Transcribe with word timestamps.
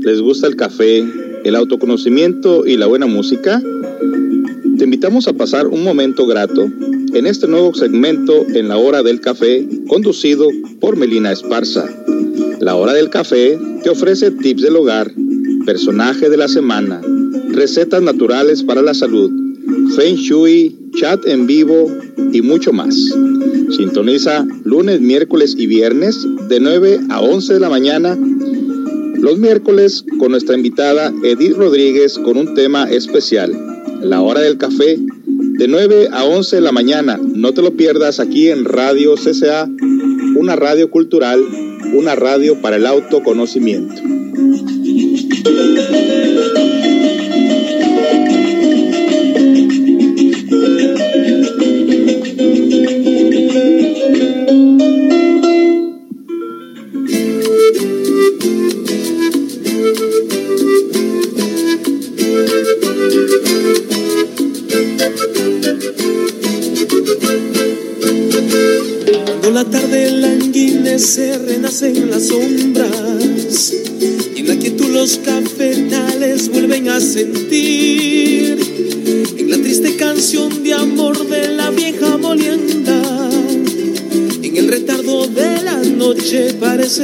¿les 0.00 0.20
gusta 0.20 0.46
el 0.46 0.56
café, 0.56 1.04
el 1.44 1.54
autoconocimiento 1.54 2.66
y 2.66 2.76
la 2.76 2.86
buena 2.86 3.06
música? 3.06 3.62
Te 4.78 4.84
invitamos 4.84 5.28
a 5.28 5.32
pasar 5.32 5.66
un 5.66 5.84
momento 5.84 6.26
grato 6.26 6.70
en 7.14 7.26
este 7.26 7.46
nuevo 7.46 7.74
segmento 7.74 8.46
en 8.54 8.68
la 8.68 8.76
hora 8.76 9.02
del 9.02 9.20
café, 9.20 9.68
conducido 9.88 10.48
por 10.80 10.96
Melina 10.96 11.32
Esparza. 11.32 11.86
La 12.60 12.76
hora 12.76 12.92
del 12.92 13.10
café 13.10 13.58
te 13.82 13.90
ofrece 13.90 14.30
tips 14.30 14.62
del 14.62 14.76
hogar, 14.76 15.12
personaje 15.66 16.30
de 16.30 16.36
la 16.36 16.48
semana, 16.48 17.00
recetas 17.50 18.02
naturales 18.02 18.62
para 18.62 18.82
la 18.82 18.94
salud, 18.94 19.30
feng 19.94 20.16
shui, 20.16 20.76
chat 20.94 21.26
en 21.26 21.46
vivo 21.46 21.90
y 22.32 22.42
mucho 22.42 22.72
más. 22.72 22.94
Sintoniza 23.76 24.46
lunes, 24.64 25.00
miércoles 25.00 25.54
y 25.56 25.66
viernes 25.66 26.26
de 26.48 26.60
9 26.60 27.00
a 27.10 27.20
11 27.20 27.54
de 27.54 27.60
la 27.60 27.70
mañana. 27.70 28.18
Los 29.22 29.38
miércoles 29.38 30.04
con 30.18 30.32
nuestra 30.32 30.56
invitada 30.56 31.14
Edith 31.22 31.56
Rodríguez 31.56 32.18
con 32.18 32.36
un 32.36 32.54
tema 32.56 32.90
especial. 32.90 33.52
La 34.00 34.20
hora 34.20 34.40
del 34.40 34.58
café 34.58 34.98
de 34.98 35.68
9 35.68 36.08
a 36.10 36.24
11 36.24 36.56
de 36.56 36.62
la 36.62 36.72
mañana. 36.72 37.20
No 37.22 37.54
te 37.54 37.62
lo 37.62 37.76
pierdas 37.76 38.18
aquí 38.18 38.48
en 38.48 38.64
Radio 38.64 39.14
CCA, 39.14 39.70
una 40.34 40.56
radio 40.56 40.90
cultural, 40.90 41.40
una 41.94 42.16
radio 42.16 42.60
para 42.60 42.74
el 42.74 42.84
autoconocimiento. 42.84 44.02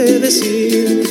Decir 0.03 1.03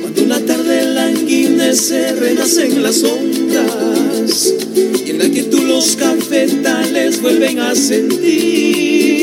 cuando 0.00 0.26
la 0.26 0.40
tarde 0.40 0.84
languidece, 0.92 2.12
renacen 2.12 2.82
las 2.82 2.96
sombras 2.96 4.54
y 5.04 5.10
en 5.10 5.18
la 5.18 5.28
quietud 5.28 5.62
los 5.62 5.96
cafetales 5.96 7.20
vuelven 7.22 7.60
a 7.60 7.74
sentir 7.74 9.16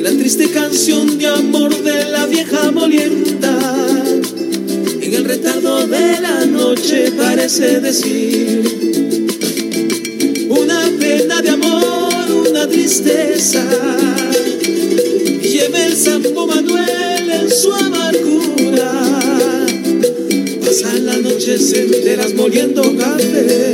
la 0.00 0.10
triste 0.10 0.48
canción 0.50 1.18
de 1.18 1.26
amor 1.26 1.82
de 1.82 2.04
la 2.06 2.26
vieja 2.26 2.70
molienda 2.70 3.58
en 5.00 5.14
el 5.14 5.24
retardo 5.24 5.86
de 5.86 6.20
la 6.20 6.44
noche 6.46 7.12
parece 7.16 7.80
decir 7.80 8.62
una 10.48 10.90
pena 10.98 11.40
de 11.42 11.50
amor, 11.50 12.48
una 12.48 12.66
tristeza. 12.68 14.07
Noches 21.48 21.72
enteras 21.72 22.34
moliendo 22.34 22.82
café. 22.96 23.67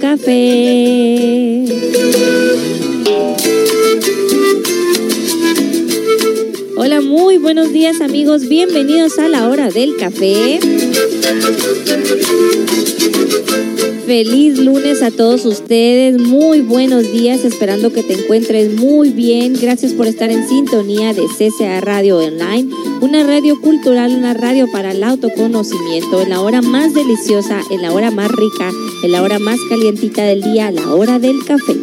Café. 0.00 1.64
Hola, 6.76 7.00
muy 7.00 7.38
buenos 7.38 7.72
días 7.72 8.00
amigos, 8.00 8.48
bienvenidos 8.48 9.18
a 9.18 9.28
la 9.28 9.48
hora 9.48 9.70
del 9.70 9.96
café. 9.96 10.60
Feliz 14.06 14.58
lunes 14.58 15.02
a 15.02 15.10
todos 15.10 15.44
ustedes, 15.44 16.18
muy 16.20 16.60
buenos 16.60 17.10
días, 17.10 17.44
esperando 17.44 17.92
que 17.92 18.02
te 18.02 18.12
encuentres 18.14 18.74
muy 18.74 19.10
bien. 19.10 19.54
Gracias 19.60 19.92
por 19.92 20.06
estar 20.06 20.30
en 20.30 20.46
sintonía 20.48 21.12
de 21.14 21.22
CCA 21.26 21.80
Radio 21.80 22.18
Online, 22.18 22.68
una 23.00 23.24
radio 23.24 23.60
cultural, 23.60 24.14
una 24.14 24.34
radio 24.34 24.70
para 24.70 24.92
el 24.92 25.02
autoconocimiento, 25.02 26.20
en 26.20 26.30
la 26.30 26.42
hora 26.42 26.62
más 26.62 26.94
deliciosa, 26.94 27.60
en 27.70 27.82
la 27.82 27.92
hora 27.92 28.10
más 28.10 28.30
rica, 28.30 28.70
en 29.04 29.12
la 29.12 29.22
hora 29.22 29.38
más 29.38 29.58
calientita 29.68 30.22
del 30.24 30.42
día, 30.42 30.70
la 30.70 30.94
hora 30.94 31.18
del 31.18 31.44
café. 31.44 31.74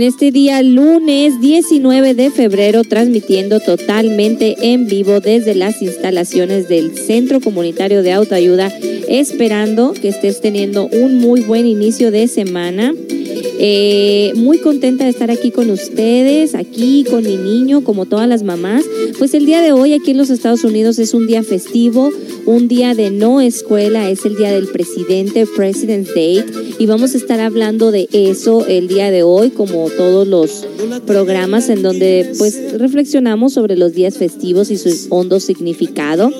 en 0.00 0.06
este 0.06 0.30
día 0.30 0.62
lunes 0.62 1.42
19 1.42 2.14
de 2.14 2.30
febrero 2.30 2.84
transmitiendo 2.84 3.60
totalmente 3.60 4.56
en 4.72 4.86
vivo 4.86 5.20
desde 5.20 5.54
las 5.54 5.82
instalaciones 5.82 6.68
del 6.70 6.96
Centro 6.96 7.40
Comunitario 7.40 8.02
de 8.02 8.12
Autoayuda, 8.12 8.72
esperando 9.08 9.92
que 9.92 10.08
estés 10.08 10.40
teniendo 10.40 10.86
un 10.86 11.18
muy 11.18 11.42
buen 11.42 11.66
inicio 11.66 12.10
de 12.10 12.28
semana. 12.28 12.94
Eh, 13.32 14.32
muy 14.36 14.58
contenta 14.58 15.04
de 15.04 15.10
estar 15.10 15.30
aquí 15.30 15.50
con 15.50 15.70
ustedes, 15.70 16.54
aquí 16.54 17.04
con 17.08 17.24
mi 17.24 17.36
niño, 17.36 17.82
como 17.84 18.06
todas 18.06 18.28
las 18.28 18.42
mamás. 18.42 18.84
Pues 19.18 19.34
el 19.34 19.46
día 19.46 19.60
de 19.60 19.72
hoy 19.72 19.92
aquí 19.92 20.12
en 20.12 20.16
los 20.16 20.30
Estados 20.30 20.64
Unidos 20.64 20.98
es 20.98 21.14
un 21.14 21.26
día 21.26 21.42
festivo, 21.42 22.10
un 22.46 22.68
día 22.68 22.94
de 22.94 23.10
no 23.10 23.40
escuela, 23.40 24.10
es 24.10 24.24
el 24.24 24.36
día 24.36 24.52
del 24.52 24.68
presidente, 24.68 25.46
President's 25.46 26.14
Day, 26.14 26.44
y 26.78 26.86
vamos 26.86 27.14
a 27.14 27.18
estar 27.18 27.40
hablando 27.40 27.90
de 27.90 28.08
eso 28.12 28.66
el 28.66 28.88
día 28.88 29.10
de 29.10 29.22
hoy, 29.22 29.50
como 29.50 29.90
todos 29.90 30.26
los 30.26 30.66
programas 31.06 31.68
en 31.68 31.82
donde 31.82 32.32
pues 32.38 32.72
reflexionamos 32.78 33.52
sobre 33.52 33.76
los 33.76 33.92
días 33.92 34.16
festivos 34.16 34.70
y 34.70 34.76
su 34.76 34.90
hondo 35.10 35.40
significado. 35.40 36.30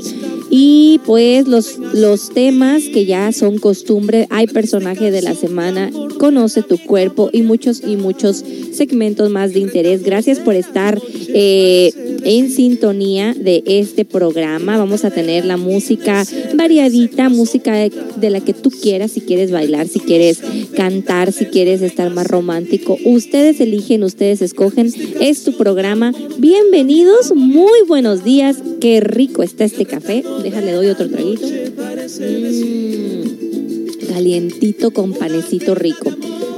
Y 0.52 1.00
pues 1.06 1.46
los, 1.46 1.78
los 1.78 2.30
temas 2.30 2.82
que 2.92 3.06
ya 3.06 3.30
son 3.30 3.58
costumbre, 3.58 4.26
hay 4.30 4.48
personaje 4.48 5.12
de 5.12 5.22
la 5.22 5.34
semana, 5.34 5.90
conoce 6.18 6.62
tu 6.62 6.76
cuerpo 6.86 7.30
y 7.32 7.42
muchos 7.42 7.82
y 7.86 7.96
muchos 7.96 8.44
segmentos 8.72 9.30
más 9.30 9.52
de 9.52 9.60
interés. 9.60 10.02
Gracias 10.02 10.38
por 10.38 10.54
estar 10.54 11.00
eh, 11.28 11.92
en 12.24 12.50
sintonía 12.50 13.34
de 13.34 13.62
este 13.66 14.04
programa. 14.04 14.78
Vamos 14.78 15.04
a 15.04 15.10
tener 15.10 15.44
la 15.44 15.56
música 15.56 16.24
variadita, 16.54 17.28
música 17.28 17.74
de 17.74 18.30
la 18.30 18.40
que 18.40 18.54
tú 18.54 18.70
quieras, 18.70 19.12
si 19.12 19.20
quieres 19.20 19.50
bailar, 19.50 19.88
si 19.88 20.00
quieres 20.00 20.40
cantar, 20.76 21.32
si 21.32 21.46
quieres 21.46 21.82
estar 21.82 22.10
más 22.12 22.26
romántico. 22.26 22.96
Ustedes 23.04 23.60
eligen, 23.60 24.04
ustedes 24.04 24.42
escogen. 24.42 24.92
Es 25.20 25.44
tu 25.44 25.56
programa. 25.56 26.12
Bienvenidos, 26.38 27.34
muy 27.34 27.80
buenos 27.86 28.24
días. 28.24 28.58
Qué 28.80 29.00
rico 29.00 29.42
está 29.42 29.64
este 29.64 29.86
café. 29.86 30.24
Déjale, 30.42 30.72
doy 30.72 30.88
otro 30.88 31.08
traguito. 31.08 31.46
Mm. 32.20 33.40
calientito 34.08 34.90
con 34.90 35.12
panecito 35.12 35.74
rico. 35.74 36.10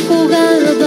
jugado 0.00 0.83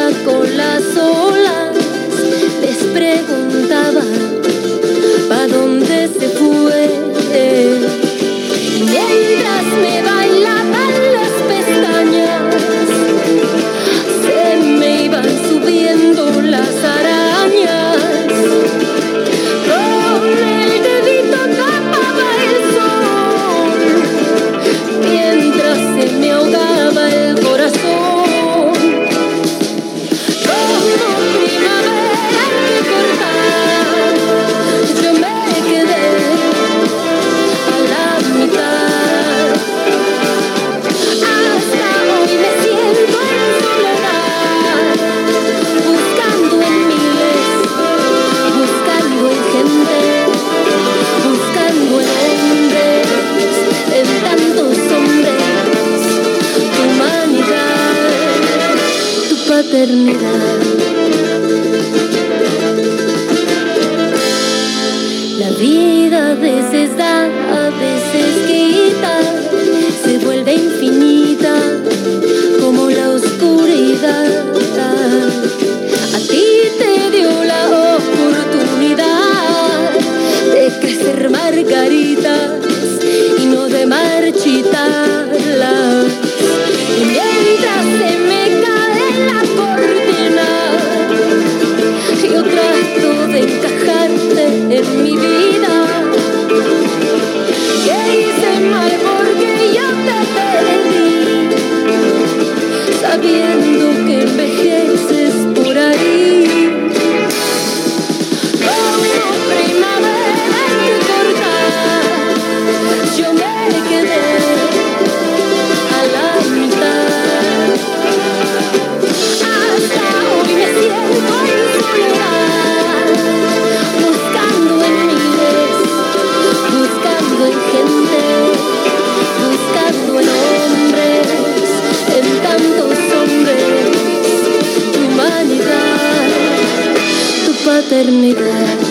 eternidad. 137.97 138.86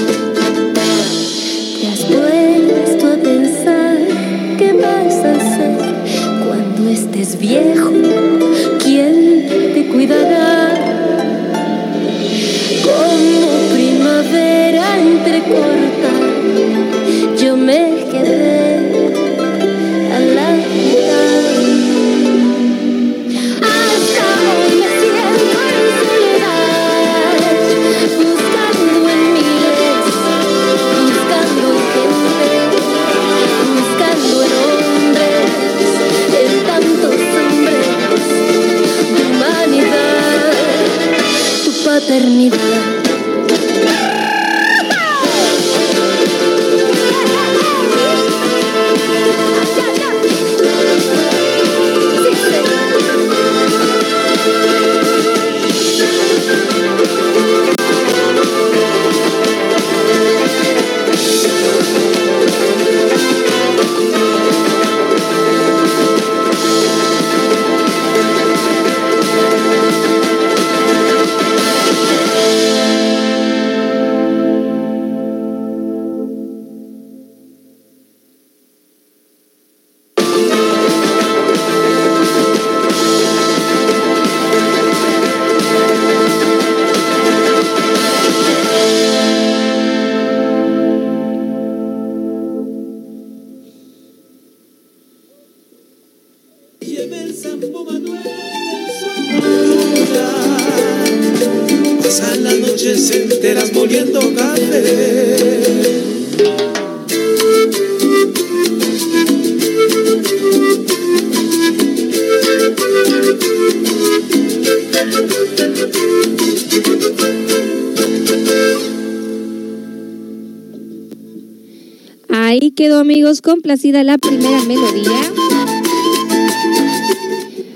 Complacida 123.57 124.05
la 124.05 124.19
primera 124.19 124.63
melodía. 124.65 125.19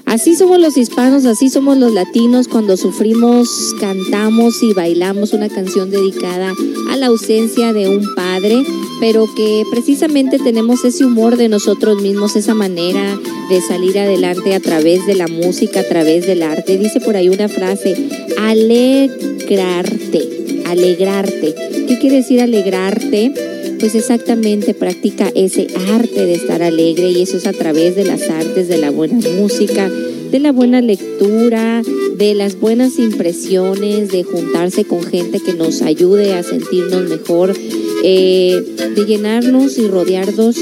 Así 0.05 0.37
somos 0.37 0.61
los 0.61 0.77
hispanos, 0.77 1.25
así 1.25 1.49
somos 1.49 1.79
los 1.79 1.95
latinos 1.95 2.49
cuando 2.49 2.77
sufrimos, 2.77 3.75
cantamos 3.81 4.63
y 4.63 4.75
bailamos 4.75 5.33
una 5.33 5.49
canción 5.49 5.91
dedicada 5.91 6.53
a 6.91 6.97
la 6.99 7.07
ausencia 7.07 7.73
de 7.73 7.89
un 7.89 8.15
padre, 8.15 8.63
pero 9.01 9.27
que 9.35 9.65
precisamente 9.71 10.39
tenemos 10.39 10.85
ese 10.85 11.07
humor 11.07 11.39
de 11.39 11.49
nosotros 11.49 12.03
mismos, 12.03 12.37
esa 12.37 12.53
manera 12.53 13.19
de 13.49 13.63
salir 13.63 13.99
adelante 13.99 14.55
a 14.55 14.61
través 14.61 15.07
de 15.07 15.15
la 15.15 15.29
música, 15.29 15.81
a 15.81 15.89
través 15.89 16.27
del 16.27 16.43
arte. 16.43 16.77
Dice 16.77 17.01
por 17.01 17.17
ahí 17.17 17.31
una 17.31 17.49
frase, 17.49 17.97
alegrarte, 18.37 20.29
alegrarte. 20.67 21.55
¿Qué 21.89 21.99
quiere 21.99 22.17
decir 22.17 22.43
alegrarte? 22.43 23.50
Pues 23.81 23.95
exactamente 23.95 24.75
practica 24.75 25.33
ese 25.35 25.69
arte 25.91 26.27
de 26.27 26.35
estar 26.35 26.63
alegre 26.63 27.13
y 27.13 27.23
eso 27.23 27.39
es 27.39 27.47
a 27.47 27.55
través 27.55 27.97
de 27.97 28.05
las 28.05 28.29
artes, 28.29 28.69
de 28.69 28.77
la 28.77 28.91
buena 28.91 29.19
música, 29.39 29.89
de 29.89 30.39
la 30.39 30.53
buena 30.53 30.83
lectura, 30.83 31.83
de 32.15 32.35
las 32.35 32.61
buenas 32.61 32.99
impresiones, 32.99 34.11
de 34.11 34.23
juntarse 34.23 34.85
con 34.85 35.03
gente 35.03 35.41
que 35.41 35.55
nos 35.55 35.81
ayude 35.81 36.35
a 36.35 36.43
sentirnos 36.43 37.09
mejor, 37.09 37.55
eh, 38.03 38.63
de 38.95 39.05
llenarnos 39.05 39.79
y 39.79 39.87
rodearnos 39.87 40.57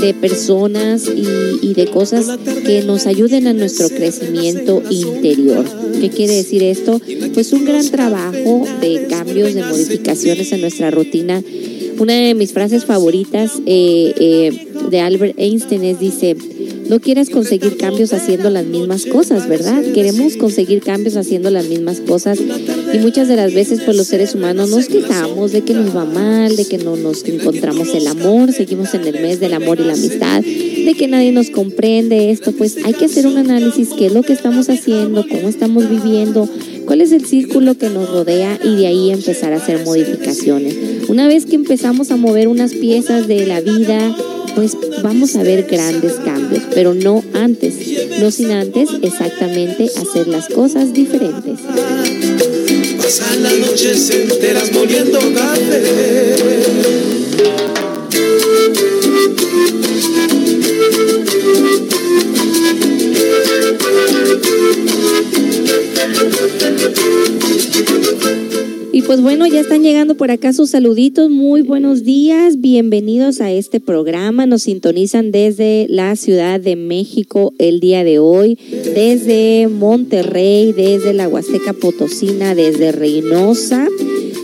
de 0.00 0.14
personas 0.14 1.08
y, 1.08 1.66
y, 1.66 1.74
de 1.74 1.86
cosas 1.86 2.38
que 2.64 2.82
nos 2.82 3.06
ayuden 3.06 3.46
a 3.46 3.52
nuestro 3.52 3.88
crecimiento 3.88 4.82
interior. 4.90 5.64
¿Qué 6.00 6.10
quiere 6.10 6.34
decir 6.34 6.62
esto? 6.62 7.00
Pues 7.32 7.52
un 7.52 7.64
gran 7.64 7.88
trabajo 7.90 8.64
de 8.80 9.06
cambios, 9.08 9.54
de 9.54 9.62
modificaciones 9.62 10.52
en 10.52 10.60
nuestra 10.60 10.90
rutina 10.90 11.42
una 11.98 12.14
de 12.14 12.34
mis 12.34 12.52
frases 12.52 12.84
favoritas 12.84 13.52
eh, 13.66 14.12
eh, 14.16 14.68
de 14.90 15.00
Albert 15.00 15.34
Einstein 15.38 15.84
es, 15.84 16.00
dice, 16.00 16.36
no 16.88 17.00
quieres 17.00 17.30
conseguir 17.30 17.76
cambios 17.76 18.12
haciendo 18.12 18.50
las 18.50 18.66
mismas 18.66 19.06
cosas, 19.06 19.48
¿verdad? 19.48 19.82
Queremos 19.94 20.36
conseguir 20.36 20.82
cambios 20.82 21.16
haciendo 21.16 21.50
las 21.50 21.66
mismas 21.66 22.00
cosas 22.00 22.38
y 22.94 22.98
muchas 22.98 23.26
de 23.26 23.34
las 23.34 23.52
veces 23.52 23.80
pues 23.84 23.96
los 23.96 24.06
seres 24.06 24.36
humanos 24.36 24.70
nos 24.70 24.86
quejamos 24.86 25.50
de 25.50 25.62
que 25.62 25.74
nos 25.74 25.96
va 25.96 26.04
mal, 26.04 26.54
de 26.54 26.64
que 26.64 26.78
no 26.78 26.94
nos 26.94 27.24
encontramos 27.24 27.92
el 27.92 28.06
amor, 28.06 28.52
seguimos 28.52 28.94
en 28.94 29.04
el 29.04 29.20
mes 29.20 29.40
del 29.40 29.54
amor 29.54 29.80
y 29.80 29.84
la 29.84 29.94
amistad, 29.94 30.42
de 30.42 30.94
que 30.96 31.08
nadie 31.08 31.32
nos 31.32 31.50
comprende 31.50 32.30
esto, 32.30 32.52
pues 32.52 32.76
hay 32.84 32.94
que 32.94 33.06
hacer 33.06 33.26
un 33.26 33.36
análisis, 33.36 33.88
qué 33.98 34.06
es 34.06 34.12
lo 34.12 34.22
que 34.22 34.32
estamos 34.32 34.70
haciendo, 34.70 35.26
cómo 35.28 35.48
estamos 35.48 35.90
viviendo, 35.90 36.48
cuál 36.86 37.00
es 37.00 37.10
el 37.10 37.26
círculo 37.26 37.76
que 37.76 37.90
nos 37.90 38.08
rodea 38.08 38.60
y 38.62 38.76
de 38.76 38.86
ahí 38.86 39.10
empezar 39.10 39.52
a 39.52 39.56
hacer 39.56 39.84
modificaciones. 39.84 40.76
Una 41.08 41.26
vez 41.26 41.46
que 41.46 41.56
empezamos 41.56 42.12
a 42.12 42.16
mover 42.16 42.46
unas 42.46 42.74
piezas 42.74 43.26
de 43.26 43.44
la 43.44 43.60
vida, 43.60 44.16
pues 44.54 44.76
vamos 45.02 45.34
a 45.34 45.42
ver 45.42 45.66
grandes 45.68 46.14
cambios, 46.24 46.62
pero 46.72 46.94
no 46.94 47.24
antes, 47.32 47.74
no 48.20 48.30
sin 48.30 48.52
antes 48.52 48.88
exactamente 49.02 49.90
hacer 50.00 50.28
las 50.28 50.48
cosas 50.48 50.92
diferentes. 50.92 51.58
Pasan 53.04 53.42
las 53.42 53.58
noches 53.58 54.08
enteras 54.08 54.72
moliendo 54.72 55.18
café. 55.34 56.34
Bueno, 69.24 69.46
ya 69.46 69.60
están 69.60 69.82
llegando 69.82 70.16
por 70.16 70.30
acá 70.30 70.52
sus 70.52 70.68
saluditos. 70.68 71.30
Muy 71.30 71.62
buenos 71.62 72.04
días, 72.04 72.60
bienvenidos 72.60 73.40
a 73.40 73.50
este 73.50 73.80
programa. 73.80 74.44
Nos 74.44 74.64
sintonizan 74.64 75.32
desde 75.32 75.86
la 75.88 76.14
Ciudad 76.14 76.60
de 76.60 76.76
México 76.76 77.54
el 77.58 77.80
día 77.80 78.04
de 78.04 78.18
hoy, 78.18 78.58
desde 78.94 79.68
Monterrey, 79.68 80.72
desde 80.72 81.14
la 81.14 81.26
Huasteca 81.26 81.72
Potosina, 81.72 82.54
desde 82.54 82.92
Reynosa, 82.92 83.88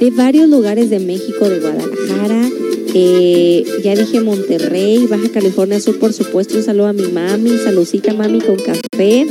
de 0.01 0.11
varios 0.13 0.49
lugares 0.49 0.89
de 0.89 0.99
México, 0.99 1.47
de 1.51 1.61
Guadalajara. 1.61 2.49
Eh, 2.95 3.65
ya 3.85 3.95
dije 3.95 4.21
Monterrey, 4.23 5.07
Baja 5.07 5.29
California 5.29 5.79
Sur, 5.79 5.99
por 5.99 6.15
supuesto. 6.15 6.57
Un 6.57 6.63
saludo 6.63 6.87
a 6.87 6.95
mi 6.95 7.07
mami, 7.07 7.51
saludcita 7.59 8.15
mami 8.15 8.41
con 8.41 8.57
café. 8.57 9.27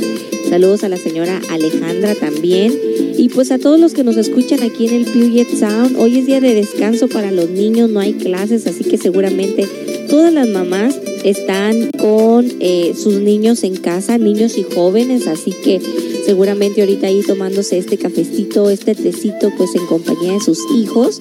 Saludos 0.48 0.84
a 0.84 0.88
la 0.88 0.96
señora 0.96 1.40
Alejandra 1.50 2.14
también. 2.14 3.09
Y 3.20 3.28
pues 3.28 3.50
a 3.50 3.58
todos 3.58 3.78
los 3.78 3.92
que 3.92 4.02
nos 4.02 4.16
escuchan 4.16 4.62
aquí 4.62 4.88
en 4.88 4.94
el 4.94 5.04
Puget 5.04 5.54
Sound, 5.54 5.98
hoy 5.98 6.20
es 6.20 6.24
día 6.24 6.40
de 6.40 6.54
descanso 6.54 7.06
para 7.06 7.30
los 7.30 7.50
niños, 7.50 7.90
no 7.90 8.00
hay 8.00 8.14
clases, 8.14 8.66
así 8.66 8.82
que 8.82 8.96
seguramente 8.96 9.68
todas 10.08 10.32
las 10.32 10.48
mamás 10.48 10.98
están 11.22 11.90
con 11.98 12.50
eh, 12.60 12.94
sus 12.96 13.20
niños 13.20 13.62
en 13.62 13.76
casa, 13.76 14.16
niños 14.16 14.56
y 14.56 14.62
jóvenes, 14.62 15.26
así 15.26 15.52
que 15.52 15.82
seguramente 16.24 16.80
ahorita 16.80 17.08
ahí 17.08 17.20
tomándose 17.20 17.76
este 17.76 17.98
cafecito, 17.98 18.70
este 18.70 18.94
tecito, 18.94 19.52
pues 19.54 19.74
en 19.74 19.84
compañía 19.84 20.32
de 20.32 20.40
sus 20.40 20.58
hijos. 20.74 21.20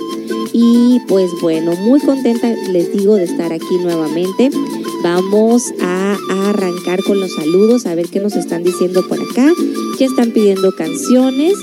Y 0.53 0.99
pues 1.09 1.29
bueno, 1.41 1.73
muy 1.81 1.99
contenta 1.99 2.49
les 2.71 2.93
digo 2.93 3.15
de 3.15 3.25
estar 3.25 3.51
aquí 3.51 3.75
nuevamente. 3.83 4.51
Vamos 5.03 5.73
a, 5.81 6.17
arrancar 6.47 7.03
con 7.03 7.19
los 7.19 7.33
saludos, 7.33 7.85
a 7.85 7.93
ver 7.93 8.07
qué 8.07 8.21
nos 8.21 8.37
están 8.37 8.63
diciendo 8.63 9.05
por 9.05 9.19
acá. 9.19 9.51
Ya 9.99 10.05
están 10.05 10.31
pidiendo 10.31 10.71
canciones 10.71 11.53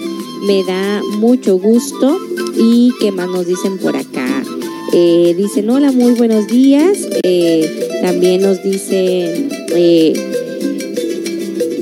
me 0.43 0.65
da 0.65 1.03
mucho 1.19 1.59
gusto. 1.59 2.19
¿Y 2.57 2.93
qué 3.01 3.13
más 3.13 3.29
nos 3.29 3.47
dicen 3.47 3.79
por 3.79 3.97
acá? 3.97 4.45
Eh, 4.93 5.35
dicen, 5.37 5.69
hola, 5.71 5.93
muy 5.93 6.13
buenos 6.13 6.47
días. 6.47 7.07
Eh, 7.23 7.89
también 8.03 8.43
nos 8.43 8.63
dicen, 8.63 9.49
eh, 9.75 10.15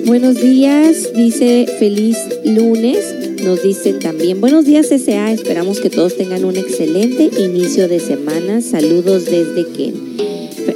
buenos 0.06 0.40
días, 0.40 1.12
dice 1.14 1.66
feliz 1.78 2.18
lunes. 2.44 3.14
Nos 3.44 3.62
dicen 3.62 3.98
también, 3.98 4.40
buenos 4.40 4.64
días 4.64 4.90
S.A., 4.90 5.30
esperamos 5.30 5.78
que 5.78 5.90
todos 5.90 6.16
tengan 6.16 6.46
un 6.46 6.56
excelente 6.56 7.30
inicio 7.38 7.88
de 7.88 8.00
semana. 8.00 8.62
Saludos 8.62 9.26
desde 9.26 9.66
Ken. 9.72 10.16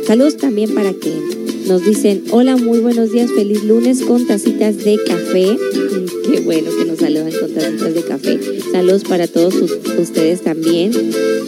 Saludos 0.07 0.37
también 0.37 0.75
para 0.75 0.93
Ken. 0.93 1.38
Nos 1.69 1.85
dicen, 1.85 2.25
hola, 2.31 2.57
muy 2.57 2.79
buenos 2.79 3.13
días, 3.13 3.31
feliz 3.31 3.63
lunes 3.63 4.01
con 4.01 4.27
tacitas 4.27 4.79
de 4.79 4.99
café. 5.07 5.55
Qué 6.31 6.41
bueno 6.41 6.71
que 6.75 6.87
nos 6.87 6.99
saludan 6.99 7.31
con 7.31 7.53
tacitas 7.53 7.95
de 7.95 8.03
café. 8.05 8.41
Saludos 8.73 9.05
para 9.05 9.27
todos 9.27 9.55
ustedes 9.99 10.41
también. 10.41 10.93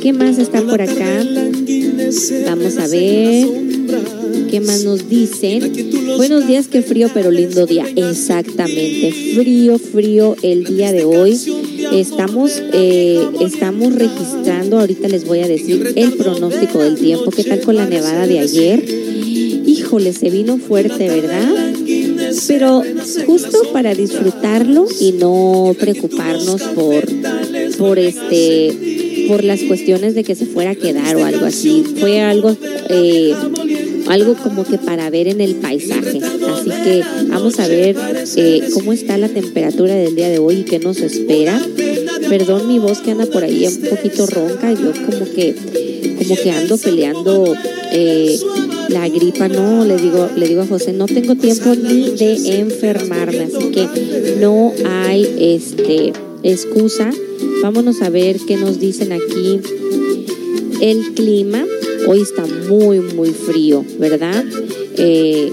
¿Qué 0.02 0.12
más 0.12 0.36
está 0.36 0.60
por 0.60 0.82
acá? 0.82 1.24
Vamos 2.44 2.76
a 2.76 2.86
ver. 2.88 3.48
¿Qué 4.50 4.60
más 4.60 4.84
nos 4.84 5.08
dicen? 5.08 5.72
Buenos 6.18 6.46
días, 6.46 6.68
qué 6.68 6.82
frío, 6.82 7.08
pero 7.14 7.30
lindo 7.30 7.64
día. 7.64 7.86
Exactamente, 7.96 9.12
frío, 9.34 9.78
frío 9.78 10.36
el 10.42 10.64
día 10.64 10.92
de 10.92 11.04
hoy. 11.04 11.38
Estamos, 11.92 12.62
eh, 12.74 13.26
estamos 13.40 13.94
registrando, 13.94 14.80
ahorita 14.80 15.08
les 15.08 15.24
voy 15.24 15.40
a 15.40 15.48
decir 15.48 15.94
el 15.96 16.12
pronóstico 16.12 16.78
del 16.78 16.96
tiempo. 16.96 17.30
¿Qué 17.30 17.44
tal 17.44 17.62
con 17.62 17.76
la 17.76 17.86
nevada 17.86 18.26
de 18.26 18.38
ayer? 18.38 19.09
Se 19.98 20.30
vino 20.30 20.56
fuerte, 20.58 21.08
¿verdad? 21.08 21.72
Pero 22.46 22.82
justo 23.26 23.72
para 23.72 23.92
disfrutarlo 23.92 24.86
y 25.00 25.12
no 25.12 25.74
preocuparnos 25.78 26.62
por, 26.62 27.04
por 27.76 27.98
este, 27.98 29.26
por 29.26 29.42
las 29.42 29.60
cuestiones 29.62 30.14
de 30.14 30.22
que 30.22 30.36
se 30.36 30.46
fuera 30.46 30.70
a 30.70 30.74
quedar 30.76 31.16
o 31.16 31.24
algo 31.24 31.44
así. 31.44 31.84
Fue 31.98 32.20
algo, 32.20 32.56
eh, 32.88 33.34
algo 34.06 34.34
como 34.34 34.64
que 34.64 34.78
para 34.78 35.10
ver 35.10 35.26
en 35.26 35.40
el 35.40 35.56
paisaje. 35.56 36.20
Así 36.22 36.70
que 36.70 37.02
vamos 37.28 37.58
a 37.58 37.66
ver 37.66 37.96
eh, 38.36 38.68
cómo 38.72 38.92
está 38.92 39.18
la 39.18 39.28
temperatura 39.28 39.94
del 39.94 40.14
día 40.14 40.28
de 40.28 40.38
hoy 40.38 40.60
y 40.60 40.64
qué 40.64 40.78
nos 40.78 40.98
espera. 41.00 41.60
Perdón 42.28 42.68
mi 42.68 42.78
voz 42.78 43.00
que 43.00 43.10
anda 43.10 43.26
por 43.26 43.42
ahí 43.42 43.66
un 43.66 43.88
poquito 43.88 44.26
ronca, 44.26 44.72
yo 44.72 44.92
como 44.92 45.28
que, 45.34 45.54
como 46.16 46.36
que 46.36 46.50
ando 46.52 46.78
peleando 46.78 47.54
eh, 47.92 48.38
la 48.90 49.08
gripa, 49.08 49.48
no, 49.48 49.84
le 49.84 49.96
digo, 49.96 50.28
le 50.36 50.48
digo 50.48 50.62
a 50.62 50.66
José, 50.66 50.92
no 50.92 51.06
tengo 51.06 51.36
tiempo 51.36 51.74
ni 51.74 52.10
de 52.10 52.58
enfermarme, 52.58 53.44
así 53.44 53.70
que 53.70 53.86
no 54.40 54.72
hay 54.84 55.26
este 55.38 56.12
excusa. 56.42 57.10
Vámonos 57.62 58.02
a 58.02 58.10
ver 58.10 58.38
qué 58.46 58.56
nos 58.56 58.80
dicen 58.80 59.12
aquí. 59.12 59.60
El 60.80 61.14
clima, 61.14 61.64
hoy 62.08 62.22
está 62.22 62.44
muy, 62.68 63.00
muy 63.00 63.30
frío, 63.30 63.84
¿verdad? 63.98 64.44
Eh, 64.96 65.50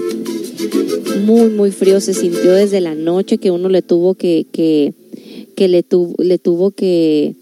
muy, 1.24 1.48
muy 1.50 1.70
frío. 1.70 2.00
Se 2.00 2.14
sintió 2.14 2.52
desde 2.52 2.80
la 2.80 2.94
noche 2.94 3.38
que 3.38 3.50
uno 3.50 3.68
le 3.68 3.82
tuvo 3.82 4.14
que, 4.14 4.46
que, 4.50 4.94
que 5.54 5.68
le, 5.68 5.84
le 6.18 6.38
tuvo 6.38 6.70
que 6.70 7.34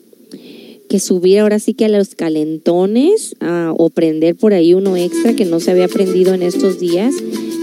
subir 1.01 1.41
ahora 1.41 1.59
sí 1.59 1.75
que 1.75 1.87
a 1.87 1.89
los 1.89 2.15
calentones 2.15 3.37
o 3.77 3.91
prender 3.91 4.37
por 4.37 4.55
ahí 4.55 4.75
uno 4.75 4.97
extra 4.97 5.35
que 5.35 5.45
no 5.45 5.61
se 5.61 5.71
había 5.71 5.89
prendido 5.89 6.35
en 6.35 6.43
estos 6.43 6.79
días. 6.79 7.15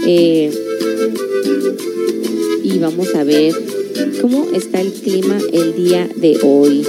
Eh, 0.06 0.50
y 2.62 2.78
vamos 2.78 3.14
a 3.14 3.24
ver 3.24 3.54
cómo 4.20 4.46
está 4.54 4.80
el 4.80 4.92
clima 4.92 5.38
el 5.52 5.74
día 5.76 6.08
de 6.16 6.38
hoy. 6.42 6.84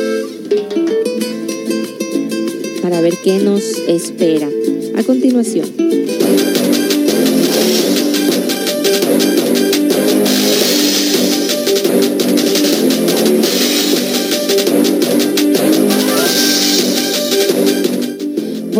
Para 2.81 3.01
ver 3.01 3.15
qué 3.23 3.39
nos 3.39 3.63
espera. 3.87 4.49
A 4.95 5.03
continuación. 5.03 5.84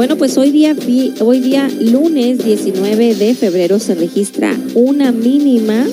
Bueno, 0.06 0.20
pues 0.20 0.38
hoy 0.38 0.52
día, 0.52 0.76
hoy 1.20 1.40
día 1.40 1.68
lunes 1.82 2.46
19 2.46 3.16
de 3.16 3.34
febrero 3.34 3.80
se 3.80 3.96
registra 3.96 4.56
una 4.76 5.12
mínima 5.12 5.84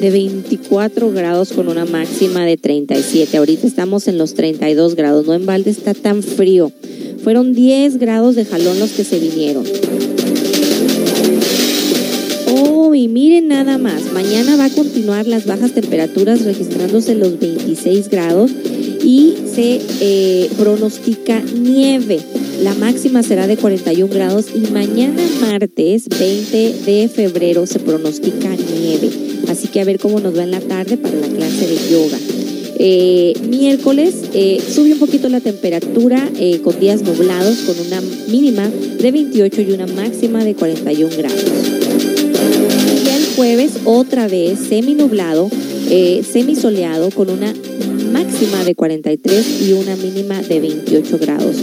de 0.00 0.10
24 0.10 1.12
grados 1.12 1.52
con 1.52 1.68
una 1.68 1.84
máxima 1.84 2.44
de 2.44 2.56
37. 2.56 3.36
Ahorita 3.36 3.68
estamos 3.68 4.08
en 4.08 4.18
los 4.18 4.34
32 4.34 4.96
grados, 4.96 5.24
no 5.24 5.34
en 5.34 5.46
balde 5.46 5.70
está 5.70 5.94
tan 5.94 6.24
frío. 6.24 6.72
Fueron 7.22 7.54
10 7.54 7.98
grados 7.98 8.34
de 8.34 8.44
jalón 8.44 8.80
los 8.80 8.90
que 8.90 9.04
se 9.04 9.20
vinieron. 9.20 9.62
Oh, 12.48 12.92
y 12.92 13.06
miren 13.06 13.46
nada 13.46 13.78
más, 13.78 14.12
mañana 14.12 14.56
va 14.56 14.64
a 14.64 14.70
continuar 14.70 15.28
las 15.28 15.46
bajas 15.46 15.74
temperaturas 15.74 16.44
registrándose 16.44 17.14
los 17.14 17.38
26 17.38 18.08
grados 18.10 18.50
y 19.02 19.34
se 19.52 19.80
eh, 20.00 20.50
pronostica 20.58 21.40
nieve. 21.40 22.20
La 22.62 22.74
máxima 22.74 23.22
será 23.22 23.46
de 23.46 23.56
41 23.56 24.12
grados 24.12 24.46
y 24.54 24.70
mañana 24.70 25.22
martes 25.40 26.08
20 26.08 26.74
de 26.84 27.08
febrero 27.08 27.66
se 27.66 27.78
pronostica 27.78 28.50
nieve. 28.50 29.10
Así 29.48 29.68
que 29.68 29.80
a 29.80 29.84
ver 29.84 29.98
cómo 29.98 30.20
nos 30.20 30.36
va 30.36 30.42
en 30.42 30.50
la 30.50 30.60
tarde 30.60 30.96
para 30.96 31.16
la 31.16 31.28
clase 31.28 31.66
de 31.66 31.76
yoga. 31.90 32.18
Eh, 32.82 33.34
miércoles 33.48 34.14
eh, 34.32 34.62
sube 34.66 34.92
un 34.92 34.98
poquito 34.98 35.28
la 35.28 35.40
temperatura 35.40 36.30
con 36.62 36.80
días 36.80 37.02
nublados 37.02 37.58
con 37.58 37.78
una 37.86 38.00
mínima 38.28 38.68
de 38.68 39.10
28 39.10 39.62
y 39.62 39.72
una 39.72 39.86
máxima 39.86 40.44
de 40.44 40.54
41 40.54 41.16
grados. 41.16 41.44
Y 43.04 43.08
el 43.08 43.26
jueves 43.36 43.72
otra 43.84 44.28
vez 44.28 44.58
semi 44.68 44.94
nublado, 44.94 45.50
semi 45.88 46.56
soleado 46.56 47.10
con 47.10 47.30
una 47.30 47.52
máxima 48.30 48.62
de 48.62 48.76
43 48.76 49.68
y 49.68 49.72
una 49.72 49.96
mínima 49.96 50.40
de 50.40 50.60
28 50.60 51.18
grados. 51.18 51.56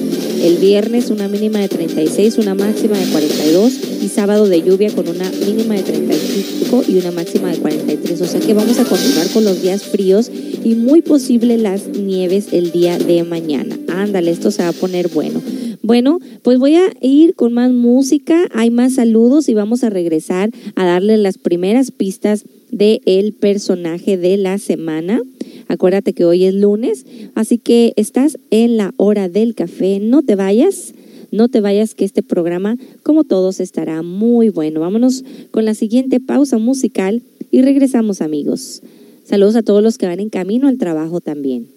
El 0.43 0.57
viernes 0.57 1.09
una 1.09 1.29
mínima 1.29 1.59
de 1.59 1.69
36, 1.69 2.38
una 2.39 2.55
máxima 2.55 2.97
de 2.97 3.05
42 3.05 3.74
y 4.03 4.09
sábado 4.09 4.50
de 4.50 4.62
lluvia 4.62 4.91
con 4.91 5.07
una 5.07 5.31
mínima 5.31 5.75
de 5.75 5.83
35 5.83 6.83
y 6.89 6.97
una 6.97 7.12
máxima 7.12 7.51
de 7.51 7.59
43. 7.59 8.19
O 8.19 8.25
sea 8.25 8.41
que 8.41 8.53
vamos 8.53 8.79
a 8.79 8.83
continuar 8.83 9.29
con 9.29 9.45
los 9.45 9.62
días 9.62 9.83
fríos 9.83 10.29
y 10.29 10.75
muy 10.75 11.01
posible 11.01 11.57
las 11.57 11.88
nieves 11.88 12.47
el 12.51 12.74
día 12.74 12.97
de 12.97 13.24
mañana. 13.24 13.77
Ándale, 13.88 14.31
esto 14.31 14.51
se 14.51 14.63
va 14.63 14.69
a 14.69 14.74
poner 14.74 15.07
bueno. 15.07 15.41
Bueno, 15.83 16.19
pues 16.43 16.59
voy 16.59 16.75
a 16.75 16.91
ir 17.00 17.33
con 17.33 17.53
más 17.53 17.71
música, 17.71 18.43
hay 18.53 18.71
más 18.71 18.95
saludos 18.95 19.47
y 19.47 19.53
vamos 19.53 19.86
a 19.86 19.89
regresar 19.89 20.50
a 20.75 20.86
darle 20.86 21.15
las 21.15 21.38
primeras 21.38 21.91
pistas 21.91 22.43
del 22.71 23.00
el 23.05 23.31
personaje 23.31 24.17
de 24.17 24.36
la 24.36 24.57
semana. 24.57 25.21
Acuérdate 25.67 26.13
que 26.13 26.25
hoy 26.25 26.45
es 26.45 26.53
lunes, 26.53 27.05
así 27.36 27.57
que 27.57 27.93
estás 27.95 28.38
en 28.51 28.77
la 28.77 28.93
hora 28.97 29.29
del 29.29 29.55
café. 29.55 30.00
No 30.00 30.21
te 30.21 30.36
vayas, 30.36 30.93
no 31.31 31.50
te 31.50 31.62
vayas 31.62 31.93
que 31.93 32.05
este 32.05 32.24
programa, 32.24 32.77
como 33.03 33.24
todos, 33.24 33.59
estará 33.59 34.01
muy 34.01 34.50
bueno. 34.50 34.79
Vámonos 34.79 35.24
con 35.51 35.65
la 35.65 35.74
siguiente 35.74 36.19
pausa 36.19 36.57
musical 36.57 37.21
y 37.51 37.62
regresamos 37.62 38.21
amigos. 38.21 38.81
Saludos 39.24 39.55
a 39.57 39.63
todos 39.63 39.83
los 39.83 39.97
que 39.97 40.07
van 40.07 40.19
en 40.19 40.29
camino 40.29 40.67
al 40.67 40.77
trabajo 40.77 41.19
también. 41.19 41.76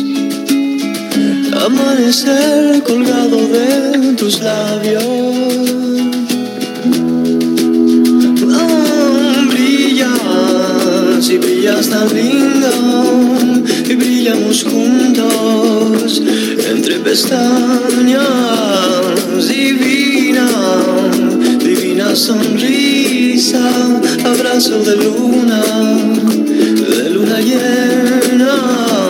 amanecer 1.65 2.81
colgado 2.83 3.37
de 3.37 4.13
tus 4.13 4.41
labios. 4.41 5.03
Oh, 8.43 9.47
brillas 9.51 11.29
y 11.29 11.37
brillas 11.37 11.89
tan 11.89 12.07
lindo 12.13 12.71
y 13.87 13.95
brillamos 13.95 14.63
juntos 14.63 16.21
entre 16.69 16.95
pestañas. 16.99 18.21
Divina, 19.47 20.47
divina 21.63 22.15
sonrisa, 22.15 23.69
abrazo 24.25 24.79
de 24.79 24.95
luna, 24.97 25.63
de 26.89 27.09
luna 27.11 27.39
llena. 27.39 29.00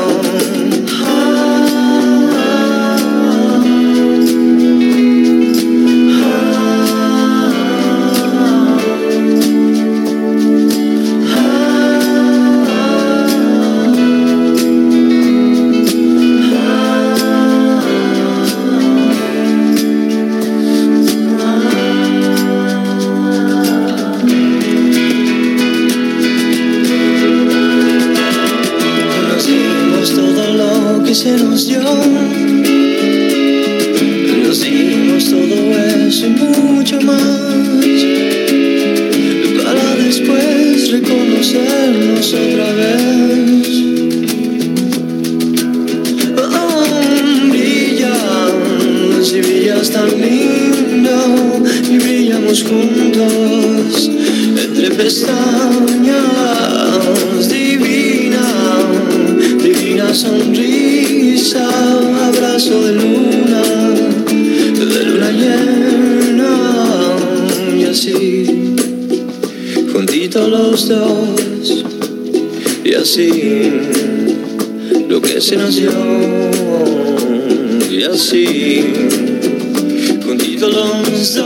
escondido 80.32 80.67
Alonso, 80.67 81.46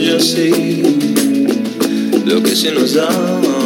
yo 0.00 0.18
sé 0.20 0.82
lo 2.24 2.42
que 2.42 2.56
se 2.56 2.72
nos 2.72 2.94
da. 2.94 3.59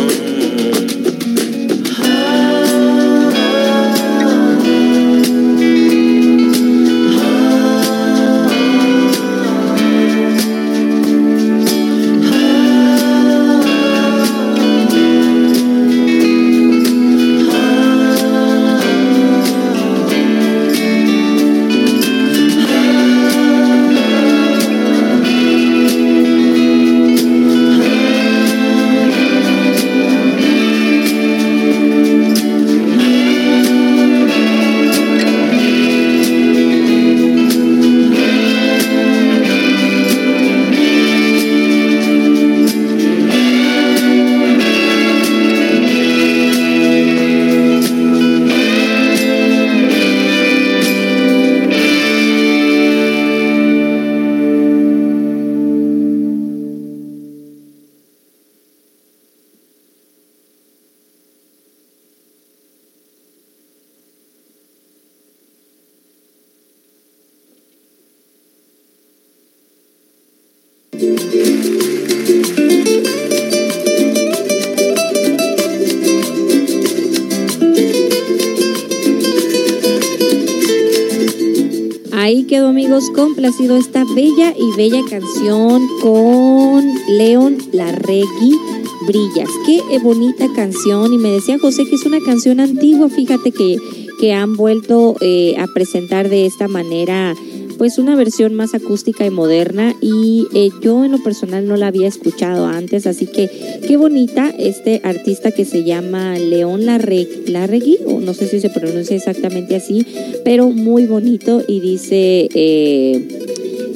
Complacido 83.15 83.77
esta 83.77 84.05
bella 84.15 84.55
y 84.57 84.77
bella 84.77 85.01
canción 85.09 85.87
con 86.03 86.93
León 87.09 87.59
Larregui 87.73 88.59
Brillas. 89.07 89.49
Qué 89.67 89.81
bonita 90.01 90.47
canción 90.55 91.13
y 91.13 91.19
me 91.19 91.31
decía 91.31 91.59
José 91.59 91.85
que 91.89 91.97
es 91.97 92.05
una 92.05 92.21
canción 92.21 92.61
antigua, 92.61 93.09
fíjate 93.09 93.53
que, 93.53 93.79
que 94.21 94.33
han 94.33 94.57
vuelto 94.57 95.17
eh, 95.21 95.57
a 95.59 95.67
presentar 95.69 96.29
de 96.29 96.47
esta 96.47 96.69
manera 96.69 97.35
pues 97.79 97.99
una 97.99 98.17
versión 98.17 98.55
más 98.55 98.75
acústica 98.75 99.25
y 99.25 99.31
moderna 99.31 99.95
y 100.01 100.47
eh, 100.55 100.71
yo 100.83 101.05
en 101.05 101.13
lo 101.13 101.23
personal 101.23 101.67
no 101.67 101.77
la 101.77 101.89
había 101.89 102.09
escuchado 102.09 102.67
antes, 102.67 103.07
así 103.07 103.27
que 103.27 103.51
qué 103.87 103.97
bonita 103.97 104.53
este 104.59 105.01
artista 105.05 105.51
que 105.51 105.65
se 105.65 105.85
llama 105.85 106.39
León 106.39 106.87
Larregui, 106.87 107.99
o 108.07 108.21
no 108.21 108.35
sé 108.35 108.49
si 108.49 108.61
se 108.61 108.71
pronuncia 108.71 109.17
exactamente 109.17 109.77
así, 109.77 110.07
pero 110.45 110.71
muy 110.71 111.07
bonito 111.07 111.63
y 111.67 111.81
dice... 111.81 112.49
Eh, 112.55 113.41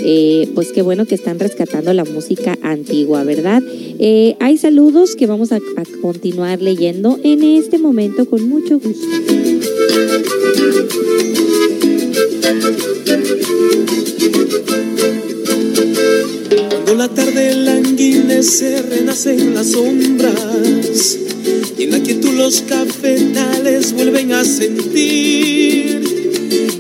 eh, 0.00 0.48
pues 0.54 0.70
qué 0.70 0.80
bueno 0.80 1.06
que 1.06 1.16
están 1.16 1.40
rescatando 1.40 1.92
la 1.92 2.04
música 2.04 2.56
antigua, 2.62 3.24
¿verdad? 3.24 3.64
hay 4.38 4.56
saludos 4.56 5.16
que 5.16 5.26
vamos 5.26 5.50
a, 5.50 5.56
a 5.56 5.82
continuar 6.00 6.62
leyendo 6.62 7.18
en 7.24 7.42
este 7.42 7.78
momento 7.78 8.24
con 8.26 8.48
mucho 8.48 8.78
gusto. 8.78 9.08
La 16.98 17.06
tarde 17.06 17.54
languidece, 17.54 18.82
renacen 18.82 19.54
las 19.54 19.70
sombras 19.70 21.16
y 21.78 21.84
en 21.84 21.92
la 21.92 22.00
quietud 22.00 22.32
los 22.32 22.62
cafetales 22.62 23.92
vuelven 23.92 24.32
a 24.32 24.44
sentir 24.44 26.02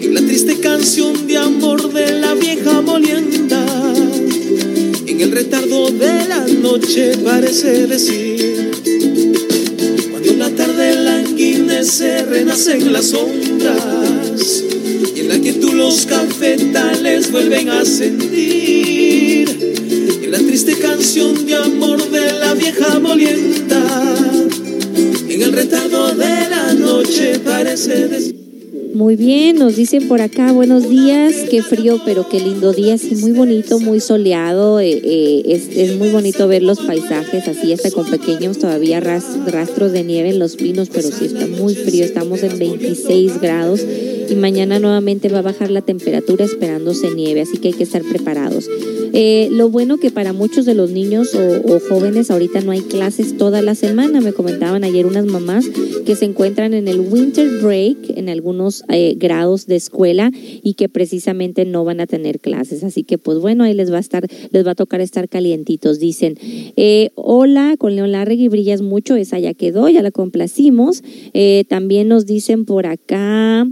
en 0.02 0.14
la 0.14 0.20
triste 0.20 0.58
canción 0.58 1.24
de 1.28 1.36
amor 1.36 1.92
de 1.92 2.18
la 2.18 2.34
vieja 2.34 2.80
molienda. 2.80 3.64
En 5.06 5.20
el 5.20 5.30
retardo 5.30 5.88
de 5.92 6.24
la 6.26 6.44
noche 6.48 7.16
parece 7.18 7.86
decir 7.86 8.72
cuando 10.10 10.34
la 10.34 10.50
tarde 10.50 10.96
languidece, 10.96 12.24
renacen 12.24 12.92
las 12.92 13.10
sombras 13.10 14.64
la 15.28 15.38
que 15.40 15.52
tú 15.52 15.74
los 15.74 16.06
cafetales 16.06 17.30
vuelven 17.30 17.68
a 17.68 17.84
sentir. 17.84 18.97
La 20.30 20.36
triste 20.36 20.76
canción 20.78 21.46
de 21.46 21.54
amor 21.54 22.10
de 22.10 22.32
la 22.38 22.52
vieja 22.52 22.98
molienda, 22.98 24.14
en 25.26 25.42
el 25.42 25.52
retardo 25.52 26.14
de 26.14 26.50
la 26.50 26.74
noche 26.74 27.38
parece 27.38 28.08
decir. 28.08 28.36
Muy 28.92 29.16
bien, 29.16 29.56
nos 29.56 29.76
dicen 29.76 30.06
por 30.06 30.20
acá, 30.20 30.52
buenos 30.52 30.90
días, 30.90 31.34
qué 31.50 31.62
frío, 31.62 32.00
pero 32.04 32.28
qué 32.28 32.40
lindo 32.40 32.74
día, 32.74 32.98
sí, 32.98 33.14
muy 33.14 33.32
bonito, 33.32 33.80
muy 33.80 34.00
soleado, 34.00 34.80
eh, 34.80 35.00
eh, 35.02 35.42
es, 35.46 35.74
es, 35.74 35.96
muy 35.96 36.10
bonito 36.10 36.46
ver 36.46 36.62
los 36.62 36.80
paisajes 36.80 37.48
así, 37.48 37.72
hasta 37.72 37.90
con 37.90 38.10
pequeños 38.10 38.58
todavía 38.58 39.00
rastros 39.00 39.92
de 39.92 40.04
nieve 40.04 40.28
en 40.28 40.38
los 40.38 40.56
pinos, 40.56 40.90
pero 40.92 41.10
sí 41.10 41.24
está 41.24 41.46
muy 41.46 41.74
frío, 41.74 42.04
estamos 42.04 42.42
en 42.42 42.58
26 42.58 43.40
grados 43.40 43.80
y 44.28 44.34
mañana 44.34 44.78
nuevamente 44.78 45.28
va 45.28 45.38
a 45.38 45.42
bajar 45.42 45.70
la 45.70 45.80
temperatura 45.80 46.44
esperándose 46.44 47.14
nieve, 47.14 47.40
así 47.42 47.56
que 47.58 47.68
hay 47.68 47.74
que 47.74 47.84
estar 47.84 48.02
preparados. 48.02 48.68
Eh, 49.12 49.48
lo 49.50 49.68
bueno 49.70 49.98
que 49.98 50.10
para 50.10 50.32
muchos 50.32 50.64
de 50.64 50.74
los 50.74 50.90
niños 50.90 51.34
o, 51.34 51.78
jóvenes 51.88 52.30
ahorita 52.30 52.60
no 52.60 52.72
hay 52.72 52.80
clases 52.80 53.36
toda 53.36 53.62
la 53.62 53.74
semana. 53.74 54.20
Me 54.20 54.32
comentaban 54.32 54.84
ayer 54.84 55.06
unas 55.06 55.26
mamás 55.26 55.66
que 56.04 56.16
se 56.16 56.24
encuentran 56.24 56.74
en 56.74 56.88
el 56.88 57.00
winter 57.00 57.60
break 57.62 58.16
en 58.16 58.28
algunos 58.28 58.84
eh, 58.88 59.14
grados 59.16 59.66
de 59.66 59.76
escuela 59.76 60.30
y 60.34 60.74
que 60.74 60.88
precisamente 60.88 61.64
no 61.64 61.84
van 61.84 62.00
a 62.00 62.06
tener 62.06 62.40
clases. 62.40 62.84
Así 62.84 63.04
que 63.04 63.18
pues 63.18 63.38
bueno, 63.38 63.64
ahí 63.64 63.74
les 63.74 63.92
va 63.92 63.96
a 63.96 64.00
estar, 64.00 64.26
les 64.50 64.66
va 64.66 64.72
a 64.72 64.74
tocar 64.74 65.00
estar 65.00 65.28
calientitos. 65.28 65.98
Dicen, 65.98 66.38
eh, 66.76 67.10
hola, 67.14 67.76
con 67.78 67.96
León 67.96 68.12
Larregui 68.12 68.48
brillas 68.48 68.82
mucho, 68.82 69.16
esa 69.16 69.38
ya 69.38 69.54
quedó, 69.54 69.88
ya 69.88 70.02
la 70.02 70.10
complacimos. 70.10 71.02
también 71.68 72.08
nos 72.08 72.26
dicen 72.26 72.64
por 72.64 72.86
acá. 72.86 73.66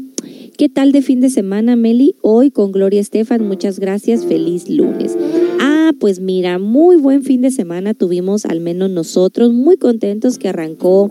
¿Qué 0.56 0.70
tal 0.70 0.90
de 0.90 1.02
fin 1.02 1.20
de 1.20 1.28
semana, 1.28 1.76
Meli? 1.76 2.14
Hoy 2.22 2.50
con 2.50 2.72
Gloria 2.72 2.98
Estefan, 2.98 3.46
muchas 3.46 3.78
gracias, 3.78 4.24
feliz 4.24 4.70
lunes. 4.70 5.14
Ah, 5.60 5.92
pues 6.00 6.18
mira, 6.18 6.58
muy 6.58 6.96
buen 6.96 7.24
fin 7.24 7.42
de 7.42 7.50
semana 7.50 7.92
tuvimos, 7.92 8.46
al 8.46 8.60
menos 8.60 8.88
nosotros, 8.88 9.52
muy 9.52 9.76
contentos 9.76 10.38
que 10.38 10.48
arrancó 10.48 11.10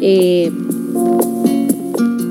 eh, 0.00 0.48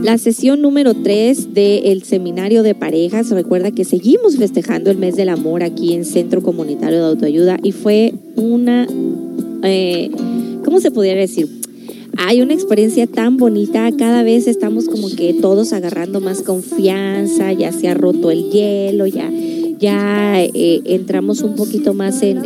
la 0.03 0.17
sesión 0.17 0.61
número 0.61 0.93
3 0.93 1.53
del 1.53 2.03
seminario 2.03 2.63
de 2.63 2.75
parejas. 2.75 3.29
Recuerda 3.31 3.71
que 3.71 3.83
seguimos 3.83 4.37
festejando 4.37 4.89
el 4.89 4.97
mes 4.97 5.17
del 5.17 5.27
amor 5.27 5.63
aquí 5.63 5.93
en 5.93 6.05
Centro 6.05 6.41
Comunitario 6.41 6.99
de 6.99 7.05
Autoayuda 7.07 7.57
y 7.61 7.73
fue 7.73 8.13
una, 8.37 8.87
eh, 9.63 10.09
¿cómo 10.63 10.79
se 10.79 10.91
podría 10.91 11.15
decir? 11.15 11.62
Hay 12.17 12.41
una 12.41 12.53
experiencia 12.53 13.07
tan 13.07 13.37
bonita, 13.37 13.89
cada 13.97 14.23
vez 14.23 14.47
estamos 14.47 14.85
como 14.85 15.09
que 15.09 15.33
todos 15.33 15.73
agarrando 15.73 16.21
más 16.21 16.41
confianza, 16.41 17.51
ya 17.53 17.71
se 17.71 17.87
ha 17.87 17.93
roto 17.93 18.29
el 18.29 18.51
hielo, 18.51 19.07
ya, 19.07 19.31
ya 19.79 20.41
eh, 20.43 20.81
entramos 20.85 21.41
un 21.41 21.55
poquito 21.55 21.93
más 21.93 22.21
en, 22.21 22.41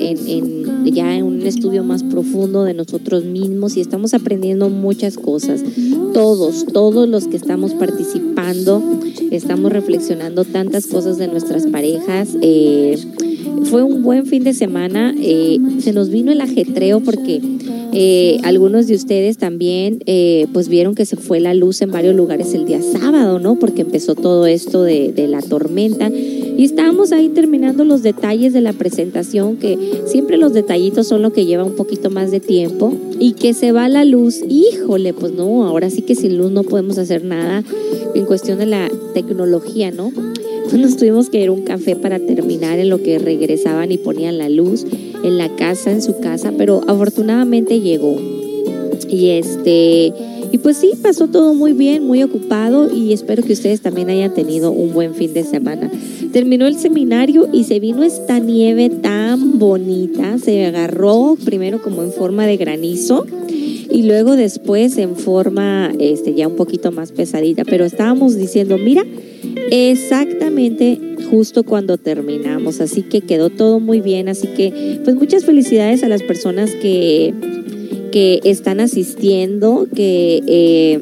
ya 0.85 1.15
en 1.15 1.23
un 1.23 1.41
estudio 1.41 1.83
más 1.83 2.03
profundo 2.03 2.63
de 2.63 2.73
nosotros 2.73 3.25
mismos 3.25 3.75
y 3.75 3.81
estamos 3.81 4.13
aprendiendo 4.13 4.69
muchas 4.69 5.17
cosas. 5.17 5.63
Todos, 6.13 6.65
todos 6.65 7.07
los 7.09 7.27
que 7.27 7.37
estamos 7.37 7.73
participando, 7.73 8.81
estamos 9.31 9.71
reflexionando 9.71 10.45
tantas 10.45 10.87
cosas 10.87 11.17
de 11.17 11.27
nuestras 11.27 11.67
parejas. 11.67 12.29
Eh, 12.41 12.97
fue 13.65 13.83
un 13.83 14.01
buen 14.01 14.25
fin 14.25 14.43
de 14.43 14.53
semana, 14.53 15.13
eh, 15.17 15.59
se 15.79 15.91
nos 15.91 16.09
vino 16.09 16.31
el 16.31 16.39
ajetreo 16.39 17.01
porque 17.01 17.41
eh, 17.99 18.37
algunos 18.43 18.85
de 18.85 18.93
ustedes 18.93 19.39
también 19.39 20.03
eh, 20.05 20.45
pues 20.53 20.69
vieron 20.69 20.93
que 20.93 21.07
se 21.07 21.15
fue 21.15 21.39
la 21.39 21.55
luz 21.55 21.81
en 21.81 21.91
varios 21.91 22.13
lugares 22.13 22.53
el 22.53 22.65
día 22.67 22.79
sábado, 22.79 23.39
¿no? 23.39 23.57
Porque 23.57 23.81
empezó 23.81 24.13
todo 24.13 24.45
esto 24.45 24.83
de, 24.83 25.11
de 25.11 25.27
la 25.27 25.41
tormenta 25.41 26.07
y 26.11 26.63
estábamos 26.63 27.11
ahí 27.11 27.29
terminando 27.29 27.85
los 27.85 28.03
detalles 28.03 28.53
de 28.53 28.61
la 28.61 28.73
presentación, 28.73 29.57
que 29.57 29.79
siempre 30.05 30.37
los 30.37 30.53
detallitos 30.53 31.07
son 31.07 31.23
lo 31.23 31.33
que 31.33 31.47
lleva 31.47 31.63
un 31.63 31.75
poquito 31.75 32.11
más 32.11 32.29
de 32.29 32.39
tiempo 32.39 32.93
y 33.19 33.31
que 33.31 33.55
se 33.55 33.71
va 33.71 33.89
la 33.89 34.05
luz, 34.05 34.43
híjole, 34.47 35.13
pues 35.13 35.33
no, 35.33 35.65
ahora 35.65 35.89
sí 35.89 36.03
que 36.03 36.13
sin 36.13 36.37
luz 36.37 36.51
no 36.51 36.61
podemos 36.61 36.99
hacer 36.99 37.23
nada 37.23 37.63
en 38.13 38.25
cuestión 38.27 38.59
de 38.59 38.67
la 38.67 38.91
tecnología, 39.15 39.89
¿no? 39.89 40.11
Nos 40.71 40.97
tuvimos 40.97 41.29
que 41.29 41.41
ir 41.41 41.47
a 41.47 41.51
un 41.51 41.61
café 41.61 41.95
para 41.95 42.19
terminar 42.19 42.77
en 42.77 42.89
lo 42.89 43.01
que 43.01 43.17
regresaban 43.17 43.91
y 43.91 43.97
ponían 43.97 44.37
la 44.37 44.49
luz 44.49 44.85
en 45.23 45.37
la 45.37 45.55
casa, 45.55 45.91
en 45.91 46.01
su 46.01 46.19
casa, 46.19 46.53
pero 46.57 46.81
afortunadamente 46.87 47.79
llegó. 47.79 48.15
Y 49.09 49.29
este, 49.29 50.13
y 50.51 50.57
pues 50.59 50.77
sí, 50.77 50.91
pasó 51.01 51.27
todo 51.27 51.53
muy 51.53 51.73
bien, 51.73 52.05
muy 52.05 52.23
ocupado 52.23 52.93
y 52.93 53.13
espero 53.13 53.43
que 53.43 53.53
ustedes 53.53 53.81
también 53.81 54.09
hayan 54.09 54.33
tenido 54.33 54.71
un 54.71 54.93
buen 54.93 55.13
fin 55.13 55.33
de 55.33 55.43
semana. 55.43 55.91
Terminó 56.31 56.67
el 56.67 56.77
seminario 56.77 57.47
y 57.51 57.65
se 57.65 57.79
vino 57.79 58.03
esta 58.03 58.39
nieve 58.39 58.89
tan 58.89 59.59
bonita, 59.59 60.37
se 60.37 60.65
agarró 60.65 61.37
primero 61.43 61.81
como 61.81 62.03
en 62.03 62.11
forma 62.11 62.45
de 62.45 62.57
granizo 62.57 63.25
y 63.89 64.03
luego 64.03 64.35
después 64.35 64.97
en 64.97 65.15
forma 65.15 65.91
este 65.99 66.33
ya 66.33 66.47
un 66.47 66.55
poquito 66.55 66.91
más 66.91 67.11
pesadita, 67.11 67.63
pero 67.65 67.85
estábamos 67.85 68.35
diciendo, 68.35 68.77
mira, 68.77 69.03
exactamente 69.71 70.99
justo 71.29 71.63
cuando 71.63 71.97
terminamos. 71.97 72.81
Así 72.81 73.03
que 73.03 73.21
quedó 73.21 73.49
todo 73.49 73.79
muy 73.79 74.01
bien. 74.01 74.29
Así 74.29 74.47
que 74.47 74.99
pues 75.03 75.15
muchas 75.15 75.45
felicidades 75.45 76.03
a 76.03 76.07
las 76.07 76.23
personas 76.23 76.71
que, 76.75 77.33
que 78.11 78.41
están 78.43 78.79
asistiendo, 78.79 79.87
que, 79.93 80.41
eh, 80.47 80.99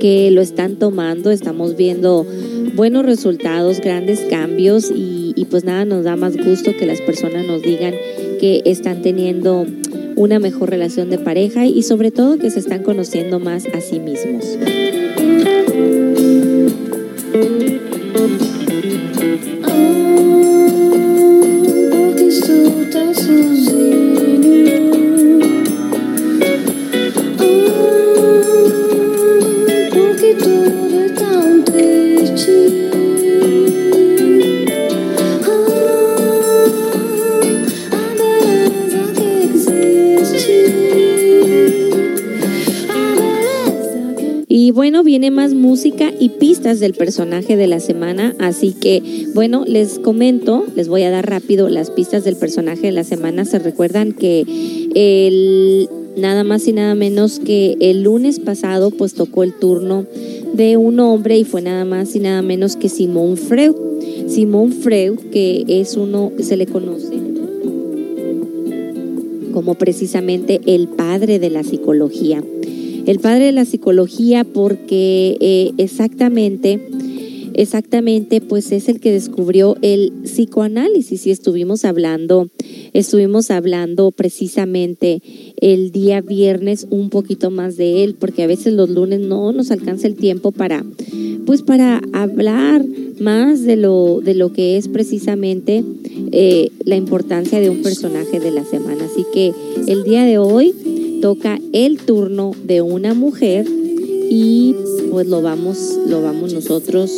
que 0.00 0.30
lo 0.30 0.40
están 0.40 0.76
tomando. 0.76 1.30
Estamos 1.30 1.76
viendo 1.76 2.26
buenos 2.74 3.04
resultados, 3.04 3.80
grandes 3.80 4.20
cambios 4.30 4.90
y, 4.90 5.32
y 5.36 5.44
pues 5.46 5.64
nada, 5.64 5.84
nos 5.84 6.04
da 6.04 6.16
más 6.16 6.36
gusto 6.36 6.72
que 6.78 6.86
las 6.86 7.00
personas 7.00 7.46
nos 7.46 7.62
digan 7.62 7.94
que 8.40 8.62
están 8.64 9.02
teniendo 9.02 9.66
una 10.16 10.38
mejor 10.38 10.70
relación 10.70 11.10
de 11.10 11.18
pareja 11.18 11.66
y 11.66 11.82
sobre 11.82 12.10
todo 12.10 12.38
que 12.38 12.50
se 12.50 12.58
están 12.58 12.82
conociendo 12.82 13.40
más 13.40 13.66
a 13.66 13.80
sí 13.80 13.98
mismos. 13.98 14.58
tanto, 22.90 22.90
tão. 22.90 24.01
Bueno, 44.72 45.04
viene 45.04 45.30
más 45.30 45.54
música 45.54 46.10
y 46.18 46.30
pistas 46.30 46.80
del 46.80 46.94
personaje 46.94 47.56
de 47.56 47.66
la 47.66 47.80
semana. 47.80 48.34
Así 48.38 48.72
que, 48.72 49.02
bueno, 49.34 49.64
les 49.66 49.98
comento, 49.98 50.64
les 50.74 50.88
voy 50.88 51.02
a 51.02 51.10
dar 51.10 51.28
rápido 51.28 51.68
las 51.68 51.90
pistas 51.90 52.24
del 52.24 52.36
personaje 52.36 52.82
de 52.82 52.92
la 52.92 53.04
semana. 53.04 53.44
Se 53.44 53.58
recuerdan 53.58 54.12
que 54.12 54.44
nada 56.16 56.44
más 56.44 56.66
y 56.66 56.72
nada 56.72 56.94
menos 56.94 57.38
que 57.38 57.76
el 57.80 58.02
lunes 58.02 58.40
pasado, 58.40 58.90
pues 58.90 59.14
tocó 59.14 59.42
el 59.42 59.52
turno 59.52 60.06
de 60.52 60.76
un 60.76 61.00
hombre 61.00 61.38
y 61.38 61.44
fue 61.44 61.62
nada 61.62 61.84
más 61.84 62.14
y 62.14 62.20
nada 62.20 62.42
menos 62.42 62.76
que 62.76 62.88
Simón 62.88 63.36
Freud. 63.36 63.74
Simón 64.26 64.72
Freud, 64.72 65.18
que 65.32 65.64
es 65.68 65.96
uno 65.96 66.32
que 66.36 66.42
se 66.42 66.56
le 66.56 66.66
conoce 66.66 67.12
como 69.52 69.74
precisamente 69.74 70.60
el 70.66 70.88
padre 70.88 71.38
de 71.38 71.50
la 71.50 71.62
psicología. 71.62 72.42
El 73.06 73.18
padre 73.18 73.46
de 73.46 73.52
la 73.52 73.64
psicología 73.64 74.44
porque 74.44 75.36
eh, 75.40 75.72
exactamente, 75.76 76.80
exactamente, 77.54 78.40
pues 78.40 78.70
es 78.70 78.88
el 78.88 79.00
que 79.00 79.10
descubrió 79.10 79.76
el 79.82 80.12
psicoanálisis 80.22 81.26
y 81.26 81.32
estuvimos 81.32 81.84
hablando, 81.84 82.48
estuvimos 82.92 83.50
hablando 83.50 84.12
precisamente 84.12 85.20
el 85.60 85.90
día 85.90 86.20
viernes 86.20 86.86
un 86.90 87.10
poquito 87.10 87.50
más 87.50 87.76
de 87.76 88.04
él, 88.04 88.14
porque 88.14 88.44
a 88.44 88.46
veces 88.46 88.72
los 88.72 88.88
lunes 88.88 89.20
no 89.20 89.52
nos 89.52 89.72
alcanza 89.72 90.06
el 90.06 90.14
tiempo 90.14 90.52
para, 90.52 90.84
pues 91.44 91.62
para 91.62 92.00
hablar 92.12 92.84
más 93.18 93.62
de 93.62 93.76
lo, 93.76 94.20
de 94.20 94.34
lo 94.34 94.52
que 94.52 94.76
es 94.76 94.86
precisamente 94.86 95.82
eh, 96.30 96.70
la 96.84 96.96
importancia 96.96 97.60
de 97.60 97.68
un 97.68 97.82
personaje 97.82 98.38
de 98.38 98.52
la 98.52 98.64
semana. 98.64 99.04
Así 99.04 99.24
que 99.34 99.52
el 99.88 100.04
día 100.04 100.24
de 100.24 100.38
hoy 100.38 100.72
toca 101.22 101.60
el 101.72 101.98
turno 101.98 102.50
de 102.64 102.82
una 102.82 103.14
mujer 103.14 103.64
y 104.28 104.74
pues 105.08 105.28
lo 105.28 105.40
vamos, 105.40 105.78
lo 106.08 106.20
vamos 106.20 106.52
nosotros 106.52 107.12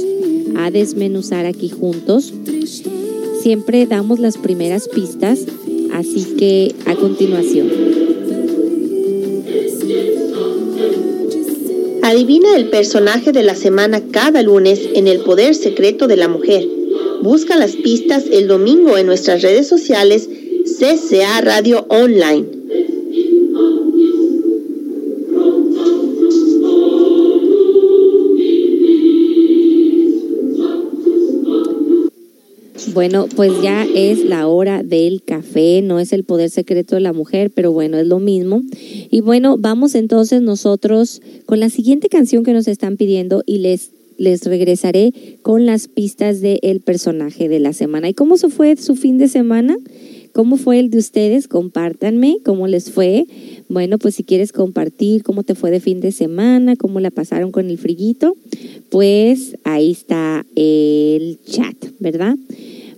a 0.57 0.71
desmenuzar 0.71 1.47
aquí 1.47 1.71
juntos. 1.71 2.33
Siempre 3.41 3.87
damos 3.87 4.19
las 4.21 4.37
primeras 4.37 4.89
pistas, 4.89 5.47
así 5.95 6.25
que 6.37 6.75
a 6.85 6.95
continuación. 6.97 7.71
Adivina 12.03 12.57
el 12.57 12.69
personaje 12.69 13.33
de 13.33 13.43
la 13.43 13.55
semana 13.55 14.03
cada 14.11 14.43
lunes 14.43 14.81
en 14.95 15.09
El 15.09 15.21
Poder 15.21 15.55
Secreto 15.55 16.09
de 16.09 16.17
la 16.17 16.29
Mujer. 16.29 16.69
Busca 17.23 17.57
las 17.57 17.75
pistas 17.77 18.25
el 18.31 18.49
domingo 18.49 18.99
en 18.99 19.07
nuestras 19.07 19.41
redes 19.41 19.67
sociales 19.67 20.29
CCA 20.79 21.41
Radio 21.41 21.87
Online. 21.89 22.64
Bueno, 32.95 33.27
pues 33.35 33.61
ya 33.61 33.85
es 33.93 34.25
la 34.25 34.47
hora 34.47 34.85
del 34.85 35.25
café, 35.25 35.83
no 35.83 35.99
es 35.99 36.13
el 36.13 36.23
poder 36.23 36.49
secreto 36.49 36.95
de 36.95 37.01
la 37.01 37.13
mujer, 37.13 37.51
pero 37.51 37.73
bueno, 37.73 37.99
es 37.99 38.07
lo 38.07 38.21
mismo. 38.21 38.63
Y 39.11 39.21
bueno, 39.21 39.57
vamos 39.59 39.97
entonces 39.97 40.43
nosotros 40.43 41.21
con 41.45 41.59
la 41.59 41.71
siguiente 41.71 42.09
canción 42.09 42.45
que 42.45 42.53
nos 42.53 42.69
están 42.69 42.97
pidiendo 42.97 43.43
y 43.47 43.59
les, 43.59 43.91
les 44.17 44.47
regresaré 44.47 45.13
con 45.43 45.67
las 45.67 45.89
pistas 45.89 46.41
del 46.41 46.81
personaje 46.83 47.49
de 47.49 47.59
la 47.59 47.73
semana. 47.73 48.09
¿Y 48.09 48.15
cómo 48.15 48.37
se 48.37 48.49
fue 48.49 48.77
su 48.77 48.95
fin 48.95 49.19
de 49.19 49.27
semana? 49.27 49.77
¿Cómo 50.33 50.57
fue 50.57 50.79
el 50.79 50.91
de 50.91 50.99
ustedes? 50.99 51.49
Compártanme 51.49 52.39
cómo 52.45 52.69
les 52.69 52.93
fue. 52.93 53.27
Bueno, 53.69 53.99
pues 53.99 54.15
si 54.15 54.23
quieres 54.23 54.53
compartir 54.53 55.25
cómo 55.25 55.43
te 55.43 55.57
fue 55.57 55.73
de 55.73 55.81
fin 55.81 56.01
de 56.01 56.13
semana, 56.13 56.77
cómo 56.77 57.01
la 57.01 57.11
pasaron 57.11 57.51
con 57.51 57.71
el 57.71 57.79
friguito, 57.79 58.37
pues 58.89 59.57
ahí 59.65 59.91
está 59.91 60.47
el 60.55 61.41
chat, 61.45 61.75
¿verdad? 61.99 62.37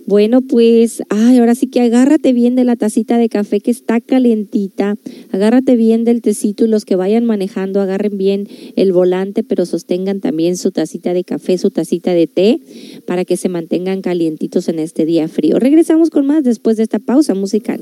Bueno, 0.07 0.39
pues, 0.39 1.03
ay, 1.09 1.37
ahora 1.37 1.53
sí 1.53 1.67
que 1.67 1.81
agárrate 1.81 2.31
bien 2.31 2.55
de 2.55 2.63
la 2.63 2.77
tacita 2.77 3.17
de 3.17 3.27
café 3.27 3.59
que 3.59 3.71
está 3.71 3.99
calentita, 3.99 4.95
agárrate 5.31 5.75
bien 5.75 6.05
del 6.05 6.21
tecito 6.21 6.63
y 6.63 6.69
los 6.69 6.85
que 6.85 6.95
vayan 6.95 7.25
manejando 7.25 7.81
agarren 7.81 8.17
bien 8.17 8.47
el 8.77 8.93
volante, 8.93 9.43
pero 9.43 9.65
sostengan 9.65 10.21
también 10.21 10.55
su 10.55 10.71
tacita 10.71 11.13
de 11.13 11.25
café, 11.25 11.57
su 11.57 11.71
tacita 11.71 12.13
de 12.13 12.25
té, 12.25 12.61
para 13.05 13.25
que 13.25 13.35
se 13.35 13.49
mantengan 13.49 13.99
calientitos 13.99 14.69
en 14.69 14.79
este 14.79 15.05
día 15.05 15.27
frío. 15.27 15.59
Regresamos 15.59 16.09
con 16.09 16.25
más 16.25 16.41
después 16.41 16.77
de 16.77 16.83
esta 16.83 16.99
pausa 16.99 17.33
musical. 17.33 17.81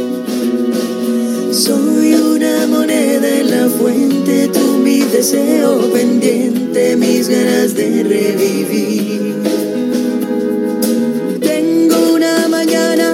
Soy 1.51 2.13
una 2.13 2.65
moneda 2.65 3.27
en 3.27 3.51
la 3.51 3.67
fuente, 3.67 4.49
tú 4.53 4.77
mi 4.77 5.01
deseo 5.01 5.91
pendiente, 5.91 6.95
mis 6.95 7.27
ganas 7.27 7.75
de 7.75 8.03
revivir. 8.03 9.35
Tengo 11.41 12.13
una 12.13 12.47
mañana 12.47 13.10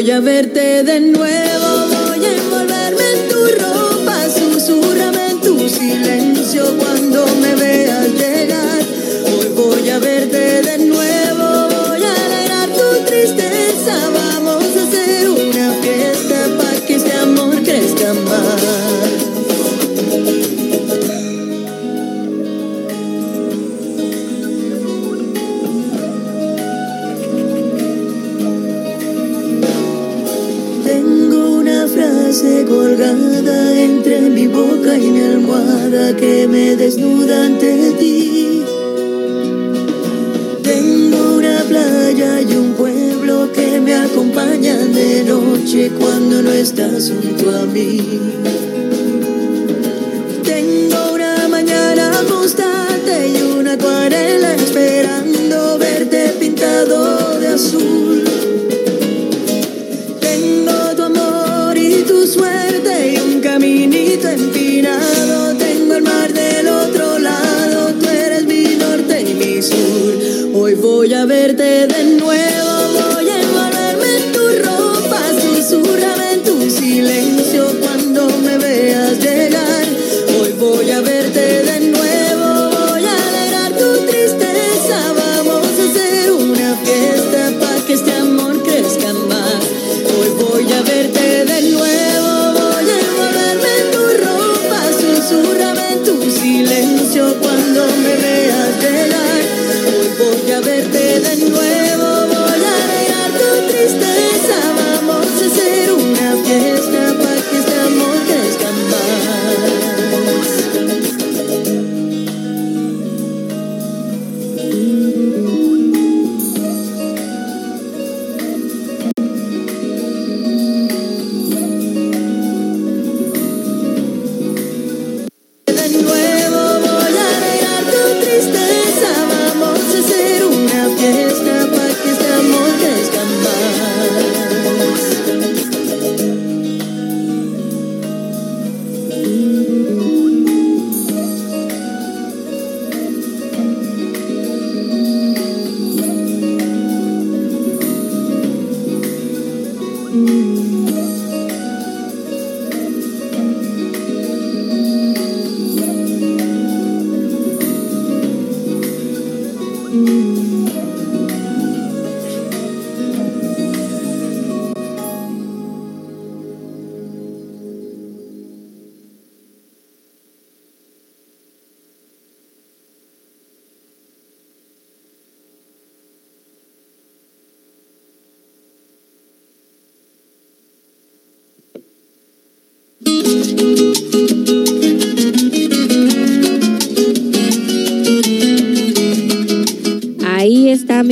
voy 0.00 0.12
a 0.12 0.20
verte 0.20 0.84
de 0.84 1.00
nuevo, 1.00 1.97
boca 34.48 34.96
y 34.96 35.06
mi 35.10 35.20
almohada 35.20 36.16
que 36.16 36.46
me 36.48 36.76
desnuda 36.76 37.46
ante 37.46 37.92
ti. 37.98 38.62
Tengo 40.62 41.36
una 41.36 41.60
playa 41.68 42.40
y 42.40 42.54
un 42.54 42.72
pueblo 42.74 43.50
que 43.52 43.80
me 43.80 43.94
acompañan 43.94 44.92
de 44.92 45.24
noche 45.24 45.90
cuando 45.98 46.42
no 46.42 46.52
estás 46.52 47.10
junto 47.10 47.50
a 47.56 47.62
mí. 47.66 48.00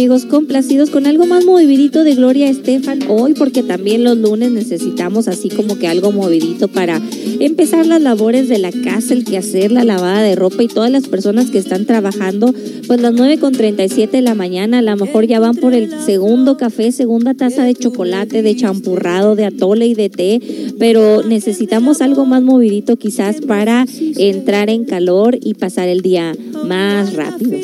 Amigos, 0.07 0.27
complacidos 0.27 0.91
con 0.91 1.05
algo 1.09 1.27
más 1.27 1.45
movidito 1.45 2.05
de 2.05 2.15
Gloria 2.15 2.49
Estefan 2.49 3.01
hoy, 3.09 3.35
porque 3.35 3.65
también 3.65 4.05
los 4.05 4.17
lunes 4.17 4.53
necesitamos 4.53 5.27
así 5.27 5.49
como 5.49 5.81
que 5.81 5.89
algo 5.89 6.13
movidito 6.13 6.69
para 6.69 7.03
empezar 7.41 7.87
las 7.87 8.01
labores 8.01 8.49
de 8.49 8.59
la 8.59 8.71
casa, 8.71 9.15
el 9.15 9.25
quehacer, 9.25 9.73
la 9.73 9.83
lavada 9.83 10.23
de 10.23 10.37
ropa 10.37 10.63
y 10.63 10.69
todas 10.69 10.93
las 10.93 11.09
personas 11.09 11.51
que 11.51 11.59
están 11.59 11.87
trabajando, 11.87 12.55
pues 12.87 13.01
las 13.01 13.15
9 13.15 13.39
con 13.39 13.53
37 13.53 14.19
de 14.19 14.23
la 14.23 14.37
mañana, 14.37 14.79
a 14.79 14.83
lo 14.83 14.95
mejor 14.97 15.27
ya 15.27 15.41
van 15.41 15.57
por 15.57 15.75
el 15.75 15.91
segundo 16.05 16.57
café, 16.57 16.93
segunda 16.93 17.35
taza 17.35 17.65
de 17.65 17.75
chocolate, 17.75 18.43
de 18.43 18.55
champurrado, 18.55 19.35
de 19.35 19.47
atole 19.47 19.89
y 19.89 19.95
de 19.95 20.09
té, 20.09 20.41
pero 20.79 21.25
necesitamos 21.25 22.01
algo 22.01 22.27
más 22.27 22.45
movidito 22.45 22.97
quizás 22.97 23.41
para 23.41 23.85
entrar 24.19 24.71
en 24.71 24.85
calor 24.85 25.37
y 25.43 25.55
pasar 25.55 25.89
el 25.89 26.01
día 26.01 26.33
más 26.65 27.13
rápido. 27.15 27.59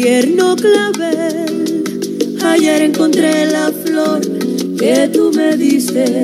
Tierno 0.00 0.54
clavel. 0.54 1.82
Ayer 2.44 2.82
encontré 2.82 3.46
la 3.46 3.72
flor 3.72 4.20
que 4.78 5.08
tú 5.12 5.32
me 5.34 5.56
diste. 5.56 6.22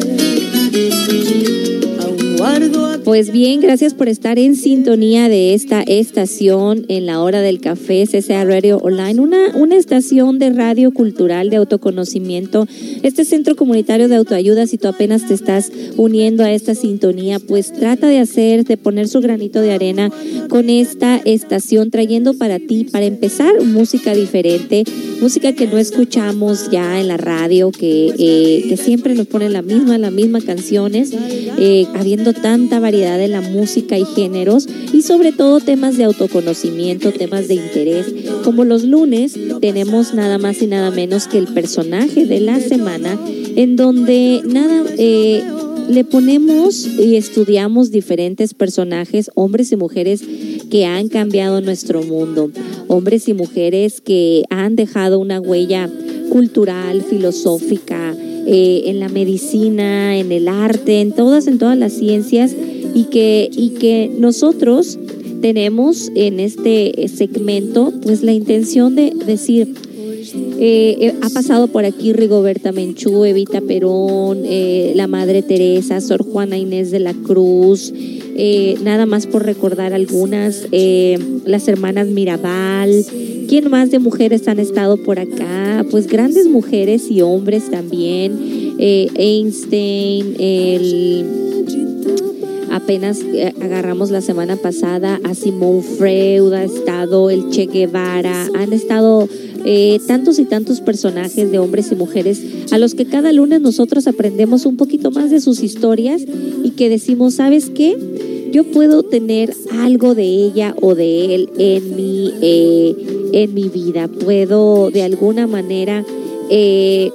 Pues 3.04 3.32
bien, 3.32 3.62
gracias 3.62 3.94
por 3.94 4.08
estar 4.08 4.38
en 4.38 4.54
sintonía 4.54 5.30
de 5.30 5.54
esta 5.54 5.80
estación 5.82 6.84
en 6.88 7.06
la 7.06 7.22
hora 7.22 7.40
del 7.40 7.58
café 7.58 8.04
CCA 8.06 8.44
Radio 8.44 8.76
Online, 8.78 9.18
una, 9.18 9.38
una 9.54 9.76
estación 9.76 10.38
de 10.38 10.50
radio 10.50 10.92
cultural 10.92 11.48
de 11.48 11.56
autoconocimiento. 11.56 12.66
Este 13.02 13.24
centro 13.24 13.56
comunitario 13.56 14.08
de 14.08 14.16
autoayuda, 14.16 14.66
si 14.66 14.76
tú 14.76 14.88
apenas 14.88 15.26
te 15.26 15.32
estás 15.32 15.72
uniendo 15.96 16.44
a 16.44 16.52
esta 16.52 16.74
sintonía, 16.74 17.38
pues 17.38 17.72
trata 17.72 18.08
de 18.08 18.18
hacer, 18.18 18.64
de 18.64 18.76
poner 18.76 19.08
su 19.08 19.22
granito 19.22 19.62
de 19.62 19.72
arena 19.72 20.10
con 20.50 20.68
esta 20.68 21.16
estación, 21.24 21.90
trayendo 21.90 22.34
para 22.34 22.58
ti, 22.58 22.84
para 22.84 23.06
empezar, 23.06 23.58
música 23.62 24.14
diferente, 24.14 24.84
música 25.20 25.54
que 25.54 25.66
no 25.66 25.78
escuchamos 25.78 26.70
ya 26.70 27.00
en 27.00 27.08
la 27.08 27.16
radio, 27.16 27.70
que, 27.70 28.12
eh, 28.18 28.66
que 28.68 28.76
siempre 28.76 29.14
nos 29.14 29.28
ponen 29.28 29.54
la 29.54 29.62
misma, 29.62 29.96
las 29.96 30.12
mismas 30.12 30.44
canciones, 30.44 31.10
eh, 31.58 31.86
habiendo 31.94 32.33
tanta 32.34 32.80
variedad 32.80 33.18
de 33.18 33.28
la 33.28 33.40
música 33.40 33.98
y 33.98 34.04
géneros, 34.04 34.68
y 34.92 35.02
sobre 35.02 35.32
todo 35.32 35.60
temas 35.60 35.96
de 35.96 36.04
autoconocimiento, 36.04 37.12
temas 37.12 37.48
de 37.48 37.54
interés. 37.54 38.06
Como 38.42 38.64
los 38.64 38.84
lunes 38.84 39.38
tenemos 39.60 40.14
nada 40.14 40.38
más 40.38 40.60
y 40.62 40.66
nada 40.66 40.90
menos 40.90 41.26
que 41.28 41.38
el 41.38 41.48
personaje 41.48 42.26
de 42.26 42.40
la 42.40 42.60
semana, 42.60 43.18
en 43.56 43.76
donde 43.76 44.42
nada... 44.44 44.84
eh, 44.98 45.42
le 45.88 46.04
ponemos 46.04 46.86
y 46.86 47.16
estudiamos 47.16 47.90
diferentes 47.90 48.54
personajes, 48.54 49.30
hombres 49.34 49.70
y 49.72 49.76
mujeres 49.76 50.22
que 50.70 50.86
han 50.86 51.08
cambiado 51.08 51.60
nuestro 51.60 52.02
mundo, 52.02 52.50
hombres 52.88 53.28
y 53.28 53.34
mujeres 53.34 54.00
que 54.00 54.44
han 54.50 54.76
dejado 54.76 55.18
una 55.18 55.40
huella 55.40 55.90
cultural, 56.30 57.02
filosófica, 57.02 58.16
eh, 58.46 58.82
en 58.86 59.00
la 59.00 59.08
medicina, 59.08 60.16
en 60.16 60.32
el 60.32 60.48
arte, 60.48 61.00
en 61.00 61.12
todas, 61.12 61.46
en 61.46 61.58
todas 61.58 61.78
las 61.78 61.92
ciencias, 61.92 62.54
y 62.94 63.04
que, 63.04 63.50
y 63.52 63.70
que 63.70 64.10
nosotros 64.16 64.98
tenemos 65.40 66.10
en 66.14 66.40
este 66.40 67.08
segmento 67.08 67.92
pues 68.02 68.22
la 68.22 68.32
intención 68.32 68.94
de 68.94 69.12
decir, 69.26 69.74
eh, 70.58 70.96
eh, 71.00 71.14
ha 71.20 71.28
pasado 71.28 71.66
por 71.68 71.84
aquí 71.84 72.12
Rigoberta 72.12 72.72
Menchú, 72.72 73.24
Evita 73.24 73.60
Perón, 73.60 74.42
eh, 74.44 74.92
la 74.94 75.06
Madre 75.06 75.42
Teresa, 75.42 76.00
Sor 76.00 76.22
Juana 76.24 76.56
Inés 76.56 76.90
de 76.90 77.00
la 77.00 77.12
Cruz, 77.12 77.92
eh, 77.94 78.76
nada 78.82 79.06
más 79.06 79.26
por 79.26 79.44
recordar 79.44 79.92
algunas, 79.92 80.66
eh, 80.72 81.18
las 81.44 81.68
hermanas 81.68 82.08
Mirabal, 82.08 83.04
¿quién 83.48 83.70
más 83.70 83.90
de 83.90 83.98
mujeres 83.98 84.48
han 84.48 84.58
estado 84.58 84.96
por 84.96 85.18
acá? 85.18 85.84
Pues 85.90 86.06
grandes 86.06 86.46
mujeres 86.46 87.10
y 87.10 87.22
hombres 87.22 87.70
también, 87.70 88.76
eh, 88.78 89.08
Einstein, 89.14 90.36
el 90.38 91.44
apenas 92.70 93.20
eh, 93.20 93.54
agarramos 93.62 94.10
la 94.10 94.20
semana 94.20 94.56
pasada 94.56 95.20
a 95.24 95.34
Simón 95.34 95.82
Freud, 95.82 96.52
ha 96.52 96.64
estado 96.64 97.30
el 97.30 97.48
Che 97.50 97.66
Guevara, 97.66 98.48
han 98.54 98.72
estado 98.72 99.28
eh, 99.64 99.98
tantos 100.06 100.38
y 100.38 100.44
tantos 100.44 100.80
personajes 100.80 101.50
de 101.50 101.58
hombres 101.58 101.90
y 101.90 101.94
mujeres 101.94 102.42
a 102.70 102.78
los 102.78 102.94
que 102.94 103.06
cada 103.06 103.32
lunes 103.32 103.60
nosotros 103.60 104.06
aprendemos 104.06 104.66
un 104.66 104.76
poquito 104.76 105.10
más 105.10 105.30
de 105.30 105.40
sus 105.40 105.62
historias 105.62 106.22
y 106.62 106.70
que 106.70 106.88
decimos, 106.88 107.34
¿sabes 107.34 107.70
qué? 107.70 107.96
Yo 108.52 108.64
puedo 108.64 109.02
tener 109.02 109.54
algo 109.80 110.14
de 110.14 110.24
ella 110.24 110.74
o 110.80 110.94
de 110.94 111.34
él 111.34 111.48
en 111.58 111.96
mi, 111.96 112.32
eh, 112.42 112.94
en 113.32 113.54
mi 113.54 113.68
vida, 113.68 114.08
puedo 114.08 114.90
de 114.90 115.02
alguna 115.02 115.46
manera... 115.46 116.04
eh, 116.50 117.10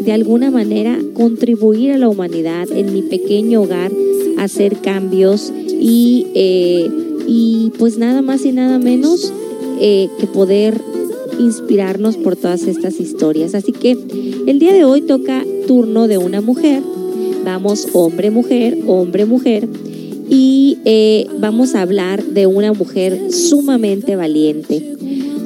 de 0.00 0.12
alguna 0.12 0.52
manera 0.52 0.96
contribuir 1.14 1.90
a 1.90 1.98
la 1.98 2.08
humanidad 2.08 2.70
en 2.70 2.92
mi 2.92 3.02
pequeño 3.02 3.62
hogar, 3.62 3.90
hacer 4.38 4.76
cambios 4.76 5.52
y, 5.66 6.28
y 7.26 7.72
pues 7.76 7.98
nada 7.98 8.22
más 8.22 8.44
y 8.44 8.52
nada 8.52 8.78
menos 8.78 9.32
que 9.80 10.26
poder 10.32 10.80
inspirarnos 11.38 12.16
por 12.16 12.36
todas 12.36 12.64
estas 12.64 13.00
historias. 13.00 13.54
Así 13.54 13.72
que 13.72 13.96
el 14.46 14.58
día 14.58 14.72
de 14.72 14.84
hoy 14.84 15.02
toca 15.02 15.44
turno 15.66 16.08
de 16.08 16.18
una 16.18 16.40
mujer. 16.40 16.82
Vamos 17.44 17.88
hombre, 17.92 18.30
mujer, 18.30 18.78
hombre, 18.86 19.24
mujer. 19.24 19.68
Y 20.28 20.78
eh, 20.84 21.26
vamos 21.38 21.74
a 21.74 21.82
hablar 21.82 22.24
de 22.24 22.46
una 22.46 22.72
mujer 22.72 23.32
sumamente 23.32 24.16
valiente, 24.16 24.96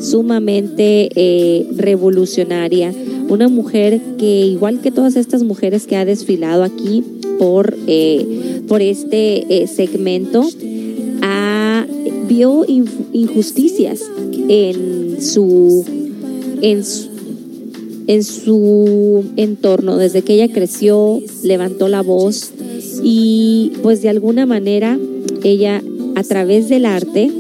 sumamente 0.01 1.11
eh, 1.15 1.67
revolucionaria, 1.77 2.93
una 3.29 3.49
mujer 3.49 4.01
que 4.19 4.47
igual 4.47 4.81
que 4.81 4.91
todas 4.91 5.17
estas 5.17 5.43
mujeres 5.43 5.87
que 5.87 5.97
ha 5.97 6.05
desfilado 6.07 6.65
aquí 6.65 7.05
por, 7.39 7.77
eh, 7.87 8.63
por 8.69 8.81
este 8.81 9.67
segmento, 9.67 10.49
ha- 11.23 11.87
vio 12.27 12.65
injusticias 13.13 14.01
en 14.51 15.23
su, 15.23 15.85
en 16.61 16.83
en 18.11 18.25
su 18.25 19.25
entorno, 19.37 19.97
desde 19.97 20.23
que 20.23 20.35
ella 20.35 20.53
creció, 20.53 21.21
levantó 21.45 21.87
la 21.87 22.03
voz 22.03 22.51
y 23.05 23.71
pues 23.83 24.03
de 24.03 24.09
alguna 24.09 24.47
manera 24.47 24.99
ella 25.45 25.81
a 26.17 26.23
través 26.25 26.69
del 26.69 26.87
arte 26.87 27.31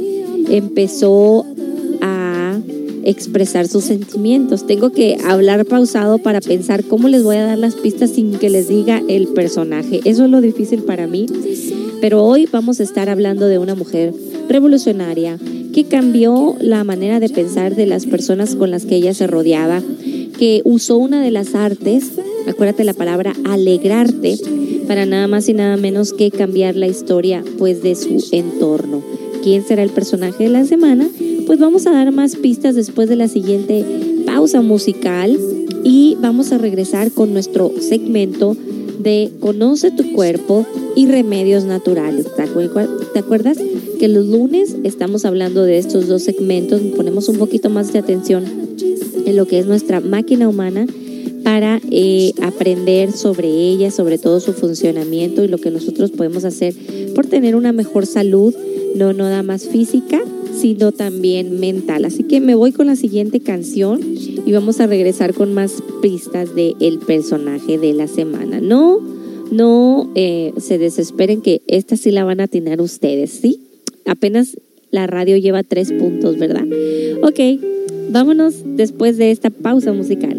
empezó 0.48 1.44
a 2.02 2.56
expresar 3.02 3.66
sus 3.66 3.82
sentimientos. 3.82 4.64
Tengo 4.64 4.90
que 4.90 5.16
hablar 5.24 5.66
pausado 5.66 6.18
para 6.18 6.40
pensar 6.40 6.84
cómo 6.84 7.08
les 7.08 7.24
voy 7.24 7.36
a 7.36 7.46
dar 7.46 7.58
las 7.58 7.74
pistas 7.74 8.10
sin 8.10 8.38
que 8.38 8.48
les 8.48 8.68
diga 8.68 9.02
el 9.08 9.26
personaje. 9.26 10.00
Eso 10.04 10.24
es 10.24 10.30
lo 10.30 10.40
difícil 10.40 10.84
para 10.84 11.08
mí. 11.08 11.26
Pero 12.00 12.24
hoy 12.24 12.48
vamos 12.50 12.78
a 12.78 12.84
estar 12.84 13.08
hablando 13.08 13.48
de 13.48 13.58
una 13.58 13.74
mujer 13.74 14.14
revolucionaria 14.48 15.36
que 15.72 15.84
cambió 15.84 16.56
la 16.60 16.84
manera 16.84 17.20
de 17.20 17.28
pensar 17.28 17.76
de 17.76 17.86
las 17.86 18.06
personas 18.06 18.54
con 18.54 18.70
las 18.70 18.84
que 18.84 18.96
ella 18.96 19.14
se 19.14 19.26
rodeaba, 19.26 19.82
que 20.38 20.62
usó 20.64 20.96
una 20.98 21.22
de 21.22 21.30
las 21.30 21.54
artes, 21.54 22.12
acuérdate 22.46 22.84
la 22.84 22.94
palabra 22.94 23.34
alegrarte, 23.44 24.38
para 24.86 25.06
nada 25.06 25.28
más 25.28 25.48
y 25.48 25.54
nada 25.54 25.76
menos 25.76 26.12
que 26.12 26.30
cambiar 26.30 26.74
la 26.74 26.88
historia 26.88 27.44
pues 27.58 27.82
de 27.82 27.94
su 27.94 28.24
entorno. 28.32 29.02
¿Quién 29.42 29.64
será 29.64 29.82
el 29.82 29.90
personaje 29.90 30.44
de 30.44 30.50
la 30.50 30.64
semana? 30.64 31.08
Pues 31.46 31.58
vamos 31.58 31.86
a 31.86 31.92
dar 31.92 32.10
más 32.12 32.36
pistas 32.36 32.74
después 32.74 33.08
de 33.08 33.16
la 33.16 33.28
siguiente 33.28 33.84
pausa 34.26 34.62
musical 34.62 35.38
y 35.84 36.16
vamos 36.20 36.52
a 36.52 36.58
regresar 36.58 37.12
con 37.12 37.32
nuestro 37.32 37.70
segmento 37.80 38.56
de 38.98 39.30
Conoce 39.40 39.90
tu 39.90 40.12
cuerpo 40.12 40.66
y 40.94 41.06
remedios 41.06 41.64
naturales. 41.64 42.26
¿Te 42.54 42.68
acuer- 42.68 42.88
¿Te 43.12 43.18
acuerdas 43.18 43.58
que 43.98 44.08
los 44.08 44.26
lunes 44.26 44.76
estamos 44.84 45.24
hablando 45.24 45.62
de 45.62 45.78
estos 45.78 46.08
dos 46.08 46.22
segmentos? 46.22 46.80
Ponemos 46.96 47.28
un 47.28 47.38
poquito 47.38 47.70
más 47.70 47.92
de 47.92 47.98
atención 48.00 48.44
en 49.26 49.36
lo 49.36 49.46
que 49.46 49.58
es 49.58 49.66
nuestra 49.66 50.00
máquina 50.00 50.48
humana 50.48 50.86
para 51.44 51.80
eh, 51.90 52.32
aprender 52.42 53.12
sobre 53.12 53.48
ella, 53.48 53.90
sobre 53.90 54.18
todo 54.18 54.40
su 54.40 54.52
funcionamiento 54.52 55.42
y 55.44 55.48
lo 55.48 55.58
que 55.58 55.70
nosotros 55.70 56.10
podemos 56.10 56.44
hacer 56.44 56.74
por 57.14 57.26
tener 57.26 57.56
una 57.56 57.72
mejor 57.72 58.06
salud, 58.06 58.54
no 58.94 59.12
nada 59.12 59.42
más 59.42 59.66
física, 59.66 60.20
sino 60.54 60.92
también 60.92 61.58
mental. 61.60 62.04
Así 62.04 62.24
que 62.24 62.40
me 62.40 62.54
voy 62.54 62.72
con 62.72 62.88
la 62.88 62.96
siguiente 62.96 63.40
canción 63.40 64.00
y 64.02 64.52
vamos 64.52 64.80
a 64.80 64.86
regresar 64.86 65.32
con 65.34 65.54
más 65.54 65.82
pistas 66.02 66.54
del 66.54 66.98
personaje 67.06 67.78
de 67.78 67.94
la 67.94 68.06
semana. 68.08 68.60
No, 68.60 69.00
no 69.50 70.10
eh, 70.14 70.52
se 70.58 70.78
desesperen 70.78 71.42
que 71.42 71.62
esta 71.66 71.96
sí 71.96 72.10
la 72.10 72.24
van 72.24 72.40
a 72.40 72.48
tener 72.48 72.80
ustedes, 72.80 73.30
¿sí? 73.30 73.60
Apenas 74.06 74.56
la 74.90 75.06
radio 75.06 75.36
lleva 75.36 75.62
tres 75.62 75.92
puntos, 75.92 76.38
¿verdad? 76.38 76.66
Ok, 77.22 77.40
vámonos 78.10 78.54
después 78.64 79.16
de 79.16 79.30
esta 79.30 79.50
pausa 79.50 79.92
musical. 79.92 80.36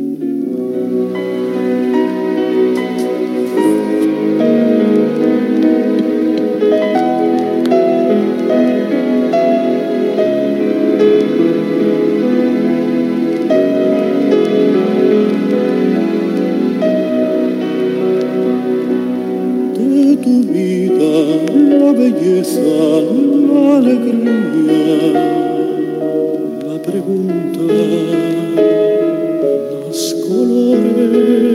La 21.91 21.97
belleza, 21.97 22.61
la 22.61 23.77
alegría, 23.77 24.33
la 26.67 26.81
pregunta, 26.81 27.59
los 29.87 30.15
colores 30.27 31.53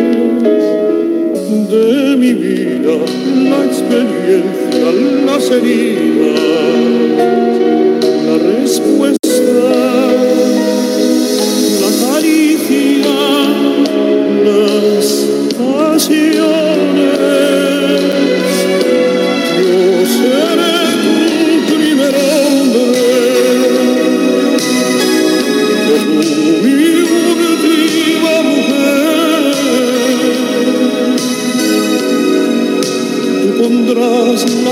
de 1.71 2.17
mi 2.19 2.33
vida, 2.35 2.97
la 3.51 3.65
experiencia, 3.65 4.87
las 5.27 5.51
heridas, 5.51 6.41
la 8.27 8.37
respuesta, 8.39 9.26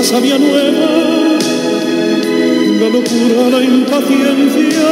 savia 0.05 0.37
nueva, 0.37 0.89
la 2.79 2.89
locura, 2.89 3.49
la 3.49 3.63
impaciencia, 3.63 4.89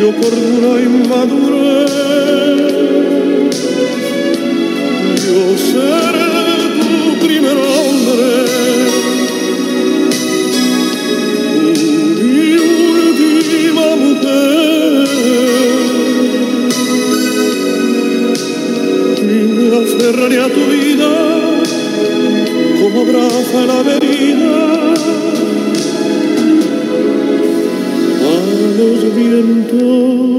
yo 0.00 0.08
cordura 0.16 0.80
y 0.80 0.88
madurez. 1.10 1.92
Yo 5.26 5.42
seré 5.70 6.32
tu 6.80 6.92
primer 7.26 7.56
hombre, 7.74 8.30
mi 12.22 12.48
última 12.96 13.86
mujer. 14.04 15.08
Y 19.20 19.38
me 19.56 19.66
aferraré 19.82 20.40
a 20.40 20.48
tu 20.48 20.62
vida 20.70 20.81
abraza 23.14 23.66
la 23.66 23.78
avenida 23.80 24.94
a 28.20 28.34
los 28.78 29.14
vientos 29.14 30.31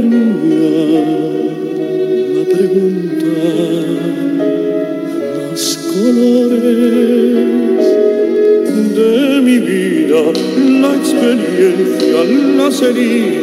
la 0.00 0.04
pregunta, 2.44 3.26
los 5.50 5.76
colores 5.92 6.62
de 8.96 9.40
mi 9.42 9.58
vida, 9.58 10.22
la 10.80 10.94
experiencia, 10.94 12.24
las 12.56 12.82
heridas, 12.82 13.41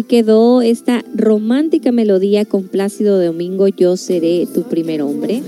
ahí 0.00 0.04
quedó 0.04 0.62
esta 0.62 1.04
romántica 1.14 1.92
melodía 1.92 2.46
con 2.46 2.68
Plácido 2.68 3.22
Domingo, 3.22 3.68
Yo 3.68 3.98
seré 3.98 4.46
tu 4.46 4.62
primer 4.62 5.02
hombre. 5.02 5.42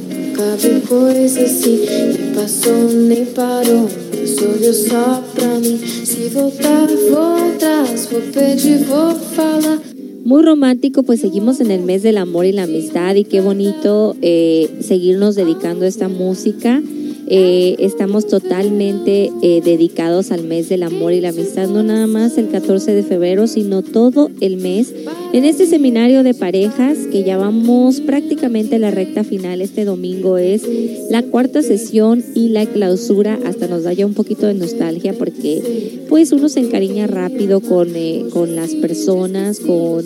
Muy 10.25 10.43
romántico, 10.43 11.03
pues 11.03 11.21
seguimos 11.21 11.61
en 11.61 11.71
el 11.71 11.83
mes 11.83 12.03
del 12.03 12.19
amor 12.19 12.45
y 12.45 12.53
la 12.53 12.65
amistad 12.65 13.15
y 13.15 13.25
qué 13.25 13.41
bonito 13.41 14.17
eh, 14.21 14.69
seguirnos 14.81 15.35
dedicando 15.35 15.87
a 15.87 15.89
esta 15.89 16.09
música. 16.09 16.83
Eh, 17.35 17.77
estamos 17.79 18.27
totalmente 18.27 19.33
eh, 19.41 19.63
dedicados 19.65 20.31
al 20.33 20.45
mes 20.45 20.69
del 20.69 20.83
amor 20.83 21.15
y 21.15 21.23
la 21.23 21.31
amistad, 21.31 21.67
no 21.67 21.83
nada 21.83 22.07
más 22.07 22.37
el 22.37 22.51
14 22.51 22.93
de 22.93 23.03
febrero, 23.03 23.47
sino 23.47 23.81
todo 23.81 24.31
el 24.43 24.59
mes. 24.59 24.93
En 25.33 25.47
este 25.47 25.65
seminario 25.65 26.25
de 26.25 26.35
parejas, 26.35 26.99
que 27.11 27.25
ya 27.25 27.39
vamos 27.39 28.03
prácticamente 28.03 28.77
a 28.77 28.81
la 28.81 28.91
recta 28.91 29.25
final, 29.25 29.63
este 29.63 29.87
domingo 29.87 30.37
es 30.37 30.63
la 31.09 31.23
cuarta 31.23 31.63
sesión 31.63 32.23
y 32.35 32.51
la 32.51 32.67
clausura, 32.67 33.39
hasta 33.47 33.67
nos 33.67 33.85
da 33.85 33.95
ya 33.95 34.05
un 34.05 34.13
poquito 34.13 34.47
de 34.47 34.53
nostalgia 34.53 35.15
porque 35.15 36.03
pues 36.11 36.33
uno 36.33 36.51
se 36.51 36.61
encariña 36.61 37.07
rápido 37.07 37.61
con, 37.61 37.97
eh, 37.97 38.27
con 38.31 38.55
las 38.57 38.75
personas, 38.75 39.59
con, 39.59 40.05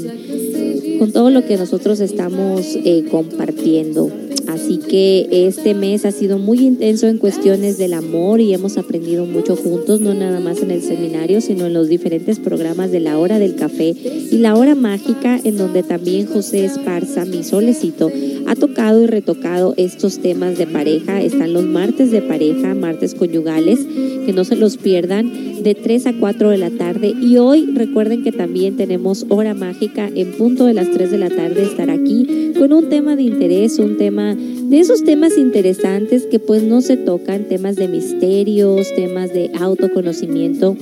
con 1.00 1.10
todo 1.10 1.30
lo 1.30 1.44
que 1.44 1.56
nosotros 1.56 1.98
estamos 1.98 2.78
eh, 2.84 3.04
compartiendo. 3.10 4.25
Así 4.48 4.78
que 4.78 5.28
este 5.30 5.74
mes 5.74 6.04
ha 6.04 6.12
sido 6.12 6.38
muy 6.38 6.58
intenso 6.60 7.08
en 7.08 7.18
cuestiones 7.18 7.78
del 7.78 7.94
amor 7.94 8.40
y 8.40 8.54
hemos 8.54 8.78
aprendido 8.78 9.26
mucho 9.26 9.56
juntos, 9.56 10.00
no 10.00 10.14
nada 10.14 10.40
más 10.40 10.62
en 10.62 10.70
el 10.70 10.82
seminario, 10.82 11.40
sino 11.40 11.66
en 11.66 11.74
los 11.74 11.88
diferentes 11.88 12.38
programas 12.38 12.90
de 12.90 13.00
la 13.00 13.18
hora 13.18 13.38
del 13.38 13.56
café 13.56 13.94
y 14.30 14.38
la 14.38 14.54
hora 14.54 14.74
mágica, 14.74 15.40
en 15.42 15.56
donde 15.56 15.82
también 15.82 16.26
José 16.26 16.64
Esparza, 16.64 17.24
mi 17.24 17.42
solecito, 17.42 18.10
ha 18.46 18.54
tocado 18.54 19.02
y 19.02 19.06
retocado 19.06 19.74
estos 19.76 20.18
temas 20.18 20.58
de 20.58 20.66
pareja. 20.66 21.20
Están 21.20 21.52
los 21.52 21.64
martes 21.64 22.10
de 22.10 22.22
pareja, 22.22 22.74
martes 22.74 23.14
conyugales, 23.14 23.80
que 23.80 24.32
no 24.32 24.44
se 24.44 24.56
los 24.56 24.76
pierdan, 24.76 25.62
de 25.62 25.74
3 25.74 26.06
a 26.06 26.12
4 26.18 26.50
de 26.50 26.58
la 26.58 26.70
tarde. 26.70 27.12
Y 27.20 27.38
hoy 27.38 27.66
recuerden 27.74 28.22
que 28.22 28.32
también 28.32 28.76
tenemos 28.76 29.26
hora 29.28 29.54
mágica 29.54 30.08
en 30.14 30.32
punto 30.32 30.66
de 30.66 30.74
las 30.74 30.90
3 30.90 31.10
de 31.10 31.18
la 31.18 31.30
tarde 31.30 31.62
estar 31.62 31.90
aquí 31.90 32.52
con 32.58 32.72
un 32.72 32.88
tema 32.88 33.16
de 33.16 33.22
interés, 33.22 33.78
un 33.78 33.96
tema 33.96 34.35
de 34.36 34.80
esos 34.80 35.04
temas 35.04 35.38
interesantes 35.38 36.26
que 36.26 36.38
pues 36.38 36.62
no 36.62 36.80
se 36.80 36.96
tocan, 36.96 37.44
temas 37.44 37.76
de 37.76 37.88
misterios, 37.88 38.88
temas 38.94 39.32
de 39.32 39.50
autoconocimiento. 39.60 40.76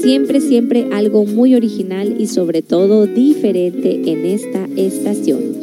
Siempre, 0.00 0.40
siempre 0.40 0.88
algo 0.92 1.24
muy 1.24 1.54
original 1.54 2.20
y 2.20 2.26
sobre 2.26 2.62
todo 2.62 3.06
diferente 3.06 4.00
en 4.10 4.26
esta 4.26 4.68
estación. 4.76 5.58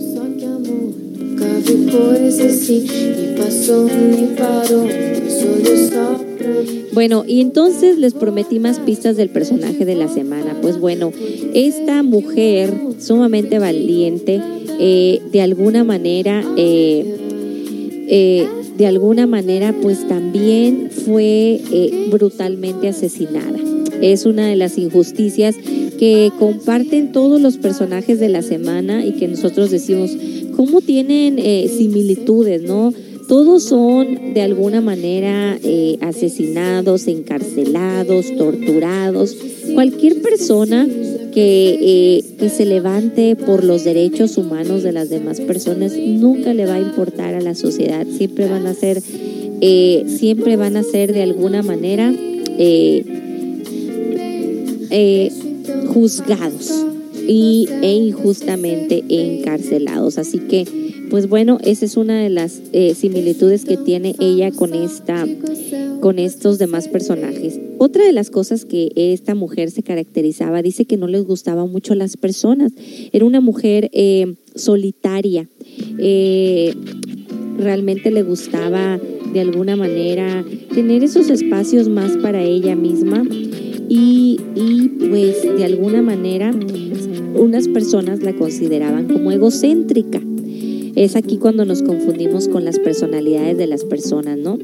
Bueno, 6.94 7.26
y 7.28 7.42
entonces 7.42 7.98
les 7.98 8.14
prometí 8.14 8.60
más 8.60 8.80
pistas 8.80 9.18
del 9.18 9.30
personaje 9.30 9.84
de 9.84 9.96
la 9.96 10.08
semana. 10.08 10.58
Pues 10.62 10.80
bueno, 10.80 11.12
esta 11.54 12.04
mujer 12.04 12.74
sumamente 13.00 13.60
valiente, 13.60 14.42
eh, 14.80 15.22
de 15.32 15.42
alguna 15.42 15.84
manera, 15.84 16.42
eh, 16.56 17.25
eh, 18.08 18.48
de 18.78 18.88
alguna 18.88 19.28
manera, 19.28 19.74
pues 19.82 20.08
también 20.08 20.90
fue 20.92 21.62
eh, 21.72 22.08
brutalmente 22.12 22.88
asesinada. 22.88 23.60
Es 24.02 24.26
una 24.26 24.48
de 24.48 24.56
las 24.56 24.78
injusticias 24.78 25.56
que 25.98 26.32
comparten 26.38 27.12
todos 27.12 27.40
los 27.40 27.58
personajes 27.58 28.20
de 28.20 28.30
la 28.30 28.42
semana 28.42 29.06
y 29.06 29.14
que 29.14 29.28
nosotros 29.28 29.72
decimos, 29.72 30.12
¿cómo 30.56 30.82
tienen 30.82 31.40
eh, 31.40 31.70
similitudes, 31.76 32.62
no? 32.64 32.94
Todos 33.28 33.64
son 33.64 34.34
de 34.34 34.42
alguna 34.42 34.82
manera 34.82 35.58
eh, 35.64 35.98
asesinados, 36.02 37.08
encarcelados, 37.08 38.36
torturados. 38.38 39.36
Cualquier 39.74 40.22
persona 40.22 40.88
que, 41.34 41.78
eh, 41.82 42.24
que 42.38 42.50
se 42.50 42.66
levante 42.66 43.36
por 43.36 43.64
los 43.64 43.84
derechos 43.84 44.38
humanos 44.38 44.84
de 44.84 44.92
las 44.92 45.10
demás 45.10 45.42
personas 45.42 45.98
nunca 45.98 46.54
le 46.54 46.66
va 46.66 46.76
a 46.76 46.80
importar 46.80 47.34
a 47.34 47.42
la 47.42 47.56
sociedad. 47.56 48.06
Siempre 48.08 48.48
van 48.48 48.68
a 48.68 48.74
ser, 48.74 49.02
eh, 49.62 50.06
siempre 50.08 50.56
van 50.56 50.78
a 50.78 50.84
ser 50.84 51.14
de 51.14 51.24
alguna 51.24 51.64
manera 51.64 52.14
eh, 54.98 55.32
juzgados 55.88 56.86
y, 57.28 57.68
e 57.82 57.94
injustamente 57.94 59.04
encarcelados. 59.10 60.18
Así 60.18 60.40
que, 60.40 60.66
pues 61.16 61.30
bueno, 61.30 61.60
esa 61.64 61.86
es 61.86 61.96
una 61.96 62.22
de 62.22 62.30
las 62.30 62.62
eh, 62.74 62.94
similitudes 62.94 63.64
que 63.64 63.78
tiene 63.78 64.16
ella 64.20 64.52
con 64.52 64.74
esta, 64.74 65.26
con 66.02 66.20
estos 66.20 66.60
demás 66.60 66.90
personajes. 66.90 67.58
Otra 67.78 68.04
de 68.04 68.12
las 68.12 68.30
cosas 68.30 68.66
que 68.66 68.92
esta 68.98 69.34
mujer 69.34 69.72
se 69.72 69.82
caracterizaba, 69.82 70.62
dice 70.62 70.84
que 70.84 70.98
no 70.98 71.08
les 71.08 71.24
gustaban 71.24 71.72
mucho 71.72 71.96
las 71.96 72.18
personas. 72.18 72.74
Era 73.14 73.24
una 73.24 73.40
mujer 73.40 73.90
eh, 73.94 74.36
solitaria. 74.56 75.48
Eh, 76.00 76.76
realmente 77.60 78.12
le 78.12 78.24
gustaba 78.24 79.00
de 79.32 79.40
alguna 79.40 79.78
manera 79.78 80.44
tener 80.74 81.02
esos 81.02 81.30
espacios 81.30 81.88
más 81.88 82.18
para 82.18 82.44
ella 82.44 82.76
misma 82.76 83.24
y, 83.88 84.38
y, 84.54 84.90
pues 85.08 85.44
de 85.44 85.64
alguna 85.64 86.02
manera 86.02 86.52
unas 87.36 87.70
personas 87.70 88.22
la 88.22 88.34
consideraban 88.34 89.08
como 89.08 89.32
egocéntrica. 89.32 90.20
Es 90.96 91.18
aquí 91.18 91.38
cuando 91.38 91.66
nos 91.66 91.84
confundimos 91.84 92.48
con 92.48 92.64
las 92.64 92.80
personalidades 92.80 93.58
de 93.58 93.68
las 93.68 93.84
personas, 93.84 94.38
¿no? 94.38 94.58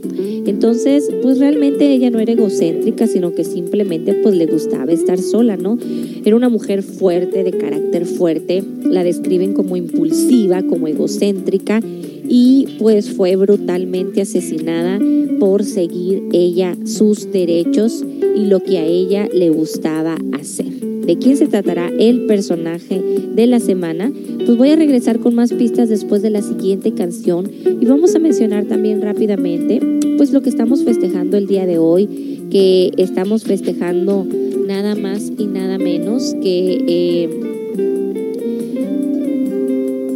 Entonces, 0.46 1.10
pues 1.22 1.40
realmente 1.40 1.92
ella 1.94 2.10
no 2.10 2.20
era 2.20 2.34
egocéntrica, 2.34 3.08
sino 3.08 3.34
que 3.34 3.44
simplemente 3.44 4.14
pues 4.16 4.36
le 4.36 4.46
gustaba 4.46 4.92
estar 4.92 5.20
sola, 5.20 5.58
¿no? 5.58 5.78
Era 6.26 6.36
una 6.36 6.50
mujer 6.50 6.84
fuerte, 6.84 7.44
de 7.44 7.52
carácter 7.52 8.06
fuerte, 8.06 8.64
la 8.84 9.04
describen 9.04 9.54
como 9.54 9.76
impulsiva, 9.76 10.64
como 10.64 10.88
egocéntrica 10.88 11.80
y 12.28 12.78
pues 12.80 13.12
fue 13.12 13.36
brutalmente 13.36 14.22
asesinada 14.22 15.00
por 15.40 15.64
seguir 15.64 16.24
ella 16.32 16.78
sus 16.86 17.32
derechos 17.32 18.06
y 18.36 18.46
lo 18.46 18.62
que 18.64 18.78
a 18.78 18.86
ella 18.86 19.28
le 19.34 19.50
gustaba 19.50 20.18
hacer. 20.34 20.72
¿De 21.06 21.18
quién 21.18 21.36
se 21.36 21.48
tratará 21.48 21.90
el 22.00 22.28
personaje 22.28 23.02
de 23.36 23.48
la 23.48 23.60
semana? 23.60 24.12
Pues 24.46 24.58
voy 24.58 24.70
a 24.70 24.76
regresar 24.76 25.20
con 25.20 25.36
más 25.36 25.52
pistas 25.52 25.90
después 25.90 26.22
de 26.22 26.30
la 26.30 26.42
siguiente 26.42 26.94
canción 26.94 27.50
y 27.66 27.86
vamos 27.86 28.16
a 28.16 28.20
mencionar 28.20 28.66
también 28.66 29.02
rápidamente 29.02 29.80
pues 30.22 30.32
lo 30.34 30.44
que 30.44 30.50
estamos 30.50 30.84
festejando 30.84 31.36
el 31.36 31.48
día 31.48 31.66
de 31.66 31.80
hoy, 31.80 32.08
que 32.52 32.92
estamos 32.98 33.44
festejando 33.44 34.24
nada 34.68 34.94
más 34.94 35.32
y 35.36 35.48
nada 35.48 35.80
menos 35.80 36.36
que 36.44 36.78
eh, 36.88 37.30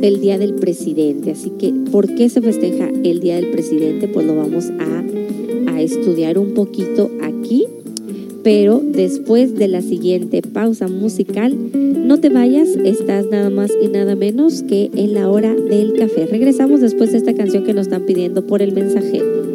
el 0.03 0.21
Día 0.21 0.37
del 0.37 0.53
Presidente. 0.53 1.31
Así 1.31 1.53
que, 1.57 1.73
¿por 1.91 2.13
qué 2.13 2.29
se 2.29 2.39
festeja 2.43 2.87
el 3.03 3.19
Día 3.19 3.37
del 3.37 3.49
Presidente? 3.49 4.07
Pues 4.07 4.27
lo 4.27 4.35
vamos 4.35 4.69
a, 4.77 5.71
a 5.71 5.81
estudiar 5.81 6.37
un 6.37 6.53
poquito 6.53 7.09
aquí. 7.23 7.65
Pero 8.43 8.83
después 8.85 9.55
de 9.55 9.67
la 9.67 9.81
siguiente 9.81 10.43
pausa 10.43 10.87
musical, 10.87 11.57
no 11.73 12.19
te 12.19 12.29
vayas, 12.29 12.69
estás 12.83 13.25
nada 13.31 13.49
más 13.49 13.71
y 13.81 13.87
nada 13.87 14.15
menos 14.15 14.61
que 14.61 14.91
en 14.93 15.15
la 15.15 15.31
hora 15.31 15.55
del 15.55 15.93
café. 15.93 16.27
Regresamos 16.27 16.79
después 16.81 17.11
de 17.11 17.17
esta 17.17 17.33
canción 17.33 17.63
que 17.63 17.73
nos 17.73 17.87
están 17.87 18.05
pidiendo 18.05 18.45
por 18.45 18.61
el 18.61 18.71
mensajero. 18.71 19.45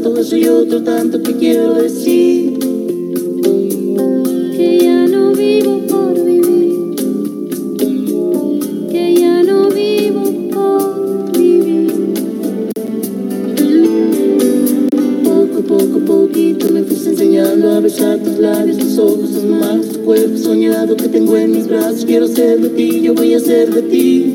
Cuánto, 0.00 0.20
eso 0.20 0.36
y 0.36 0.46
otro 0.46 0.82
tanto 0.82 1.22
que 1.22 1.34
quiero 1.34 1.74
decir. 1.74 2.58
Que 4.56 4.78
ya 4.82 5.06
no 5.06 5.32
vivo 5.32 5.80
por 5.88 6.24
vivir. 6.24 6.94
Que 8.90 9.14
ya 9.18 9.42
no 9.42 9.68
vivo 9.68 10.22
por 10.52 11.38
vivir. 11.38 11.92
Poco 15.24 15.58
a 15.58 15.62
poco, 15.62 15.98
poquito 16.06 16.70
me 16.72 16.82
fuiste 16.82 17.10
enseñando 17.10 17.70
a 17.70 17.80
besar 17.80 18.18
tus 18.18 18.38
labios, 18.38 18.78
tus 18.78 18.98
ojos, 18.98 19.30
tus 19.32 19.44
manos, 19.44 19.88
tu 19.88 20.00
cuerpo 20.00 20.36
soñado 20.38 20.96
que 20.96 21.08
tengo 21.08 21.36
en 21.36 21.52
mis 21.52 21.66
brazos. 21.68 22.04
Quiero 22.04 22.26
ser 22.26 22.60
de 22.60 22.68
ti, 22.70 23.02
yo 23.02 23.14
voy 23.14 23.34
a 23.34 23.40
ser 23.40 23.72
de 23.72 23.82
ti. 23.82 24.29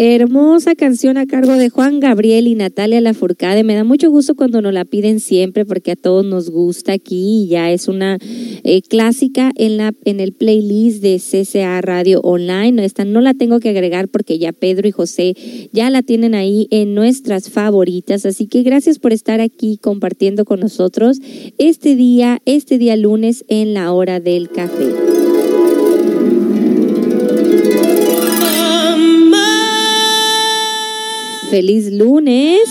Hermosa 0.00 0.76
canción 0.76 1.16
a 1.16 1.26
cargo 1.26 1.54
de 1.54 1.70
Juan 1.70 1.98
Gabriel 1.98 2.46
y 2.46 2.54
Natalia 2.54 3.00
Lafourcade. 3.00 3.64
Me 3.64 3.74
da 3.74 3.82
mucho 3.82 4.12
gusto 4.12 4.36
cuando 4.36 4.62
nos 4.62 4.72
la 4.72 4.84
piden 4.84 5.18
siempre 5.18 5.66
porque 5.66 5.90
a 5.90 5.96
todos 5.96 6.24
nos 6.24 6.50
gusta 6.50 6.92
aquí 6.92 7.42
y 7.42 7.48
ya 7.48 7.72
es 7.72 7.88
una 7.88 8.16
eh, 8.62 8.80
clásica 8.82 9.50
en, 9.56 9.76
la, 9.76 9.92
en 10.04 10.20
el 10.20 10.34
playlist 10.34 11.02
de 11.02 11.18
CCA 11.18 11.80
Radio 11.80 12.20
Online. 12.20 12.84
Esta 12.84 13.04
no 13.04 13.20
la 13.20 13.34
tengo 13.34 13.58
que 13.58 13.70
agregar 13.70 14.06
porque 14.06 14.38
ya 14.38 14.52
Pedro 14.52 14.86
y 14.86 14.92
José 14.92 15.34
ya 15.72 15.90
la 15.90 16.02
tienen 16.02 16.36
ahí 16.36 16.68
en 16.70 16.94
nuestras 16.94 17.50
favoritas. 17.50 18.24
Así 18.24 18.46
que 18.46 18.62
gracias 18.62 19.00
por 19.00 19.12
estar 19.12 19.40
aquí 19.40 19.78
compartiendo 19.82 20.44
con 20.44 20.60
nosotros 20.60 21.18
este 21.58 21.96
día, 21.96 22.40
este 22.44 22.78
día 22.78 22.96
lunes 22.96 23.44
en 23.48 23.74
la 23.74 23.92
hora 23.92 24.20
del 24.20 24.48
café. 24.48 25.07
Feliz 31.50 31.90
lunes. 31.90 32.68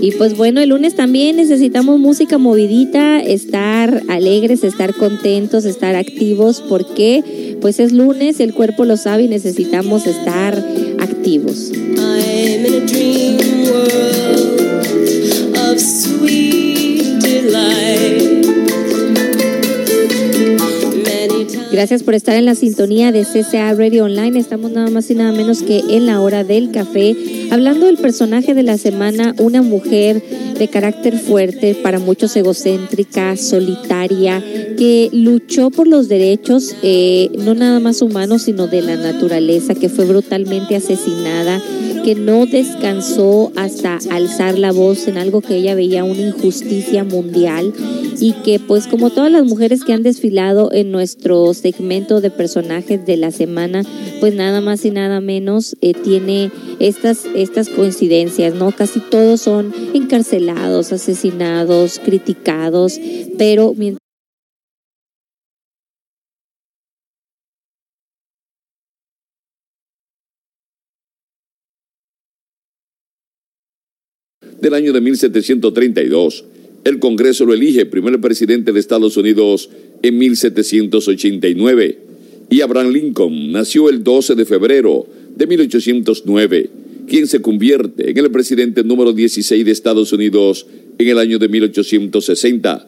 Y 0.00 0.12
pues 0.12 0.36
bueno, 0.36 0.60
el 0.60 0.70
lunes 0.70 0.94
también 0.94 1.36
necesitamos 1.36 2.00
música 2.00 2.38
movidita, 2.38 3.20
estar 3.20 4.02
alegres, 4.08 4.64
estar 4.64 4.94
contentos, 4.94 5.64
estar 5.64 5.94
activos, 5.94 6.62
porque 6.68 7.56
pues 7.60 7.78
es 7.78 7.92
lunes, 7.92 8.40
el 8.40 8.52
cuerpo 8.52 8.84
lo 8.84 8.96
sabe 8.96 9.24
y 9.24 9.28
necesitamos 9.28 10.06
estar 10.06 10.54
activos. 10.98 11.72
life. 17.52 18.35
Gracias 21.72 22.04
por 22.04 22.14
estar 22.14 22.36
en 22.36 22.44
la 22.44 22.54
sintonía 22.54 23.10
de 23.10 23.24
CCA 23.24 23.74
Radio 23.74 24.04
Online. 24.04 24.38
Estamos 24.38 24.70
nada 24.70 24.88
más 24.88 25.10
y 25.10 25.14
nada 25.14 25.32
menos 25.32 25.62
que 25.62 25.82
en 25.90 26.06
la 26.06 26.20
hora 26.20 26.44
del 26.44 26.70
café, 26.70 27.16
hablando 27.50 27.86
del 27.86 27.96
personaje 27.96 28.54
de 28.54 28.62
la 28.62 28.78
semana, 28.78 29.34
una 29.38 29.62
mujer 29.62 30.22
de 30.58 30.68
carácter 30.68 31.18
fuerte, 31.18 31.74
para 31.74 31.98
muchos 31.98 32.36
egocéntrica, 32.36 33.36
solitaria, 33.36 34.42
que 34.78 35.10
luchó 35.12 35.70
por 35.70 35.88
los 35.88 36.08
derechos, 36.08 36.74
eh, 36.82 37.30
no 37.38 37.54
nada 37.54 37.80
más 37.80 38.00
humanos, 38.00 38.42
sino 38.42 38.68
de 38.68 38.82
la 38.82 38.96
naturaleza, 38.96 39.74
que 39.74 39.88
fue 39.88 40.04
brutalmente 40.04 40.76
asesinada 40.76 41.60
que 42.06 42.14
no 42.14 42.46
descansó 42.46 43.50
hasta 43.56 43.98
alzar 44.12 44.56
la 44.56 44.70
voz 44.70 45.08
en 45.08 45.18
algo 45.18 45.40
que 45.40 45.56
ella 45.56 45.74
veía 45.74 46.04
una 46.04 46.28
injusticia 46.28 47.02
mundial 47.02 47.72
y 48.20 48.30
que 48.44 48.60
pues 48.60 48.86
como 48.86 49.10
todas 49.10 49.32
las 49.32 49.44
mujeres 49.44 49.82
que 49.82 49.92
han 49.92 50.04
desfilado 50.04 50.70
en 50.72 50.92
nuestro 50.92 51.52
segmento 51.56 52.20
de 52.20 52.30
personajes 52.30 53.04
de 53.04 53.16
la 53.16 53.30
semana, 53.30 53.82
pues 54.20 54.34
nada 54.34 54.60
más 54.60 54.84
y 54.84 54.90
nada 54.90 55.20
menos 55.20 55.76
eh, 55.80 55.92
tiene 55.92 56.50
estas, 56.78 57.24
estas 57.34 57.68
coincidencias, 57.68 58.54
¿no? 58.54 58.72
Casi 58.72 59.00
todos 59.00 59.40
son 59.40 59.74
encarcelados, 59.94 60.92
asesinados, 60.92 62.00
criticados, 62.04 63.00
pero 63.36 63.74
mientras 63.76 64.06
del 74.60 74.74
año 74.74 74.92
de 74.92 75.00
1732. 75.00 76.44
El 76.86 77.00
Congreso 77.00 77.44
lo 77.44 77.52
elige 77.52 77.84
primer 77.84 78.20
presidente 78.20 78.70
de 78.70 78.78
Estados 78.78 79.16
Unidos 79.16 79.70
en 80.02 80.18
1789. 80.18 81.98
Y 82.48 82.60
Abraham 82.60 82.92
Lincoln 82.92 83.50
nació 83.50 83.88
el 83.88 84.04
12 84.04 84.36
de 84.36 84.44
febrero 84.44 85.04
de 85.34 85.48
1809, 85.48 86.70
quien 87.08 87.26
se 87.26 87.42
convierte 87.42 88.08
en 88.08 88.18
el 88.18 88.30
presidente 88.30 88.84
número 88.84 89.12
16 89.12 89.64
de 89.64 89.72
Estados 89.72 90.12
Unidos 90.12 90.68
en 90.96 91.08
el 91.08 91.18
año 91.18 91.40
de 91.40 91.48
1860. 91.48 92.86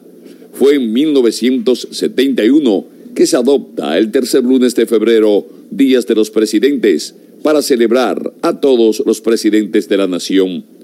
Fue 0.53 0.75
en 0.75 0.93
1971 0.93 2.85
que 3.13 3.27
se 3.27 3.35
adopta 3.35 3.97
el 3.97 4.11
tercer 4.11 4.45
lunes 4.45 4.75
de 4.75 4.85
febrero, 4.85 5.45
Días 5.71 6.07
de 6.07 6.15
los 6.15 6.31
Presidentes, 6.31 7.15
para 7.43 7.61
celebrar 7.61 8.33
a 8.43 8.61
todos 8.61 9.03
los 9.05 9.19
presidentes 9.19 9.89
de 9.89 9.97
la 9.97 10.07
nación. 10.07 10.78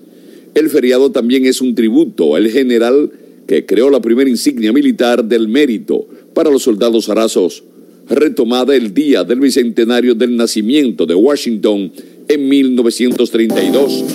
El 0.55 0.69
feriado 0.69 1.11
también 1.11 1.45
es 1.45 1.59
un 1.59 1.75
tributo 1.75 2.33
al 2.35 2.49
general 2.49 3.11
que 3.45 3.65
creó 3.65 3.89
la 3.89 3.99
primera 3.99 4.29
insignia 4.29 4.71
militar 4.71 5.23
del 5.25 5.49
mérito 5.49 6.07
para 6.33 6.49
los 6.49 6.63
soldados 6.63 7.09
arazos, 7.09 7.63
retomada 8.09 8.73
el 8.73 8.93
día 8.93 9.25
del 9.25 9.41
bicentenario 9.41 10.15
del 10.15 10.37
nacimiento 10.37 11.05
de 11.05 11.13
Washington 11.13 11.91
en 12.29 12.47
1932, 12.49 14.05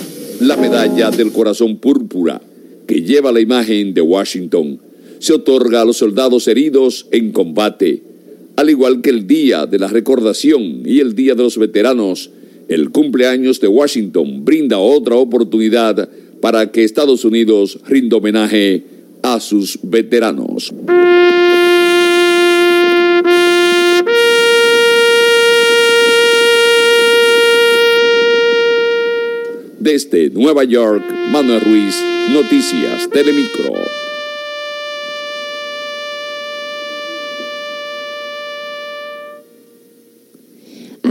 la 0.41 0.57
medalla 0.57 1.11
del 1.11 1.31
corazón 1.31 1.77
púrpura, 1.77 2.41
que 2.87 3.03
lleva 3.03 3.31
la 3.31 3.39
imagen 3.39 3.93
de 3.93 4.01
Washington, 4.01 4.79
se 5.19 5.33
otorga 5.33 5.81
a 5.81 5.85
los 5.85 5.97
soldados 5.97 6.47
heridos 6.47 7.05
en 7.11 7.31
combate, 7.31 8.01
al 8.55 8.71
igual 8.71 9.01
que 9.01 9.11
el 9.11 9.27
Día 9.27 9.67
de 9.67 9.77
la 9.77 9.87
Recordación 9.87 10.81
y 10.85 11.01
el 11.01 11.13
Día 11.13 11.35
de 11.35 11.43
los 11.43 11.59
Veteranos, 11.59 12.31
el 12.67 12.89
cumpleaños 12.89 13.59
de 13.59 13.67
Washington 13.67 14.43
brinda 14.43 14.79
otra 14.79 15.15
oportunidad 15.15 16.09
para 16.41 16.71
que 16.71 16.83
Estados 16.83 17.23
Unidos 17.23 17.79
rinda 17.87 18.17
homenaje 18.17 18.83
a 19.23 19.39
sus 19.39 19.79
veteranos. 19.83 20.73
Desde 29.79 30.29
Nueva 30.29 30.63
York, 30.63 31.03
Manuel 31.31 31.61
Ruiz, 31.61 31.95
Noticias 32.31 33.09
Telemicro. 33.09 33.73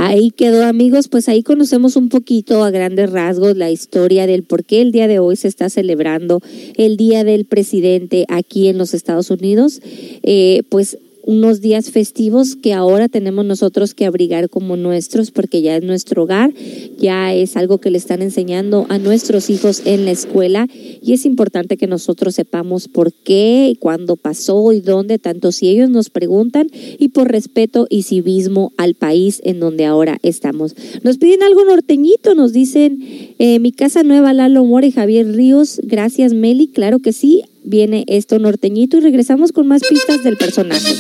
Ahí 0.03 0.31
quedó 0.31 0.65
amigos, 0.65 1.09
pues 1.09 1.29
ahí 1.29 1.43
conocemos 1.43 1.95
un 1.95 2.09
poquito 2.09 2.65
a 2.65 2.71
grandes 2.71 3.11
rasgos 3.11 3.55
la 3.55 3.71
historia 3.71 4.27
del 4.27 4.45
por 4.45 4.65
qué 4.65 4.81
el 4.81 4.93
día 4.93 5.07
de 5.09 5.19
hoy 5.19 5.37
se 5.37 5.47
está 5.47 5.69
celebrando 5.69 6.41
el 6.77 6.97
Día 6.97 7.23
del 7.23 7.45
Presidente 7.45 8.25
aquí 8.31 8.69
en 8.69 8.79
los 8.79 8.95
Estados 8.95 9.31
Unidos. 9.31 9.83
Eh, 10.23 10.63
pues 10.71 10.97
unos 11.25 11.61
días 11.61 11.91
festivos 11.91 12.57
que 12.57 12.73
ahora 12.73 13.09
tenemos 13.09 13.45
nosotros 13.45 13.95
que 13.95 14.07
abrigar 14.07 14.49
como 14.49 14.77
nuestros 14.77 15.31
porque 15.31 15.63
ya 15.63 15.77
es 15.77 15.83
nuestro 15.83 16.25
hogar, 16.25 16.53
ya 16.99 17.35
es 17.35 17.57
algo 17.57 17.79
que 17.79 17.91
le 17.91 17.99
están 17.99 18.23
enseñando 18.23 18.87
a 18.89 18.99
nuestros 18.99 19.51
hijos 19.51 19.83
en 19.85 20.05
la 20.05 20.11
escuela. 20.11 20.67
Y 21.03 21.13
es 21.13 21.27
importante 21.27 21.77
que 21.77 21.87
nosotros 21.87 22.35
sepamos 22.35 22.89
por 22.89 23.13
qué, 23.13 23.77
cuándo 23.79 24.17
pasó 24.17 24.73
y 24.73 24.81
dónde, 24.81 25.19
tanto 25.19 25.53
si 25.53 25.69
ellos 25.69 25.91
nos 25.91 26.11
preguntan 26.11 26.69
y 26.99 27.09
por 27.09 27.31
respeto 27.31 27.87
y 27.89 28.03
civismo 28.03 28.73
al 28.77 28.95
país 28.95 29.41
en 29.45 29.61
donde 29.61 29.85
ahora 29.85 30.19
estamos. 30.23 30.75
Nos 31.03 31.19
piden 31.19 31.43
algo 31.43 31.65
norteñito, 31.65 32.35
nos 32.35 32.53
dicen 32.53 33.35
eh, 33.39 33.59
mi 33.59 33.73
casa 33.73 34.03
nueva 34.03 34.33
Lalo 34.33 34.65
Mora 34.65 34.87
y 34.87 34.93
Javier 34.93 35.35
Ríos, 35.35 35.81
gracias 35.85 36.33
Meli, 36.33 36.69
claro 36.69 36.99
que 36.99 37.13
sí, 37.13 37.43
viene 37.63 38.05
esto 38.09 38.39
norteñito 38.39 38.99
y 38.99 39.01
regresamos 39.01 39.53
con 39.53 39.67
más 39.67 39.83
pistas 39.89 40.23
del 40.23 40.37
personaje. 40.37 40.95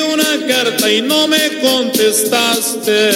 Una 0.00 0.46
carta 0.46 0.90
y 0.90 1.02
no 1.02 1.28
me 1.28 1.60
contestaste. 1.60 3.10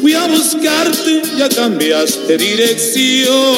Fui 0.00 0.12
a 0.12 0.26
buscarte, 0.26 1.22
ya 1.38 1.48
cambiaste 1.48 2.36
dirección. 2.36 3.56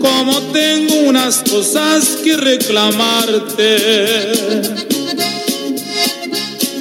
Como 0.00 0.40
tengo 0.52 0.94
unas 1.08 1.42
cosas 1.48 2.18
que 2.24 2.36
reclamarte, 2.36 3.76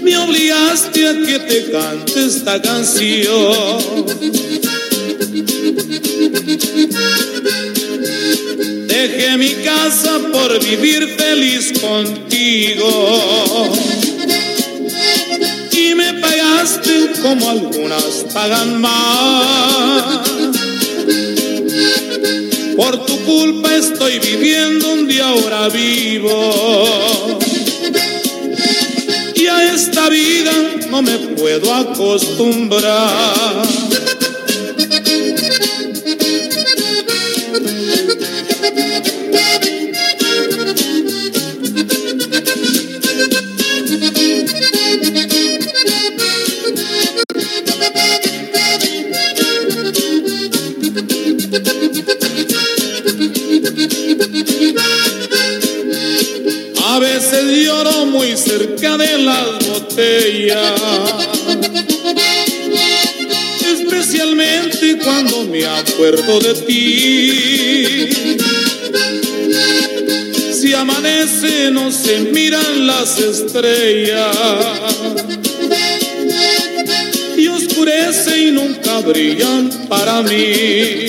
me 0.01 0.17
obligaste 0.17 1.07
a 1.07 1.13
que 1.13 1.39
te 1.39 1.71
cante 1.71 2.25
esta 2.25 2.61
canción. 2.61 4.01
Déjeme 9.01 9.37
mi 9.37 9.53
casa 9.63 10.19
por 10.31 10.63
vivir 10.63 11.15
feliz 11.17 11.73
contigo. 11.81 12.87
Y 15.71 15.95
me 15.95 16.13
pagaste 16.13 17.09
como 17.19 17.49
algunas 17.49 18.25
pagan 18.31 18.79
más. 18.79 20.29
Por 22.77 23.03
tu 23.07 23.17
culpa 23.21 23.73
estoy 23.73 24.19
viviendo 24.19 24.93
un 24.93 25.07
día 25.07 25.29
ahora 25.29 25.67
vivo. 25.69 27.39
Y 29.33 29.47
a 29.47 29.73
esta 29.73 30.09
vida 30.09 30.53
no 30.91 31.01
me 31.01 31.17
puedo 31.17 31.73
acostumbrar. 31.73 33.63
De 66.09 66.53
ti. 66.65 68.09
Si 70.51 70.73
amanece 70.73 71.69
no 71.69 71.91
se 71.91 72.21
miran 72.21 72.87
las 72.87 73.19
estrellas 73.19 74.35
y 77.37 77.47
oscurece 77.47 78.47
y 78.47 78.51
nunca 78.51 79.01
brillan 79.01 79.69
para 79.87 80.23
mí. 80.23 81.05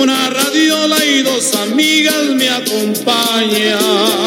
Una 0.00 0.30
radiola 0.30 1.04
y 1.04 1.22
dos 1.22 1.54
amigas 1.54 2.24
me 2.34 2.48
acompañan. 2.48 4.19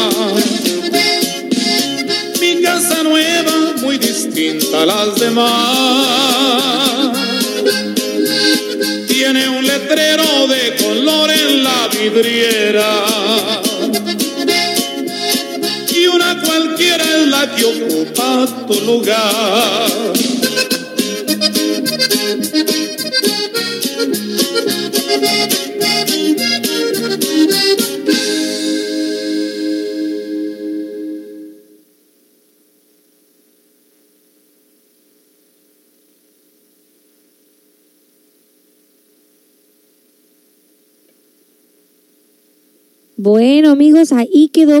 Tiene 9.08 9.48
un 9.48 9.66
letrero 9.66 10.46
de 10.46 10.76
color 10.76 11.30
en 11.30 11.64
la 11.64 11.88
vidriera. 11.88 13.06
Y 15.90 16.06
una 16.08 16.42
cualquiera 16.42 17.04
es 17.04 17.26
la 17.28 17.54
que 17.54 17.64
ocupa 17.64 18.46
tu 18.66 18.80
lugar. 18.82 20.33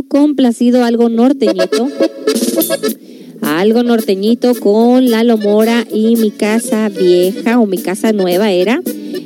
Complacido 0.02 0.84
algo 0.84 1.08
norteñito. 1.08 1.88
Algo 3.40 3.82
norteñito 3.82 4.54
con 4.54 5.10
Lalo 5.10 5.36
Mora 5.36 5.86
y 5.92 6.16
mi 6.16 6.30
casa 6.30 6.88
vieja 6.88 7.60
o 7.60 7.66
mi 7.66 7.78
casa 7.78 8.12
nueva 8.12 8.50
era. 8.50 8.80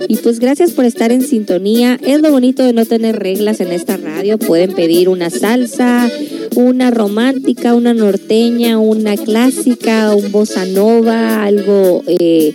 Y 0.08 0.16
pues 0.16 0.38
gracias 0.38 0.72
por 0.72 0.84
estar 0.84 1.12
en 1.12 1.22
sintonía. 1.22 1.98
Es 2.04 2.20
lo 2.20 2.30
bonito 2.30 2.64
de 2.64 2.72
no 2.72 2.84
tener 2.86 3.16
reglas 3.16 3.60
en 3.60 3.72
esta 3.72 3.96
radio. 3.96 4.38
Pueden 4.38 4.72
pedir 4.72 5.08
una 5.08 5.30
salsa, 5.30 6.10
una 6.54 6.90
romántica, 6.90 7.74
una 7.74 7.94
norteña, 7.94 8.78
una 8.78 9.16
clásica, 9.16 10.14
un 10.14 10.32
bossa 10.32 10.64
nova, 10.66 11.44
algo, 11.44 12.02
eh, 12.06 12.52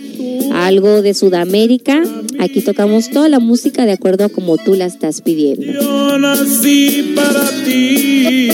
algo 0.52 1.02
de 1.02 1.14
Sudamérica. 1.14 2.02
Aquí 2.38 2.60
tocamos 2.60 3.10
toda 3.10 3.28
la 3.28 3.40
música 3.40 3.86
de 3.86 3.92
acuerdo 3.92 4.24
a 4.24 4.28
como 4.28 4.58
tú 4.58 4.74
la 4.74 4.86
estás 4.86 5.20
pidiendo. 5.20 5.64
Yo 5.64 6.18
nací 6.18 7.14
para 7.14 7.50
ti. 7.64 8.50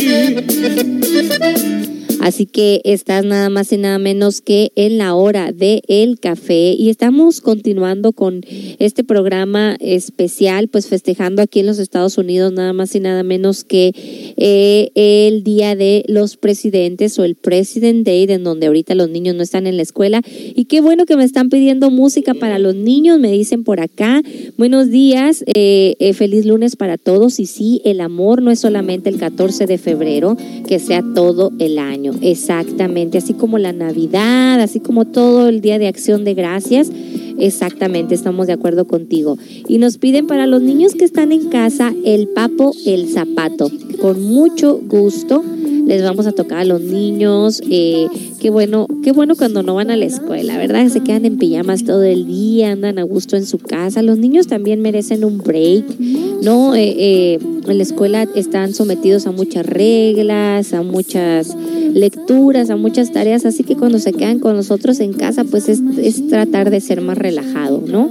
Así 2.21 2.45
que 2.45 2.83
estás 2.85 3.25
nada 3.25 3.49
más 3.49 3.73
y 3.73 3.79
nada 3.79 3.99
menos 3.99 4.43
que 4.43 4.73
en 4.77 4.99
la 4.99 5.14
hora 5.14 5.53
de 5.53 5.83
el 5.89 6.21
café 6.21 6.73
y 6.73 6.91
estamos 6.91 7.41
continuando 7.41 8.12
con 8.12 8.43
este 8.79 9.05
programa 9.05 9.77
especial, 9.81 10.68
pues 10.68 10.87
festejando 10.87 11.41
aquí 11.41 11.61
en 11.61 11.66
los 11.66 11.79
Estados 11.79 12.18
Unidos 12.18 12.53
nada 12.53 12.75
más 12.75 12.95
y 12.95 13.01
nada 13.01 13.23
menos 13.23 13.64
que 13.64 13.93
eh, 14.37 14.91
el 14.95 15.43
Día 15.45 15.75
de 15.75 16.05
los 16.09 16.37
Presidentes 16.37 17.18
o 17.18 17.25
el 17.25 17.37
President 17.37 18.05
Day, 18.07 18.27
en 18.29 18.45
donde 18.45 18.66
ahorita 18.66 18.95
los 18.95 19.09
niños 19.09 19.35
no 19.35 19.43
están 19.43 19.66
en 19.66 19.77
la 19.77 19.83
escuela. 19.83 20.21
Y 20.55 20.66
qué 20.66 20.83
bueno 20.83 21.07
que 21.07 21.16
me 21.16 21.25
están 21.25 21.49
pidiendo 21.49 21.91
música 21.91 22.35
para 22.35 22.59
los 22.59 22.75
niños, 22.75 23.18
me 23.18 23.33
dicen 23.33 23.64
por 23.64 23.81
acá. 23.81 24.21
Buenos 24.59 24.91
días, 24.91 25.43
eh, 25.47 25.97
eh, 25.99 26.12
feliz 26.12 26.45
lunes 26.45 26.77
para 26.77 26.99
todos. 26.99 27.41
Y 27.41 27.47
sí, 27.47 27.81
el 27.87 28.01
amor 28.03 28.43
no 28.43 28.51
es 28.51 28.61
solamente 28.61 29.09
el 29.09 29.18
14 29.18 29.66
de 29.66 29.79
febrero, 29.79 30.37
que 30.68 30.79
sea 30.79 31.03
todo 31.14 31.51
el 31.59 31.79
año. 31.79 32.10
Exactamente, 32.21 33.19
así 33.19 33.35
como 33.35 33.59
la 33.59 33.73
Navidad, 33.73 34.61
así 34.61 34.81
como 34.81 35.05
todo 35.05 35.49
el 35.49 35.61
Día 35.61 35.79
de 35.79 35.89
Acción 35.89 36.25
de 36.25 36.35
Gracias. 36.35 36.91
Exactamente, 37.39 38.14
estamos 38.14 38.47
de 38.47 38.53
acuerdo 38.53 38.87
contigo. 38.87 39.39
Y 39.68 39.78
nos 39.78 39.99
piden 39.99 40.26
para 40.26 40.47
los 40.47 40.62
niños 40.62 40.95
que 40.95 41.05
están 41.05 41.33
en 41.33 41.49
casa 41.49 41.93
el 42.05 42.28
papo, 42.28 42.72
el 42.87 43.09
zapato. 43.09 43.70
Con 44.01 44.22
mucho 44.22 44.78
gusto 44.78 45.43
les 45.91 46.05
vamos 46.05 46.26
a 46.28 46.33
tocar 46.33 46.59
a 46.59 46.64
los 46.64 46.81
niños. 46.81 47.61
Eh, 47.68 48.07
qué 48.39 48.49
bueno, 48.49 48.87
qué 49.03 49.11
bueno 49.11 49.35
cuando 49.35 49.64
no 49.64 49.74
van 49.74 49.91
a 49.91 49.97
la 49.97 50.05
escuela, 50.05 50.57
¿verdad? 50.57 50.87
Se 50.89 51.01
quedan 51.01 51.24
en 51.24 51.37
pijamas 51.37 51.85
todo 51.85 52.05
el 52.05 52.28
día, 52.28 52.70
andan 52.70 53.01
a 53.01 53.03
gusto 53.03 53.37
en 53.37 53.45
su 53.45 53.59
casa. 53.59 54.01
Los 54.01 54.16
niños 54.16 54.47
también 54.47 54.81
merecen 54.83 55.24
un 55.24 55.39
break, 55.39 55.99
¿no? 56.43 56.76
Eh, 56.76 56.95
eh, 56.97 57.39
en 57.66 57.76
la 57.76 57.83
escuela 57.83 58.28
están 58.37 58.72
sometidos 58.72 59.26
a 59.26 59.33
muchas 59.33 59.66
reglas, 59.66 60.72
a 60.74 60.83
muchas 60.83 61.57
lecturas, 61.93 62.70
a 62.70 62.76
muchas 62.76 63.12
tareas, 63.12 63.45
así 63.45 63.64
que 63.64 63.76
cuando 63.76 63.99
se 63.99 64.12
quedan 64.12 64.39
con 64.39 64.55
nosotros 64.55 65.01
en 65.01 65.12
casa, 65.12 65.43
pues 65.43 65.68
es, 65.68 65.81
es 66.01 66.28
tratar 66.28 66.70
de 66.70 66.81
ser 66.81 67.01
más 67.01 67.18
relajado, 67.21 67.83
¿no? 67.87 68.11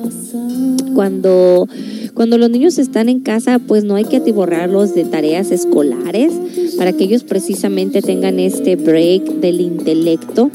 Cuando 0.93 1.67
cuando 2.13 2.37
los 2.37 2.49
niños 2.49 2.77
están 2.79 3.07
en 3.07 3.21
casa, 3.21 3.59
pues 3.59 3.85
no 3.85 3.95
hay 3.95 4.03
que 4.03 4.17
atiborrarlos 4.17 4.93
de 4.93 5.05
tareas 5.05 5.51
escolares 5.51 6.33
para 6.77 6.91
que 6.91 7.05
ellos 7.05 7.23
precisamente 7.23 8.01
tengan 8.01 8.39
este 8.39 8.75
break 8.75 9.39
del 9.39 9.61
intelecto 9.61 10.51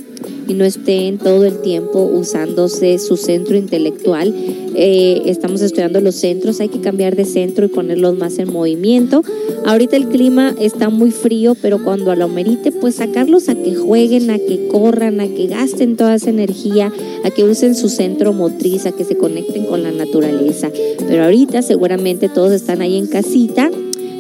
y 0.47 0.55
no 0.55 0.65
estén 0.65 1.19
todo 1.19 1.45
el 1.45 1.61
tiempo 1.61 2.03
usándose 2.03 2.99
su 2.99 3.17
centro 3.17 3.57
intelectual. 3.57 4.35
Eh, 4.77 5.23
estamos 5.27 5.63
estudiando 5.63 6.01
los 6.01 6.17
centros, 6.17 6.61
hay 6.61 6.69
que 6.69 6.81
cambiar 6.81 7.15
de 7.15 7.25
centro 7.25 7.65
y 7.65 7.69
ponerlos 7.69 8.19
más 8.19 8.39
en 8.39 8.53
movimiento. 8.53 9.23
Ahorita 9.65 9.97
el 9.97 10.09
clima 10.09 10.55
está 10.59 10.89
muy 10.89 11.11
frío, 11.11 11.55
pero 11.61 11.83
cuando 11.83 12.11
a 12.11 12.17
lo 12.17 12.29
merite, 12.29 12.73
pues 12.73 12.97
sacarlos 12.97 13.49
a 13.49 13.55
que 13.55 13.75
jueguen, 13.75 14.31
a 14.31 14.39
que 14.39 14.69
corran, 14.69 15.21
a 15.21 15.29
que 15.29 15.47
gasten 15.47 15.97
toda 15.97 16.17
esa 16.17 16.31
energía, 16.31 16.93
a 17.25 17.31
que 17.31 17.45
usen 17.45 17.75
su 17.75 17.89
centro 17.89 18.33
motriz, 18.33 18.87
a 18.87 18.93
que 18.93 19.05
se 19.05 19.17
conecten 19.17 19.67
con 19.67 19.83
la 19.83 19.93
naturaleza. 19.93 20.71
Pero 21.07 21.25
ahorita 21.25 21.63
seguramente 21.63 22.29
todos 22.29 22.53
están 22.53 22.83
ahí 22.83 22.97
en 22.97 23.07
casita, 23.07 23.71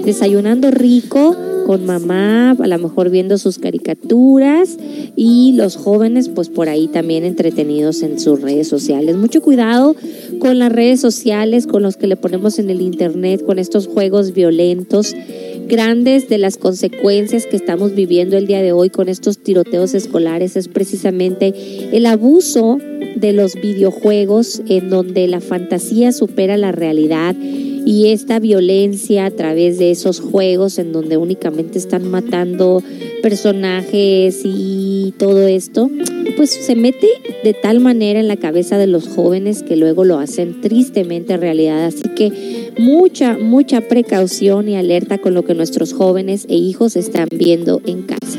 desayunando 0.04 0.70
rico, 0.70 1.36
con 1.66 1.86
mamá, 1.86 2.50
a 2.50 2.66
lo 2.66 2.78
mejor 2.78 3.10
viendo 3.10 3.38
sus 3.38 3.58
caricaturas 3.58 4.76
y 5.16 5.54
los 5.56 5.76
jóvenes 5.76 6.28
pues 6.28 6.48
por 6.48 6.68
ahí 6.68 6.88
también 6.88 7.24
entretenidos 7.24 8.02
en 8.02 8.20
sus 8.20 8.40
redes 8.40 8.68
sociales. 8.68 9.16
Mucho 9.16 9.40
cuidado 9.40 9.96
con 10.40 10.58
las 10.58 10.70
redes 10.70 11.00
sociales, 11.00 11.66
con 11.66 11.82
los 11.82 11.96
que 11.96 12.06
le 12.06 12.16
ponemos 12.16 12.58
en 12.58 12.70
el 12.70 12.80
internet, 12.80 13.42
con 13.44 13.58
estos 13.58 13.86
juegos 13.86 14.34
violentos 14.34 15.14
grandes 15.66 16.28
de 16.28 16.38
las 16.38 16.58
consecuencias 16.58 17.46
que 17.46 17.56
estamos 17.56 17.94
viviendo 17.94 18.36
el 18.36 18.46
día 18.46 18.60
de 18.60 18.72
hoy 18.72 18.90
con 18.90 19.08
estos 19.08 19.38
tiroteos 19.38 19.94
escolares 19.94 20.56
es 20.56 20.68
precisamente 20.68 21.54
el 21.92 22.04
abuso 22.04 22.78
de 23.16 23.32
los 23.32 23.54
videojuegos 23.54 24.60
en 24.68 24.90
donde 24.90 25.26
la 25.26 25.40
fantasía 25.40 26.12
supera 26.12 26.58
la 26.58 26.72
realidad 26.72 27.34
y 27.84 28.08
esta 28.08 28.38
violencia 28.38 29.26
a 29.26 29.30
través 29.30 29.78
de 29.78 29.90
esos 29.90 30.20
juegos 30.20 30.78
en 30.78 30.92
donde 30.92 31.16
únicamente 31.16 31.78
están 31.78 32.10
matando 32.10 32.82
personajes 33.22 34.42
y 34.44 35.14
todo 35.18 35.46
esto, 35.46 35.90
pues 36.36 36.50
se 36.50 36.76
mete 36.76 37.08
de 37.42 37.54
tal 37.54 37.80
manera 37.80 38.20
en 38.20 38.28
la 38.28 38.36
cabeza 38.36 38.78
de 38.78 38.86
los 38.86 39.08
jóvenes 39.08 39.62
que 39.62 39.76
luego 39.76 40.04
lo 40.04 40.18
hacen 40.18 40.60
tristemente 40.60 41.36
realidad. 41.36 41.84
Así 41.84 42.02
que 42.16 42.72
mucha, 42.78 43.36
mucha 43.38 43.82
precaución 43.82 44.68
y 44.68 44.76
alerta 44.76 45.18
con 45.18 45.34
lo 45.34 45.44
que 45.44 45.54
nuestros 45.54 45.92
jóvenes 45.92 46.46
e 46.48 46.56
hijos 46.56 46.96
están 46.96 47.28
viendo 47.30 47.80
en 47.86 48.02
casa. 48.02 48.38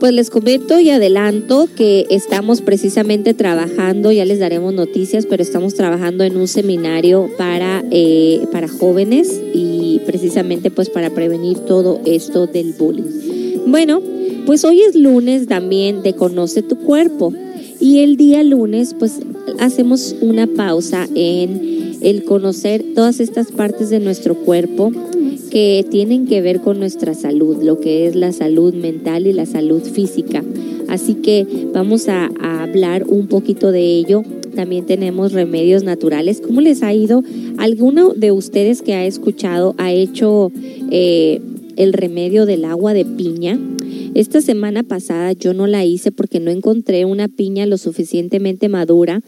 Pues 0.00 0.14
les 0.14 0.30
comento 0.30 0.80
y 0.80 0.88
adelanto 0.88 1.68
que 1.76 2.06
estamos 2.08 2.62
precisamente 2.62 3.34
trabajando, 3.34 4.10
ya 4.10 4.24
les 4.24 4.38
daremos 4.38 4.72
noticias, 4.72 5.26
pero 5.26 5.42
estamos 5.42 5.74
trabajando 5.74 6.24
en 6.24 6.38
un 6.38 6.48
seminario 6.48 7.28
para, 7.36 7.84
eh, 7.90 8.40
para 8.50 8.66
jóvenes 8.66 9.38
y 9.52 10.00
precisamente 10.06 10.70
pues 10.70 10.88
para 10.88 11.10
prevenir 11.10 11.58
todo 11.58 12.00
esto 12.06 12.46
del 12.46 12.72
bullying. 12.72 13.66
Bueno, 13.66 14.00
pues 14.46 14.64
hoy 14.64 14.80
es 14.80 14.94
lunes 14.94 15.46
también 15.46 16.02
de 16.02 16.14
Conoce 16.14 16.62
tu 16.62 16.76
cuerpo 16.76 17.34
y 17.78 17.98
el 17.98 18.16
día 18.16 18.42
lunes 18.42 18.96
pues 18.98 19.20
hacemos 19.58 20.16
una 20.22 20.46
pausa 20.46 21.06
en 21.14 21.98
el 22.00 22.24
conocer 22.24 22.82
todas 22.94 23.20
estas 23.20 23.52
partes 23.52 23.90
de 23.90 24.00
nuestro 24.00 24.34
cuerpo 24.34 24.92
que 25.50 25.84
tienen 25.90 26.26
que 26.26 26.40
ver 26.40 26.60
con 26.60 26.78
nuestra 26.78 27.14
salud, 27.14 27.62
lo 27.62 27.80
que 27.80 28.06
es 28.06 28.14
la 28.14 28.32
salud 28.32 28.72
mental 28.72 29.26
y 29.26 29.32
la 29.32 29.46
salud 29.46 29.82
física. 29.82 30.42
Así 30.88 31.14
que 31.14 31.46
vamos 31.72 32.08
a, 32.08 32.30
hablar 32.40 33.04
un 33.08 33.26
poquito 33.26 33.72
de 33.72 33.96
ello. 33.96 34.22
También 34.54 34.86
tenemos 34.86 35.32
remedios 35.32 35.84
naturales. 35.84 36.40
¿Cómo 36.40 36.60
les 36.60 36.82
ha 36.82 36.92
ido? 36.92 37.22
¿Alguno 37.58 38.12
de 38.14 38.32
ustedes 38.32 38.82
que 38.82 38.94
ha 38.94 39.04
escuchado 39.04 39.74
ha 39.78 39.92
hecho 39.92 40.52
eh, 40.90 41.40
el 41.76 41.92
remedio 41.92 42.46
del 42.46 42.64
agua 42.64 42.94
de 42.94 43.04
piña? 43.04 43.58
Esta 44.14 44.40
semana 44.40 44.82
pasada 44.82 45.32
yo 45.32 45.54
no 45.54 45.66
la 45.68 45.84
hice 45.84 46.10
porque 46.10 46.40
no 46.40 46.50
encontré 46.50 47.04
una 47.04 47.28
piña 47.28 47.66
lo 47.66 47.78
suficientemente 47.78 48.68
madura 48.68 49.22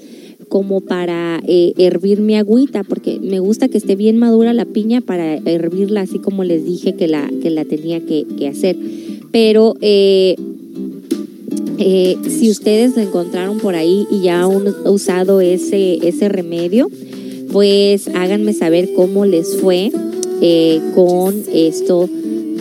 como 0.53 0.83
para 0.83 1.41
eh, 1.47 1.73
hervir 1.79 2.21
mi 2.21 2.37
agüita, 2.37 2.85
porque 2.85 3.19
me 3.19 3.41
gusta 3.41 3.69
que 3.69 3.79
esté 3.79 3.97
bien 3.97 4.19
madura 4.19 4.53
la 4.53 4.67
piña 4.67 5.01
para 5.01 5.37
hervirla 5.37 6.03
así 6.03 6.19
como 6.19 6.45
les 6.45 6.67
dije 6.67 6.93
que 6.93 7.09
la, 7.09 7.27
que 7.41 7.49
la 7.49 7.65
tenía 7.65 8.01
que, 8.01 8.27
hacer. 8.47 8.77
Pero 9.31 9.77
eh, 9.81 10.37
eh, 11.79 12.19
si 12.29 12.51
ustedes 12.51 12.95
lo 12.95 13.01
encontraron 13.01 13.61
por 13.61 13.77
ahí 13.77 14.07
y 14.11 14.21
ya 14.21 14.43
han 14.43 14.75
usado 14.85 15.41
ese, 15.41 16.07
ese 16.07 16.29
remedio, 16.29 16.91
pues 17.51 18.09
háganme 18.09 18.53
saber 18.53 18.91
cómo 18.95 19.25
les 19.25 19.57
fue 19.57 19.91
con 20.95 21.35
esto 21.51 22.11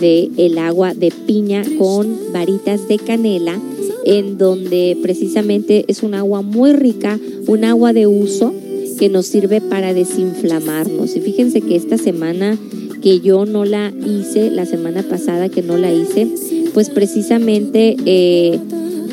de 0.00 0.30
el 0.38 0.56
agua 0.56 0.94
de 0.94 1.12
piña 1.26 1.62
con 1.78 2.32
varitas 2.32 2.88
de 2.88 2.96
canela 2.96 3.60
en 4.04 4.38
donde 4.38 4.96
precisamente 5.02 5.84
es 5.88 6.02
un 6.02 6.14
agua 6.14 6.42
muy 6.42 6.72
rica, 6.72 7.18
un 7.46 7.64
agua 7.64 7.92
de 7.92 8.06
uso 8.06 8.52
que 8.98 9.08
nos 9.08 9.26
sirve 9.26 9.60
para 9.60 9.94
desinflamarnos. 9.94 11.16
Y 11.16 11.20
fíjense 11.20 11.60
que 11.60 11.76
esta 11.76 11.98
semana 11.98 12.58
que 13.02 13.20
yo 13.20 13.46
no 13.46 13.64
la 13.64 13.92
hice, 14.06 14.50
la 14.50 14.64
semana 14.64 15.02
pasada 15.02 15.48
que 15.48 15.62
no 15.62 15.76
la 15.76 15.92
hice, 15.92 16.28
pues 16.72 16.88
precisamente 16.88 17.96
eh, 18.06 18.58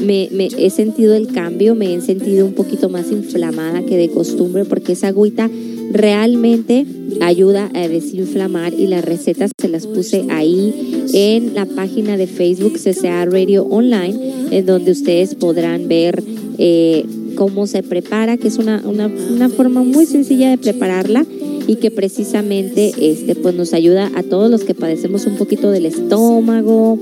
me, 0.02 0.30
he 0.58 0.70
sentido 0.70 1.16
el 1.16 1.28
cambio, 1.28 1.76
me 1.76 1.94
he 1.94 2.02
sentido 2.02 2.46
un 2.46 2.54
poquito 2.54 2.90
más 2.90 3.12
inflamada 3.12 3.84
que 3.84 3.98
de 3.98 4.10
costumbre 4.10 4.66
porque 4.66 4.94
esa 4.94 5.08
agüita 5.08 5.50
realmente 5.92 6.86
ayuda 7.22 7.70
a 7.74 7.88
desinflamar 7.88 8.74
y 8.74 8.88
las 8.88 9.04
recetas 9.04 9.52
se 9.60 9.68
las 9.68 9.88
puse 9.88 10.26
ahí 10.30 11.06
en 11.14 11.56
la 11.56 11.66
página 11.66 12.18
de 12.18 12.28
Facebook 12.28 12.74
CCA 12.74 13.26
Radio 13.26 13.66
Online, 13.66 14.18
en 14.52 14.66
donde 14.66 14.92
ustedes 14.92 15.36
podrán 15.36 15.88
ver 15.88 16.24
eh, 16.58 17.06
cómo 17.36 17.68
se 17.68 17.84
prepara, 17.84 18.38
que 18.38 18.48
es 18.48 18.58
una, 18.58 18.84
una, 18.86 19.50
forma 19.50 19.84
muy 19.84 20.06
sencilla 20.06 20.50
de 20.50 20.58
prepararla 20.58 21.26
y 21.68 21.76
que 21.76 21.90
precisamente 21.90 22.92
este, 23.00 23.36
pues 23.36 23.56
nos 23.56 23.74
ayuda 23.74 24.12
a 24.16 24.24
todos 24.24 24.52
los 24.52 24.64
que 24.64 24.74
padecemos 24.74 25.26
un 25.26 25.38
poquito 25.38 25.72
del 25.72 25.86
estómago, 25.86 27.00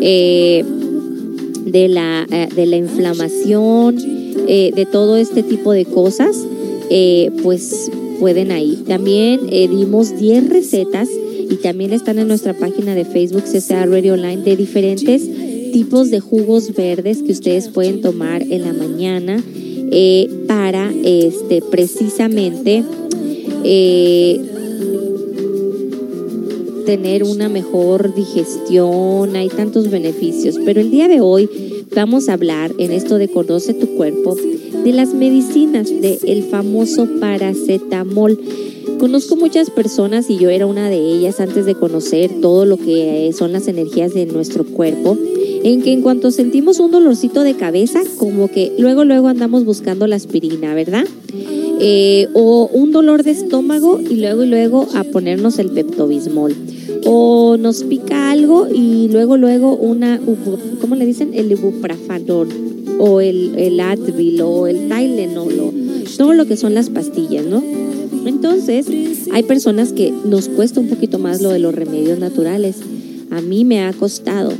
eh, 0.00 0.64
de, 1.64 1.88
la, 1.88 2.26
eh, 2.30 2.48
de 2.54 2.66
la 2.66 2.76
inflamación, 2.76 3.96
de 3.96 4.86
todo 4.90 5.16
este 5.16 5.42
tipo 5.42 5.72
de 5.72 5.86
cosas, 5.86 6.36
pues 7.42 7.90
pueden 8.18 8.52
ahí. 8.52 8.82
También 8.86 9.40
eh, 9.50 9.68
dimos 9.68 10.16
10 10.18 10.48
recetas 10.48 11.08
y 11.10 11.56
también 11.56 11.92
están 11.92 12.18
en 12.18 12.28
nuestra 12.28 12.54
página 12.54 12.94
de 12.94 13.04
Facebook 13.04 13.44
CCA 13.44 13.86
Radio 13.86 14.14
Online 14.14 14.42
de 14.42 14.56
diferentes 14.56 15.22
tipos 15.72 16.10
de 16.10 16.20
jugos 16.20 16.74
verdes 16.74 17.22
que 17.22 17.32
ustedes 17.32 17.68
pueden 17.68 18.00
tomar 18.00 18.42
en 18.42 18.62
la 18.62 18.72
mañana 18.72 19.42
eh, 19.90 20.30
para 20.46 20.90
este 21.04 21.60
precisamente 21.62 22.84
eh, 23.64 24.40
tener 26.84 27.24
una 27.24 27.48
mejor 27.48 28.14
digestión, 28.14 29.36
hay 29.36 29.48
tantos 29.48 29.90
beneficios, 29.90 30.58
pero 30.64 30.80
el 30.80 30.90
día 30.90 31.08
de 31.08 31.20
hoy 31.20 31.48
vamos 31.94 32.28
a 32.28 32.34
hablar 32.34 32.72
en 32.78 32.92
esto 32.92 33.18
de 33.18 33.28
Conoce 33.28 33.74
tu 33.74 33.88
cuerpo 33.96 34.36
de 34.84 34.92
las 34.92 35.14
medicinas, 35.14 35.88
del 35.88 36.18
el 36.24 36.42
famoso 36.44 37.08
paracetamol. 37.18 38.38
Conozco 38.98 39.36
muchas 39.36 39.70
personas 39.70 40.28
y 40.28 40.36
yo 40.38 40.50
era 40.50 40.66
una 40.66 40.90
de 40.90 40.98
ellas 40.98 41.40
antes 41.40 41.64
de 41.64 41.74
conocer 41.74 42.30
todo 42.40 42.64
lo 42.66 42.76
que 42.76 43.32
son 43.36 43.52
las 43.52 43.66
energías 43.66 44.12
de 44.12 44.26
nuestro 44.26 44.64
cuerpo, 44.64 45.16
en 45.62 45.82
que 45.82 45.92
en 45.92 46.02
cuanto 46.02 46.30
sentimos 46.30 46.80
un 46.80 46.90
dolorcito 46.90 47.42
de 47.42 47.54
cabeza, 47.54 48.02
como 48.18 48.48
que 48.48 48.72
luego 48.78 49.04
luego 49.04 49.28
andamos 49.28 49.64
buscando 49.64 50.06
la 50.06 50.16
aspirina, 50.16 50.74
¿verdad? 50.74 51.06
Eh, 51.80 52.28
o 52.34 52.68
un 52.72 52.92
dolor 52.92 53.24
de 53.24 53.32
estómago 53.32 54.00
y 54.00 54.16
luego 54.16 54.44
y 54.44 54.46
luego 54.46 54.86
a 54.94 55.04
ponernos 55.04 55.58
el 55.58 55.70
peptobismol. 55.70 56.54
O 57.04 57.56
nos 57.56 57.84
pica 57.84 58.30
algo 58.30 58.68
y 58.72 59.08
luego 59.08 59.36
luego 59.36 59.76
una, 59.76 60.20
¿cómo 60.80 60.94
le 60.94 61.06
dicen? 61.06 61.32
El 61.34 61.50
ibuprofenol 61.52 62.48
o 62.98 63.20
el, 63.20 63.54
el 63.56 63.80
Advil 63.80 64.40
o 64.40 64.66
el 64.66 64.88
Tylenol 64.88 65.60
o 65.60 65.72
todo 66.16 66.32
lo 66.32 66.46
que 66.46 66.56
son 66.56 66.74
las 66.74 66.90
pastillas, 66.90 67.44
¿no? 67.44 67.62
Entonces, 68.26 68.86
hay 69.32 69.42
personas 69.42 69.92
que 69.92 70.12
nos 70.24 70.48
cuesta 70.48 70.80
un 70.80 70.88
poquito 70.88 71.18
más 71.18 71.42
lo 71.42 71.50
de 71.50 71.58
los 71.58 71.74
remedios 71.74 72.18
naturales. 72.18 72.76
A 73.30 73.40
mí 73.40 73.64
me 73.64 73.82
ha 73.82 73.92
costado. 73.92 74.52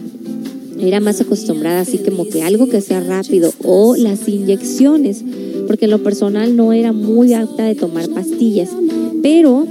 Era 0.78 1.01
más 1.01 1.20
acostumbrada 1.20 1.80
así 1.80 1.99
como 1.99 2.28
que 2.28 2.43
algo 2.43 2.68
que 2.68 2.80
sea 2.80 3.01
rápido 3.01 3.53
o 3.62 3.97
las 3.97 4.28
inyecciones, 4.28 5.22
porque 5.66 5.87
en 5.87 5.93
lo 5.93 6.03
personal 6.03 6.57
no 6.57 6.72
era 6.72 6.93
muy 6.93 7.32
apta 7.32 7.64
de 7.64 7.74
tomar 7.74 8.09
pastillas, 8.11 8.70
pero 9.22 9.66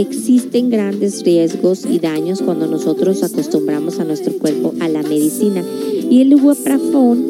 existen 0.00 0.70
grandes 0.70 1.22
riesgos 1.22 1.84
y 1.86 1.98
daños 2.00 2.42
cuando 2.42 2.66
nosotros 2.66 3.22
acostumbramos 3.22 4.00
a 4.00 4.04
nuestro 4.04 4.32
cuerpo 4.38 4.74
a 4.80 4.88
la 4.88 5.02
medicina. 5.02 5.62
Y 6.10 6.22
el 6.22 6.32
ibuprofón 6.32 7.24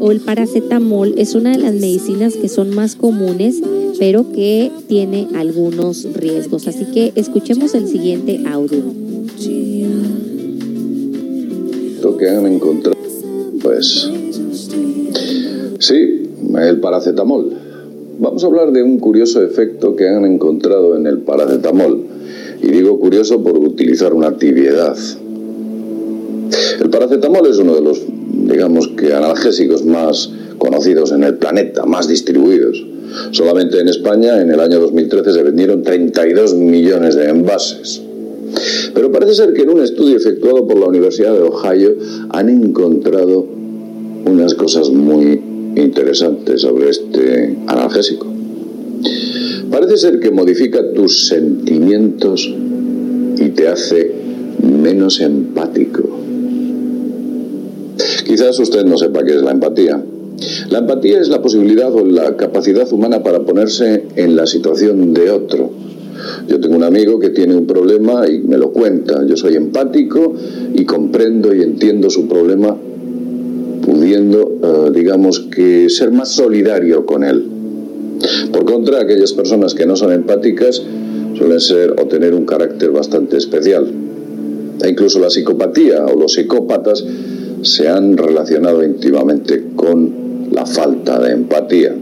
o 0.00 0.10
el 0.10 0.20
paracetamol 0.20 1.14
es 1.18 1.34
una 1.34 1.52
de 1.52 1.58
las 1.58 1.74
medicinas 1.74 2.34
que 2.36 2.48
son 2.48 2.74
más 2.74 2.96
comunes, 2.96 3.60
pero 3.98 4.32
que 4.32 4.70
tiene 4.88 5.28
algunos 5.34 6.04
riesgos. 6.14 6.66
Así 6.68 6.86
que 6.86 7.12
escuchemos 7.16 7.74
el 7.74 7.86
siguiente 7.86 8.40
audio. 8.46 8.82
Lo 12.02 12.16
que 12.16 12.30
han 12.30 12.46
encontrado, 12.46 12.96
pues, 13.62 14.10
sí, 15.80 16.30
el 16.58 16.80
paracetamol. 16.80 17.65
Vamos 18.18 18.42
a 18.44 18.46
hablar 18.46 18.72
de 18.72 18.82
un 18.82 18.98
curioso 18.98 19.42
efecto 19.42 19.94
que 19.94 20.08
han 20.08 20.24
encontrado 20.24 20.96
en 20.96 21.06
el 21.06 21.18
paracetamol. 21.18 22.04
Y 22.62 22.68
digo 22.68 22.98
curioso 22.98 23.42
por 23.42 23.58
utilizar 23.58 24.14
una 24.14 24.38
tibiedad. 24.38 24.96
El 26.80 26.88
paracetamol 26.88 27.46
es 27.46 27.58
uno 27.58 27.74
de 27.74 27.82
los 27.82 28.02
digamos 28.46 28.88
que 28.88 29.12
analgésicos 29.12 29.84
más 29.84 30.30
conocidos 30.56 31.12
en 31.12 31.24
el 31.24 31.36
planeta, 31.36 31.84
más 31.84 32.08
distribuidos. 32.08 32.82
Solamente 33.32 33.80
en 33.80 33.88
España 33.88 34.40
en 34.40 34.50
el 34.50 34.60
año 34.60 34.80
2013 34.80 35.32
se 35.32 35.42
vendieron 35.42 35.82
32 35.82 36.54
millones 36.54 37.16
de 37.16 37.28
envases. 37.28 38.00
Pero 38.94 39.12
parece 39.12 39.34
ser 39.34 39.52
que 39.52 39.62
en 39.62 39.70
un 39.70 39.82
estudio 39.82 40.16
efectuado 40.16 40.66
por 40.66 40.78
la 40.78 40.86
Universidad 40.86 41.34
de 41.34 41.42
Ohio 41.42 41.96
han 42.30 42.48
encontrado 42.48 43.46
unas 44.24 44.54
cosas 44.54 44.88
muy 44.88 45.55
interesantes 45.76 46.62
sobre 46.62 46.90
este 46.90 47.56
analgésico. 47.66 48.26
Parece 49.70 49.96
ser 49.98 50.20
que 50.20 50.30
modifica 50.30 50.92
tus 50.94 51.28
sentimientos 51.28 52.52
y 53.38 53.48
te 53.50 53.68
hace 53.68 54.10
menos 54.62 55.20
empático. 55.20 56.02
Quizás 58.26 58.58
usted 58.58 58.84
no 58.84 58.96
sepa 58.96 59.24
qué 59.24 59.34
es 59.34 59.42
la 59.42 59.52
empatía. 59.52 60.02
La 60.70 60.78
empatía 60.78 61.20
es 61.20 61.28
la 61.28 61.42
posibilidad 61.42 61.94
o 61.94 62.04
la 62.04 62.36
capacidad 62.36 62.90
humana 62.92 63.22
para 63.22 63.40
ponerse 63.40 64.04
en 64.16 64.36
la 64.36 64.46
situación 64.46 65.14
de 65.14 65.30
otro. 65.30 65.70
Yo 66.48 66.60
tengo 66.60 66.76
un 66.76 66.82
amigo 66.82 67.18
que 67.18 67.30
tiene 67.30 67.54
un 67.54 67.66
problema 67.66 68.28
y 68.28 68.38
me 68.38 68.56
lo 68.56 68.72
cuenta. 68.72 69.26
Yo 69.26 69.36
soy 69.36 69.56
empático 69.56 70.34
y 70.74 70.84
comprendo 70.84 71.54
y 71.54 71.62
entiendo 71.62 72.10
su 72.10 72.28
problema 72.28 72.76
pudiendo, 73.96 74.58
eh, 74.62 74.90
digamos 74.92 75.40
que, 75.40 75.88
ser 75.88 76.12
más 76.12 76.28
solidario 76.28 77.06
con 77.06 77.24
él. 77.24 77.46
Por 78.52 78.64
contra, 78.66 79.00
aquellas 79.00 79.32
personas 79.32 79.74
que 79.74 79.86
no 79.86 79.96
son 79.96 80.12
empáticas 80.12 80.82
suelen 81.36 81.60
ser 81.60 81.92
o 81.92 82.06
tener 82.06 82.34
un 82.34 82.44
carácter 82.44 82.90
bastante 82.90 83.38
especial. 83.38 83.86
E 84.82 84.88
incluso 84.88 85.18
la 85.18 85.30
psicopatía 85.30 86.04
o 86.04 86.18
los 86.18 86.34
psicópatas 86.34 87.04
se 87.62 87.88
han 87.88 88.18
relacionado 88.18 88.84
íntimamente 88.84 89.64
con 89.74 90.48
la 90.52 90.66
falta 90.66 91.18
de 91.18 91.32
empatía. 91.32 91.94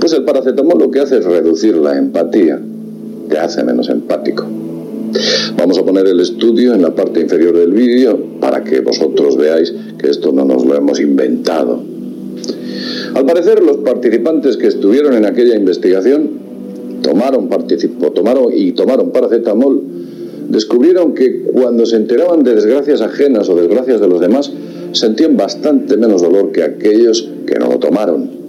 Pues 0.00 0.12
el 0.14 0.24
paracetamol 0.24 0.78
lo 0.78 0.90
que 0.90 1.00
hace 1.00 1.18
es 1.18 1.24
reducir 1.24 1.76
la 1.76 1.98
empatía, 1.98 2.60
te 3.28 3.38
hace 3.38 3.62
menos 3.62 3.90
empático. 3.90 4.46
Vamos 5.56 5.78
a 5.78 5.84
poner 5.84 6.06
el 6.06 6.20
estudio 6.20 6.74
en 6.74 6.82
la 6.82 6.94
parte 6.94 7.20
inferior 7.20 7.56
del 7.56 7.72
vídeo 7.72 8.18
para 8.40 8.64
que 8.64 8.80
vosotros 8.80 9.36
veáis 9.36 9.72
que 9.98 10.10
esto 10.10 10.32
no 10.32 10.44
nos 10.44 10.64
lo 10.64 10.74
hemos 10.74 11.00
inventado. 11.00 11.82
Al 13.14 13.24
parecer, 13.24 13.62
los 13.62 13.78
participantes 13.78 14.56
que 14.56 14.66
estuvieron 14.66 15.14
en 15.14 15.24
aquella 15.24 15.54
investigación 15.54 16.30
tomaron, 17.02 17.48
y 18.52 18.72
tomaron 18.72 19.12
paracetamol, 19.12 19.82
descubrieron 20.48 21.14
que 21.14 21.42
cuando 21.42 21.86
se 21.86 21.96
enteraban 21.96 22.42
de 22.42 22.54
desgracias 22.54 23.00
ajenas 23.00 23.48
o 23.48 23.56
desgracias 23.56 24.00
de 24.00 24.08
los 24.08 24.20
demás, 24.20 24.50
sentían 24.92 25.36
bastante 25.36 25.96
menos 25.96 26.22
dolor 26.22 26.50
que 26.52 26.62
aquellos 26.62 27.28
que 27.46 27.58
no 27.58 27.68
lo 27.68 27.78
tomaron. 27.78 28.43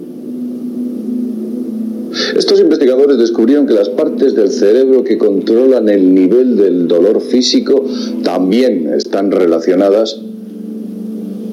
Estos 2.36 2.60
investigadores 2.60 3.18
descubrieron 3.18 3.66
que 3.66 3.74
las 3.74 3.88
partes 3.88 4.34
del 4.34 4.50
cerebro 4.50 5.04
que 5.04 5.18
controlan 5.18 5.88
el 5.88 6.14
nivel 6.14 6.56
del 6.56 6.88
dolor 6.88 7.20
físico 7.20 7.84
también 8.22 8.92
están 8.94 9.30
relacionadas 9.30 10.20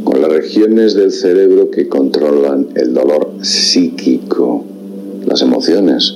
con 0.04 0.22
las 0.22 0.32
regiones 0.32 0.94
del 0.94 1.12
cerebro 1.12 1.70
que 1.70 1.88
controlan 1.88 2.68
el 2.76 2.94
dolor 2.94 3.32
psíquico, 3.42 4.64
las 5.26 5.42
emociones. 5.42 6.16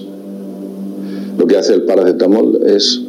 Lo 1.37 1.45
que 1.45 1.57
hace 1.57 1.73
el 1.73 1.83
paracetamol 1.83 2.61
es 2.65 3.01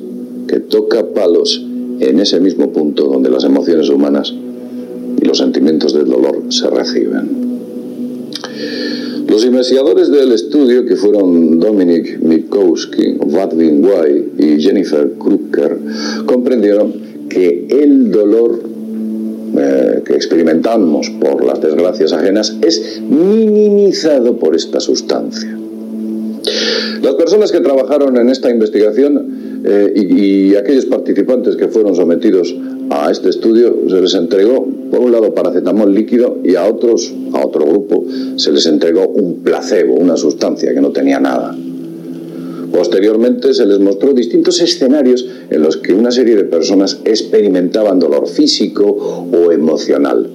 que 0.47 0.61
toca 0.61 1.07
palos 1.15 1.65
en 2.01 2.21
ese 2.21 2.41
mismo 2.41 2.73
punto 2.73 3.05
donde 3.05 3.31
las 3.31 3.45
emociones 3.45 3.89
humanas 3.89 4.33
y 5.21 5.25
los 5.25 5.39
sentimientos 5.39 5.95
del 5.95 6.07
dolor 6.07 6.43
se 6.51 6.69
reciben. 6.71 7.48
Los 9.29 9.45
investigadores 9.45 10.11
del 10.11 10.33
estudio, 10.33 10.87
que 10.87 10.97
fueron 10.97 11.61
Dominic 11.61 12.19
Mikowski, 12.19 13.19
Vadvin 13.27 13.85
Wai 13.85 14.25
y 14.39 14.61
Jennifer 14.61 15.13
Krucker, 15.19 15.79
comprendieron 16.25 16.95
que 17.29 17.67
el 17.69 18.11
dolor 18.11 18.59
eh, 19.59 20.03
que 20.05 20.15
experimentamos 20.15 21.11
por 21.21 21.45
las 21.45 21.61
desgracias 21.61 22.13
ajenas 22.15 22.57
es 22.63 23.03
minimizado 23.03 24.39
por 24.39 24.57
esta 24.57 24.81
sustancia. 24.81 25.55
Las 27.03 27.15
personas 27.15 27.53
que 27.53 27.61
trabajaron 27.61 28.17
en 28.17 28.31
esta 28.31 28.51
investigación 28.51 29.38
eh, 29.65 29.93
y, 29.95 30.55
aquellos 30.55 30.87
participantes 30.87 31.57
que 31.57 31.69
fueron 31.69 31.95
sometidos 31.95 32.55
a 32.91 33.11
este 33.11 33.29
estudio 33.29 33.75
se 33.89 34.01
les 34.01 34.15
entregó, 34.15 34.67
por 34.91 35.01
un 35.01 35.13
lado, 35.13 35.35
paracetamol 35.35 35.93
líquido 35.95 36.39
y 36.45 36.55
a 36.55 36.67
otros, 36.67 37.13
a 37.33 37.45
otro 37.45 37.67
grupo, 37.67 38.05
se 38.37 38.53
les 38.53 38.67
entregó 38.67 39.09
un 39.09 39.43
placebo, 39.43 39.95
una 39.95 40.17
sustancia 40.17 40.73
que 40.73 40.81
no 40.81 40.91
tenía 40.91 41.21
nada. 41.21 41.57
Posteriormente 42.73 43.55
se 43.55 43.67
les 43.67 43.79
mostró 43.79 44.13
distintos 44.13 44.61
escenarios 44.61 45.27
en 45.51 45.63
los 45.63 45.77
que 45.79 45.93
una 45.93 46.11
serie 46.11 46.37
de 46.37 46.45
personas 46.45 47.01
experimentaban 47.05 47.99
dolor 47.99 48.29
físico 48.29 48.85
o 49.33 49.53
emocional. 49.53 50.29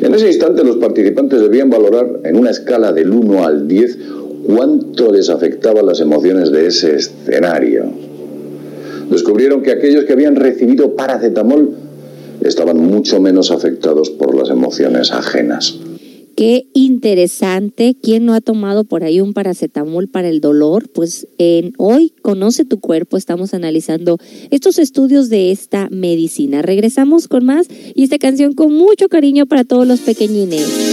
En 0.00 0.14
ese 0.14 0.28
instante 0.28 0.64
los 0.64 0.76
participantes 0.76 1.40
debían 1.40 1.70
valorar 1.70 2.20
en 2.24 2.36
una 2.36 2.50
escala 2.50 2.92
del 2.92 3.10
1 3.10 3.44
al 3.46 3.66
10 3.66 3.98
cuánto 4.46 5.12
les 5.12 5.28
afectaban 5.28 5.86
las 5.86 6.00
emociones 6.00 6.50
de 6.50 6.66
ese 6.66 6.96
escenario 6.96 8.06
descubrieron 9.10 9.62
que 9.62 9.72
aquellos 9.72 10.04
que 10.04 10.12
habían 10.12 10.36
recibido 10.36 10.94
paracetamol 10.94 11.74
estaban 12.42 12.78
mucho 12.78 13.20
menos 13.20 13.50
afectados 13.50 14.10
por 14.10 14.34
las 14.34 14.50
emociones 14.50 15.12
ajenas. 15.12 15.78
Qué 16.36 16.66
interesante. 16.74 17.96
¿Quién 18.00 18.26
no 18.26 18.34
ha 18.34 18.42
tomado 18.42 18.84
por 18.84 19.04
ahí 19.04 19.22
un 19.22 19.32
paracetamol 19.32 20.08
para 20.08 20.28
el 20.28 20.40
dolor? 20.42 20.90
Pues 20.90 21.26
en 21.38 21.72
hoy 21.78 22.12
Conoce 22.20 22.66
tu 22.66 22.78
cuerpo 22.78 23.16
estamos 23.16 23.54
analizando 23.54 24.18
estos 24.50 24.78
estudios 24.78 25.30
de 25.30 25.50
esta 25.50 25.88
medicina. 25.90 26.60
Regresamos 26.60 27.26
con 27.26 27.46
más 27.46 27.68
y 27.94 28.02
esta 28.02 28.18
canción 28.18 28.52
con 28.52 28.74
mucho 28.74 29.08
cariño 29.08 29.46
para 29.46 29.64
todos 29.64 29.86
los 29.86 30.00
pequeñines. 30.00 30.85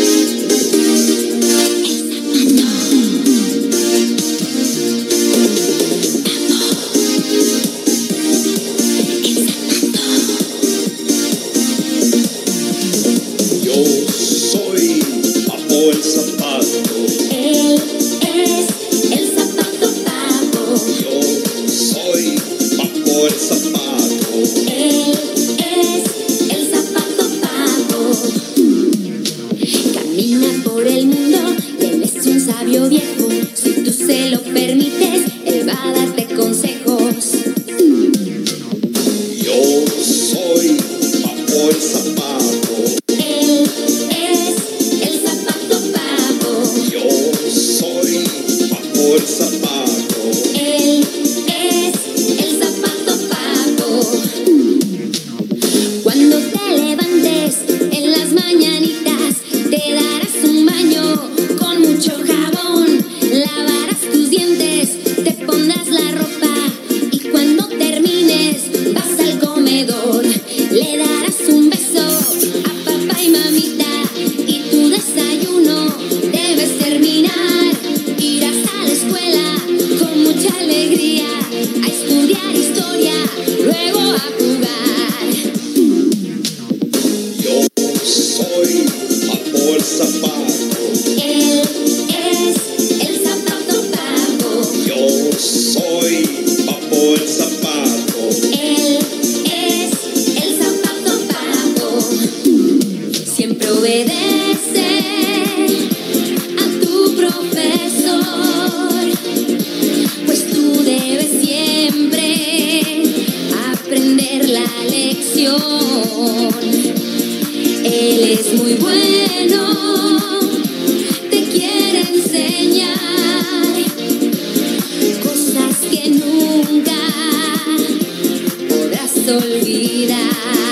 olvidar. 129.29 130.62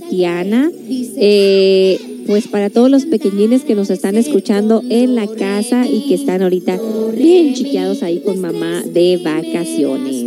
Tatiana. 0.00 0.70
Eh, 1.16 1.98
pues 2.26 2.46
para 2.48 2.70
todos 2.70 2.90
los 2.90 3.06
pequeñines 3.06 3.62
que 3.62 3.74
nos 3.74 3.90
están 3.90 4.16
escuchando 4.16 4.82
en 4.88 5.14
la 5.14 5.26
casa 5.26 5.86
y 5.86 6.06
que 6.06 6.14
están 6.14 6.42
ahorita 6.42 6.78
bien 7.16 7.54
chiqueados 7.54 8.02
ahí 8.02 8.20
con 8.20 8.40
mamá 8.40 8.82
de 8.82 9.20
vacaciones. 9.22 10.26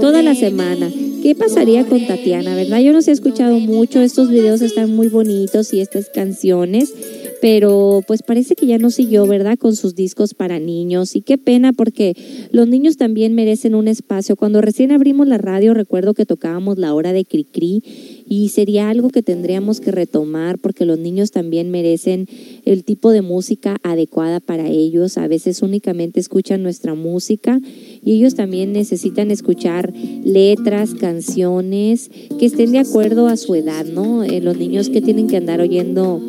Toda 0.00 0.22
la 0.22 0.34
semana. 0.34 0.90
¿Qué 1.26 1.34
pasaría 1.34 1.84
con 1.84 2.06
Tatiana, 2.06 2.54
verdad? 2.54 2.78
Yo 2.78 2.92
no 2.92 3.02
se 3.02 3.10
he 3.10 3.14
escuchado 3.14 3.58
mucho, 3.58 4.00
estos 4.00 4.30
videos 4.30 4.62
están 4.62 4.94
muy 4.94 5.08
bonitos 5.08 5.74
y 5.74 5.80
estas 5.80 6.08
canciones, 6.08 6.94
pero 7.42 8.00
pues 8.06 8.22
parece 8.22 8.54
que 8.54 8.66
ya 8.66 8.78
no 8.78 8.90
siguió, 8.90 9.26
¿verdad? 9.26 9.58
Con 9.58 9.74
sus 9.74 9.96
discos 9.96 10.34
para 10.34 10.60
niños 10.60 11.16
y 11.16 11.22
qué 11.22 11.36
pena 11.36 11.72
porque 11.72 12.14
los 12.52 12.68
niños 12.68 12.96
también 12.96 13.34
merecen 13.34 13.74
un 13.74 13.88
espacio. 13.88 14.36
Cuando 14.36 14.60
recién 14.60 14.92
abrimos 14.92 15.26
la 15.26 15.36
radio 15.36 15.74
recuerdo 15.74 16.14
que 16.14 16.26
tocábamos 16.26 16.78
la 16.78 16.94
hora 16.94 17.12
de 17.12 17.24
Cricri 17.24 17.82
y 18.28 18.48
sería 18.50 18.88
algo 18.88 19.10
que 19.10 19.22
tendríamos 19.22 19.80
que 19.80 19.90
retomar 19.90 20.58
porque 20.58 20.84
los 20.84 20.98
niños 20.98 21.32
también 21.32 21.72
merecen 21.72 22.28
el 22.64 22.84
tipo 22.84 23.10
de 23.10 23.22
música 23.22 23.78
adecuada 23.82 24.38
para 24.38 24.68
ellos. 24.68 25.18
A 25.18 25.26
veces 25.26 25.62
únicamente 25.62 26.20
escuchan 26.20 26.62
nuestra 26.62 26.94
música 26.94 27.60
y 28.06 28.12
ellos 28.12 28.36
también 28.36 28.72
necesitan 28.72 29.32
escuchar 29.32 29.92
letras, 30.24 30.94
canciones 30.94 32.08
que 32.38 32.46
estén 32.46 32.70
de 32.70 32.78
acuerdo 32.78 33.26
a 33.26 33.36
su 33.36 33.56
edad, 33.56 33.84
¿no? 33.84 34.22
Eh, 34.22 34.40
los 34.40 34.56
niños 34.56 34.88
que 34.90 35.02
tienen 35.02 35.26
que 35.26 35.36
andar 35.36 35.60
oyendo 35.60 36.22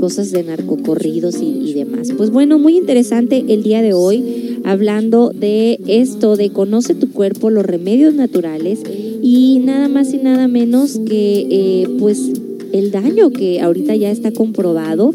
cosas 0.00 0.32
de 0.32 0.42
narcocorridos 0.42 1.36
y, 1.42 1.74
demás. 1.74 2.08
Pues 2.16 2.30
bueno, 2.30 2.58
muy 2.58 2.78
interesante 2.78 3.44
el 3.46 3.62
día 3.62 3.82
de 3.82 3.92
hoy 3.92 4.58
hablando 4.64 5.30
de 5.30 5.78
esto, 5.86 6.36
de 6.36 6.48
conoce 6.48 6.94
tu 6.94 7.10
cuerpo, 7.10 7.50
los 7.50 7.66
remedios 7.66 8.14
naturales 8.14 8.80
y 9.22 9.60
nada 9.62 9.88
más 9.88 10.14
y 10.14 10.16
nada 10.16 10.48
menos 10.48 10.98
que 11.06 11.46
eh, 11.50 11.88
pues 11.98 12.32
el 12.72 12.90
daño 12.90 13.30
que 13.30 13.60
ahorita 13.60 13.94
ya 13.96 14.10
está 14.10 14.32
comprobado 14.32 15.14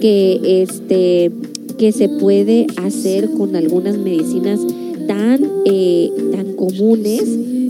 que 0.00 0.62
este 0.62 1.30
que 1.78 1.92
se 1.92 2.08
puede 2.08 2.66
hacer 2.76 3.30
con 3.30 3.54
algunas 3.54 3.96
medicinas 3.96 4.60
tan 5.06 5.40
eh, 5.64 6.10
tan 6.32 6.54
comunes 6.54 7.22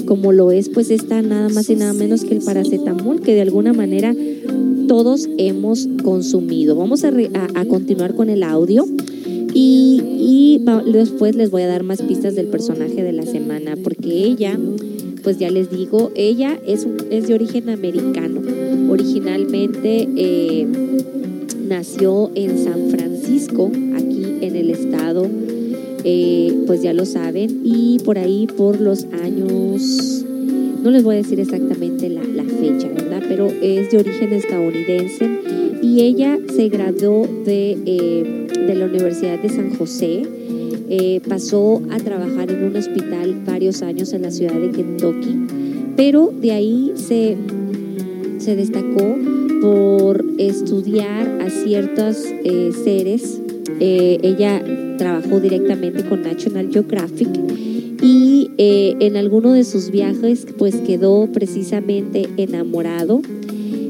como 0.06 0.32
lo 0.32 0.52
es 0.52 0.68
pues 0.68 0.90
esta 0.90 1.20
nada 1.22 1.48
más 1.48 1.68
y 1.70 1.74
nada 1.76 1.92
menos 1.92 2.24
que 2.24 2.34
el 2.34 2.42
paracetamol 2.42 3.20
que 3.20 3.34
de 3.34 3.42
alguna 3.42 3.72
manera 3.72 4.14
todos 4.86 5.28
hemos 5.36 5.88
consumido. 6.04 6.76
Vamos 6.76 7.02
a, 7.04 7.08
a- 7.08 7.64
continuar 7.64 8.14
con 8.14 8.30
el 8.30 8.44
audio 8.44 8.86
y, 9.52 10.00
y 10.20 10.60
después 10.92 11.34
les 11.34 11.50
voy 11.50 11.62
a 11.62 11.66
dar 11.66 11.82
más 11.82 12.02
pistas 12.02 12.36
del 12.36 12.46
personaje 12.46 13.02
de 13.02 13.12
la 13.12 13.26
semana 13.26 13.74
porque 13.82 14.24
ella, 14.24 14.56
pues 15.24 15.38
ya 15.38 15.50
les 15.50 15.70
digo, 15.70 16.12
ella 16.14 16.56
es, 16.66 16.86
es 17.10 17.26
de 17.26 17.34
origen 17.34 17.68
americano. 17.68 18.40
Originalmente 18.88 20.08
eh, 20.16 20.66
nació 21.66 22.30
en 22.36 22.58
San 22.62 22.90
Francisco, 22.90 23.70
aquí 23.96 24.24
en 24.40 24.54
el 24.54 24.70
estado, 24.70 25.26
eh, 26.08 26.62
pues 26.68 26.82
ya 26.82 26.92
lo 26.92 27.04
saben, 27.04 27.62
y 27.64 27.98
por 27.98 28.16
ahí 28.16 28.46
por 28.46 28.80
los 28.80 29.06
años, 29.24 30.24
no 30.80 30.92
les 30.92 31.02
voy 31.02 31.16
a 31.16 31.18
decir 31.18 31.40
exactamente 31.40 32.08
la, 32.08 32.22
fecha, 32.44 32.86
¿verdad? 32.86 33.24
Pero 33.28 33.48
es 33.48 33.90
de 33.90 33.98
origen 33.98 34.32
estadounidense 34.32 35.28
y 35.82 36.02
ella 36.02 36.38
se 36.54 36.68
graduó 36.68 37.26
de, 37.44 37.76
eh, 37.84 38.46
de 38.68 38.74
la 38.76 38.84
Universidad 38.84 39.40
de 39.40 39.48
San 39.48 39.74
José. 39.74 40.22
eh, 40.88 41.20
pasó 41.28 41.82
a 41.90 41.98
trabajar 41.98 42.52
en 42.52 42.62
un 42.62 42.76
hospital 42.76 43.42
varios 43.44 43.82
años 43.82 44.12
en 44.12 44.22
la 44.22 44.30
ciudad 44.30 44.54
de 44.54 44.70
Kentucky, 44.70 45.36
pero 45.96 46.32
de 46.40 46.52
ahí 46.52 46.92
se, 46.94 47.36
se 48.38 48.54
destacó 48.54 49.16
por 49.60 50.24
estudiar 50.38 51.40
a 51.42 51.50
ciertos 51.50 52.18
seres. 52.84 53.40
Eh, 53.80 54.18
ella 54.22 54.62
trabajó 54.98 55.40
directamente 55.40 56.04
con 56.04 56.22
National 56.22 56.70
Geographic 56.72 57.28
y 58.02 58.50
eh, 58.58 58.96
en 59.00 59.16
alguno 59.16 59.52
de 59.52 59.64
sus 59.64 59.90
viajes 59.90 60.46
pues 60.56 60.76
quedó 60.76 61.28
precisamente 61.32 62.28
enamorado, 62.36 63.20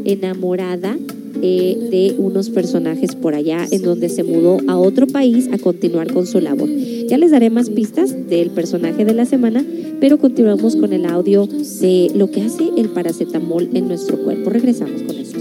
enamorada 0.05 0.97
eh, 1.43 1.89
de 1.91 2.15
unos 2.19 2.49
personajes 2.49 3.15
por 3.15 3.35
allá 3.35 3.67
en 3.71 3.83
donde 3.83 4.09
se 4.09 4.25
mudó 4.25 4.59
a 4.69 4.79
otro 4.79 5.07
país 5.07 5.49
a 5.53 5.59
continuar 5.59 6.13
con 6.13 6.27
su 6.27 6.41
labor. 6.41 6.69
Ya 7.09 7.19
les 7.19 7.31
daré 7.31 7.51
más 7.51 7.71
pistas 7.71 8.29
del 8.29 8.51
personaje 8.51 9.05
de 9.05 9.15
la 9.15 9.27
semana, 9.27 9.65
pero 10.01 10.19
continuamos 10.19 10.77
con 10.77 10.93
el 10.93 11.05
audio 11.07 11.47
de 11.47 12.11
lo 12.15 12.31
que 12.31 12.43
hace 12.43 12.71
el 12.77 12.89
paracetamol 12.89 13.69
en 13.75 13.89
nuestro 13.89 14.17
cuerpo. 14.19 14.51
Regresamos 14.51 15.03
con 15.03 15.17
esto. 15.17 15.37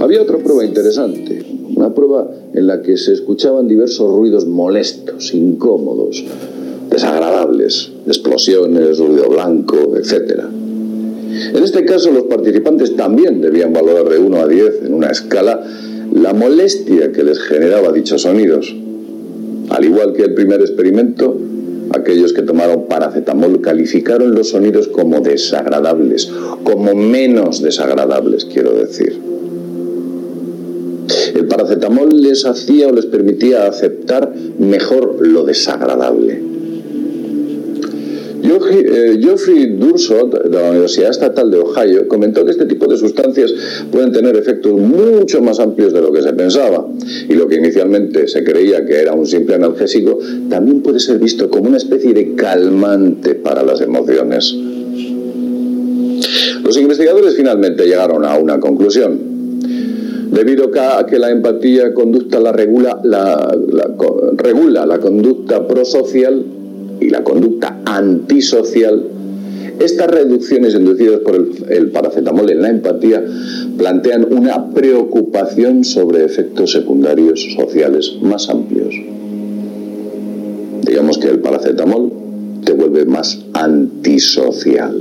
Había 0.00 0.22
otra 0.22 0.38
prueba 0.38 0.64
interesante, 0.64 1.41
una 1.82 1.94
prueba 1.94 2.30
en 2.54 2.68
la 2.68 2.80
que 2.80 2.96
se 2.96 3.12
escuchaban 3.12 3.66
diversos 3.66 4.08
ruidos 4.08 4.46
molestos, 4.46 5.34
incómodos, 5.34 6.24
desagradables, 6.88 7.90
explosiones, 8.06 8.98
ruido 8.98 9.28
blanco, 9.28 9.96
etc. 9.96 10.42
En 11.54 11.62
este 11.64 11.84
caso, 11.84 12.12
los 12.12 12.24
participantes 12.24 12.94
también 12.94 13.40
debían 13.40 13.72
valorar 13.72 14.08
de 14.08 14.18
1 14.18 14.36
a 14.36 14.46
10 14.46 14.82
en 14.84 14.94
una 14.94 15.08
escala 15.08 15.60
la 16.12 16.32
molestia 16.34 17.10
que 17.10 17.24
les 17.24 17.40
generaba 17.40 17.90
dichos 17.90 18.22
sonidos. 18.22 18.72
Al 19.70 19.84
igual 19.84 20.12
que 20.12 20.22
el 20.22 20.34
primer 20.34 20.60
experimento, 20.60 21.36
aquellos 21.94 22.32
que 22.32 22.42
tomaron 22.42 22.86
paracetamol 22.86 23.60
calificaron 23.60 24.36
los 24.36 24.50
sonidos 24.50 24.86
como 24.86 25.20
desagradables, 25.20 26.30
como 26.62 26.94
menos 26.94 27.60
desagradables, 27.60 28.44
quiero 28.44 28.72
decir. 28.72 29.31
El 31.42 31.48
paracetamol 31.48 32.22
les 32.22 32.46
hacía 32.46 32.86
o 32.86 32.92
les 32.92 33.06
permitía 33.06 33.66
aceptar 33.66 34.32
mejor 34.60 35.26
lo 35.26 35.44
desagradable. 35.44 36.40
Eh, 38.70 39.18
Geoffrey 39.20 39.76
Dursot, 39.76 40.44
de 40.44 40.56
la 40.56 40.70
Universidad 40.70 41.10
Estatal 41.10 41.50
de 41.50 41.58
Ohio, 41.58 42.06
comentó 42.06 42.44
que 42.44 42.52
este 42.52 42.66
tipo 42.66 42.86
de 42.86 42.96
sustancias 42.96 43.52
pueden 43.90 44.12
tener 44.12 44.36
efectos 44.36 44.72
mucho 44.74 45.42
más 45.42 45.58
amplios 45.58 45.92
de 45.92 46.00
lo 46.00 46.12
que 46.12 46.22
se 46.22 46.32
pensaba. 46.32 46.86
Y 47.28 47.32
lo 47.34 47.48
que 47.48 47.56
inicialmente 47.56 48.28
se 48.28 48.44
creía 48.44 48.86
que 48.86 49.00
era 49.00 49.14
un 49.14 49.26
simple 49.26 49.56
analgésico, 49.56 50.20
también 50.48 50.80
puede 50.80 51.00
ser 51.00 51.18
visto 51.18 51.50
como 51.50 51.70
una 51.70 51.78
especie 51.78 52.14
de 52.14 52.36
calmante 52.36 53.34
para 53.34 53.64
las 53.64 53.80
emociones. 53.80 54.54
Los 56.62 56.76
investigadores 56.76 57.34
finalmente 57.34 57.84
llegaron 57.84 58.24
a 58.24 58.36
una 58.36 58.60
conclusión. 58.60 59.31
Debido 60.32 60.70
a 60.80 61.06
que 61.06 61.18
la 61.18 61.30
empatía 61.30 61.92
conducta 61.92 62.40
la 62.40 62.52
regula, 62.52 62.98
la, 63.04 63.54
regula 64.36 64.86
la 64.86 64.98
conducta 64.98 65.66
prosocial, 65.68 66.42
y 67.02 67.10
la 67.10 67.24
conducta 67.24 67.80
antisocial, 67.84 69.02
estas 69.80 70.06
reducciones 70.08 70.74
inducidas 70.74 71.20
por 71.20 71.34
el, 71.68 71.90
paracetamol 71.90 72.48
en 72.50 72.62
la 72.62 72.70
empatía 72.70 73.24
plantean 73.76 74.32
una 74.32 74.70
preocupación 74.70 75.84
sobre 75.84 76.24
efectos 76.24 76.72
secundarios 76.72 77.54
sociales 77.56 78.16
más 78.22 78.48
amplios. 78.48 78.94
Digamos 80.86 81.18
que 81.18 81.28
el 81.28 81.40
paracetamol 81.40 82.12
te 82.64 82.72
vuelve 82.72 83.04
más 83.06 83.40
antisocial. 83.54 84.94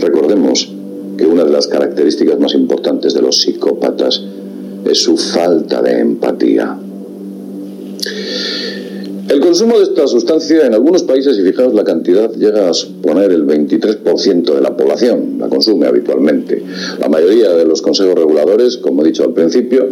Recordemos 0.00 0.73
que 1.16 1.26
una 1.26 1.44
de 1.44 1.50
las 1.50 1.66
características 1.66 2.38
más 2.38 2.54
importantes 2.54 3.14
de 3.14 3.22
los 3.22 3.40
psicópatas 3.40 4.22
es 4.84 4.98
su 4.98 5.16
falta 5.16 5.82
de 5.82 6.00
empatía. 6.00 6.78
El 9.28 9.40
consumo 9.40 9.78
de 9.78 9.84
esta 9.84 10.06
sustancia 10.06 10.66
en 10.66 10.74
algunos 10.74 11.02
países, 11.02 11.38
y 11.38 11.42
fijaos 11.42 11.74
la 11.74 11.82
cantidad, 11.82 12.30
llega 12.34 12.68
a 12.68 12.74
suponer 12.74 13.32
el 13.32 13.46
23% 13.46 14.54
de 14.54 14.60
la 14.60 14.76
población, 14.76 15.38
la 15.38 15.48
consume 15.48 15.86
habitualmente. 15.86 16.62
La 17.00 17.08
mayoría 17.08 17.52
de 17.54 17.64
los 17.64 17.80
consejos 17.80 18.14
reguladores, 18.14 18.76
como 18.76 19.02
he 19.02 19.06
dicho 19.06 19.24
al 19.24 19.32
principio, 19.32 19.88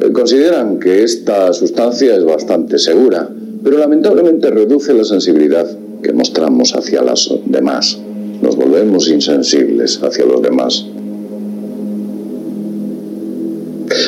eh, 0.00 0.12
consideran 0.12 0.78
que 0.78 1.02
esta 1.02 1.52
sustancia 1.52 2.16
es 2.16 2.24
bastante 2.24 2.78
segura, 2.78 3.28
pero 3.62 3.76
lamentablemente 3.76 4.50
reduce 4.50 4.94
la 4.94 5.04
sensibilidad 5.04 5.66
que 6.02 6.12
mostramos 6.12 6.74
hacia 6.76 7.02
las 7.02 7.28
demás. 7.46 7.98
Nos 8.44 8.56
volvemos 8.56 9.08
insensibles 9.08 10.02
hacia 10.02 10.26
los 10.26 10.42
demás. 10.42 10.84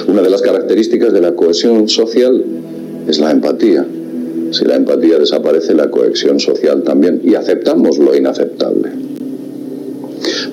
Una 0.06 0.20
de 0.20 0.28
las 0.28 0.42
características 0.42 1.14
de 1.14 1.22
la 1.22 1.34
cohesión 1.34 1.88
social 1.88 2.44
es 3.08 3.18
la 3.18 3.30
empatía. 3.30 3.86
Si 4.50 4.66
la 4.66 4.76
empatía 4.76 5.18
desaparece, 5.18 5.74
la 5.74 5.90
cohesión 5.90 6.38
social 6.38 6.82
también, 6.82 7.22
y 7.24 7.34
aceptamos 7.34 7.96
lo 7.96 8.14
inaceptable. 8.14 8.90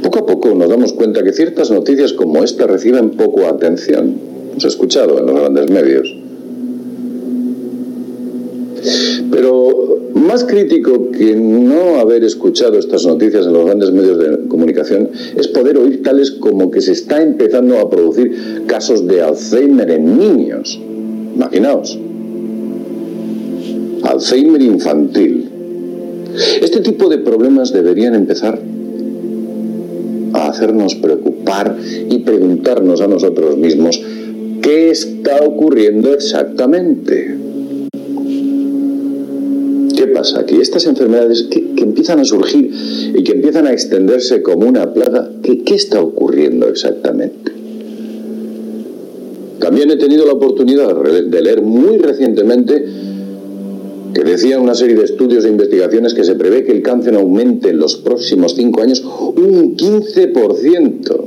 Poco 0.02 0.20
a 0.20 0.26
poco 0.28 0.56
nos 0.56 0.70
damos 0.70 0.94
cuenta 0.94 1.22
que 1.22 1.34
ciertas 1.34 1.70
noticias 1.70 2.14
como 2.14 2.42
esta 2.42 2.66
reciben 2.66 3.10
poco 3.12 3.48
atención. 3.48 4.16
Hemos 4.52 4.64
escuchado 4.64 5.20
en 5.20 5.26
los 5.26 5.38
grandes 5.38 5.70
medios. 5.70 6.23
Pero 9.32 10.00
más 10.14 10.44
crítico 10.44 11.12
que 11.12 11.36
no 11.36 12.00
haber 12.00 12.24
escuchado 12.24 12.78
estas 12.78 13.06
noticias 13.06 13.46
en 13.46 13.54
los 13.54 13.66
grandes 13.66 13.92
medios 13.92 14.18
de 14.20 14.48
comunicación 14.48 15.10
es 15.36 15.48
poder 15.48 15.78
oír 15.78 16.04
tales 16.04 16.32
como 16.32 16.72
que 16.72 16.82
se 16.82 16.92
está 16.92 17.22
empezando 17.22 17.80
a 17.80 17.90
producir 17.90 18.64
casos 18.68 19.08
de 19.08 19.22
Alzheimer 19.22 19.90
en 19.92 20.18
niños. 20.18 20.80
Imaginaos. 21.36 22.00
Alzheimer 24.04 24.62
infantil. 24.62 25.50
Este 26.62 26.82
tipo 26.82 27.10
de 27.10 27.20
problemas 27.20 27.74
deberían 27.74 28.16
empezar 28.16 28.60
a 30.34 30.48
hacernos 30.48 30.96
preocupar 30.96 31.78
y 32.10 32.20
preguntarnos 32.20 33.02
a 33.02 33.08
nosotros 33.08 33.58
mismos 33.58 34.02
qué 34.62 34.90
está 34.90 35.42
ocurriendo 35.46 36.14
exactamente. 36.14 37.36
¿Qué 40.14 40.20
pasa 40.20 40.42
aquí? 40.42 40.58
Estas 40.62 40.86
enfermedades 40.86 41.48
que, 41.50 41.74
empiezan 41.78 42.20
a 42.20 42.24
surgir 42.24 42.72
y 43.16 43.24
que 43.24 43.32
empiezan 43.32 43.66
a 43.66 43.74
extenderse 43.74 44.44
como 44.44 44.68
una 44.68 44.94
plaga, 44.94 45.28
¿qué 45.42 45.74
está 45.74 46.02
ocurriendo 46.02 46.68
exactamente? 46.68 47.52
También 49.60 49.90
he 49.90 49.96
tenido 49.96 50.28
la 50.28 50.34
oportunidad 50.34 50.96
de 51.04 51.42
leer 51.42 51.64
muy 51.64 51.98
recientemente 51.98 52.86
que 54.14 54.24
decía 54.24 54.60
una 54.60 54.76
serie 54.76 54.96
de 54.96 55.06
estudios 55.06 55.46
e 55.46 55.50
investigaciones 55.50 56.14
que 56.14 56.24
se 56.24 56.36
prevé 56.36 56.64
que 56.64 56.74
el 56.74 56.84
cáncer 56.84 57.16
aumente 57.16 57.70
en 57.70 57.80
los 57.80 57.96
próximos 57.96 58.54
cinco 58.56 58.84
años 58.84 59.04
un 59.04 59.76
15%. 59.76 61.26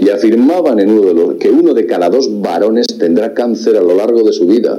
Y 0.00 0.10
afirmaban 0.10 0.80
en 0.80 0.90
uno 0.90 1.14
de 1.14 1.38
que 1.38 1.48
uno 1.48 1.72
de 1.72 1.86
cada 1.86 2.10
dos 2.10 2.42
varones 2.42 2.88
tendrá 2.98 3.32
cáncer 3.32 3.78
a 3.78 3.80
lo 3.80 3.94
largo 3.94 4.22
de 4.22 4.34
su 4.34 4.46
vida 4.46 4.78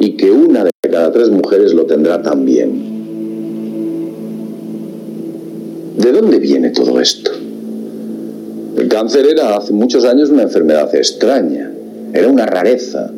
y 0.00 0.16
que 0.16 0.32
una 0.32 0.64
de 0.64 0.70
cada 0.90 1.12
tres 1.12 1.30
mujeres 1.30 1.72
lo 1.74 1.86
tendrá 1.86 2.22
también. 2.22 2.90
¿De 5.96 6.12
dónde 6.12 6.38
viene 6.38 6.70
todo 6.70 7.00
esto? 7.00 7.30
El 8.76 8.88
cáncer 8.88 9.26
era 9.26 9.56
hace 9.56 9.72
muchos 9.72 10.04
años 10.04 10.30
una 10.30 10.42
enfermedad 10.42 10.94
extraña, 10.94 11.70
era 12.12 12.28
una 12.28 12.46
rareza. 12.46 13.10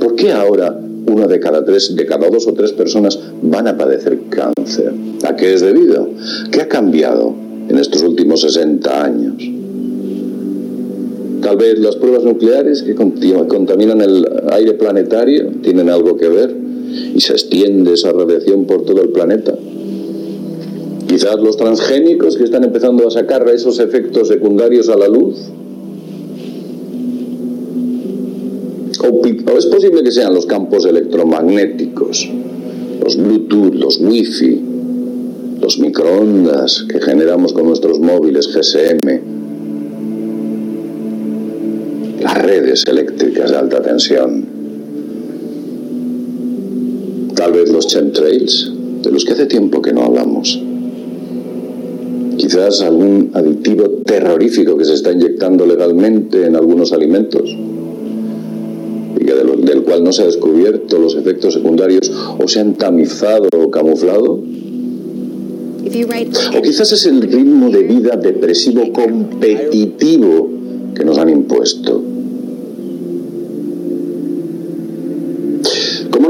¿Por 0.00 0.16
qué 0.16 0.32
ahora 0.32 0.78
una 1.06 1.26
de 1.26 1.40
cada 1.40 1.64
tres, 1.64 1.94
de 1.94 2.06
cada 2.06 2.28
dos 2.28 2.46
o 2.46 2.54
tres 2.54 2.72
personas 2.72 3.18
van 3.42 3.66
a 3.68 3.76
padecer 3.76 4.18
cáncer. 4.28 4.92
¿A 5.24 5.36
qué 5.36 5.54
es 5.54 5.60
debido? 5.60 6.08
¿Qué 6.50 6.62
ha 6.62 6.68
cambiado 6.68 7.34
en 7.68 7.78
estos 7.78 8.02
últimos 8.02 8.42
60 8.42 9.04
años? 9.04 9.61
Tal 11.42 11.56
vez 11.56 11.78
las 11.78 11.96
pruebas 11.96 12.24
nucleares 12.24 12.82
que 12.82 12.94
contaminan 12.94 14.00
el 14.00 14.24
aire 14.52 14.74
planetario 14.74 15.50
tienen 15.62 15.90
algo 15.90 16.16
que 16.16 16.28
ver 16.28 16.54
y 17.14 17.20
se 17.20 17.32
extiende 17.32 17.94
esa 17.94 18.12
radiación 18.12 18.64
por 18.66 18.84
todo 18.84 19.02
el 19.02 19.10
planeta. 19.10 19.54
Quizás 21.08 21.36
los 21.40 21.56
transgénicos 21.56 22.36
que 22.36 22.44
están 22.44 22.64
empezando 22.64 23.06
a 23.06 23.10
sacar 23.10 23.46
esos 23.48 23.80
efectos 23.80 24.28
secundarios 24.28 24.88
a 24.88 24.96
la 24.96 25.08
luz 25.08 25.36
O, 29.04 29.58
es 29.58 29.66
posible 29.66 30.04
que 30.04 30.12
sean 30.12 30.32
los 30.32 30.46
campos 30.46 30.84
electromagnéticos, 30.84 32.30
los 33.02 33.16
Bluetooth, 33.16 33.74
los 33.74 34.00
Wi-Fi, 34.00 34.62
los 35.60 35.78
microondas 35.80 36.86
que 36.88 37.00
generamos 37.00 37.52
con 37.52 37.66
nuestros 37.66 37.98
móviles 37.98 38.54
GSM, 38.54 39.41
las 42.32 42.44
redes 42.44 42.84
eléctricas 42.86 43.50
de 43.50 43.56
alta 43.56 43.82
tensión, 43.82 44.44
tal 47.34 47.52
vez 47.52 47.70
los 47.70 47.86
chemtrails, 47.88 48.72
de 49.02 49.10
los 49.10 49.24
que 49.24 49.32
hace 49.32 49.46
tiempo 49.46 49.82
que 49.82 49.92
no 49.92 50.02
hablamos. 50.02 50.62
Quizás 52.36 52.80
algún 52.80 53.30
aditivo 53.34 53.88
terrorífico 54.04 54.76
que 54.76 54.84
se 54.84 54.94
está 54.94 55.12
inyectando 55.12 55.66
legalmente 55.66 56.46
en 56.46 56.56
algunos 56.56 56.92
alimentos 56.92 57.54
del 59.22 59.82
cual 59.82 60.02
no 60.02 60.12
se 60.12 60.22
ha 60.22 60.26
descubierto 60.26 60.98
los 60.98 61.14
efectos 61.14 61.54
secundarios 61.54 62.10
o 62.38 62.48
se 62.48 62.60
han 62.60 62.74
tamizado 62.74 63.48
o 63.56 63.70
camuflado? 63.70 64.42
O 66.56 66.62
quizás 66.62 66.92
es 66.92 67.06
el 67.06 67.22
ritmo 67.22 67.70
de 67.70 67.82
vida 67.82 68.16
depresivo 68.16 68.92
competitivo 68.92 70.50
que 70.94 71.04
nos 71.04 71.18
han 71.18 71.28
impuesto. 71.28 72.02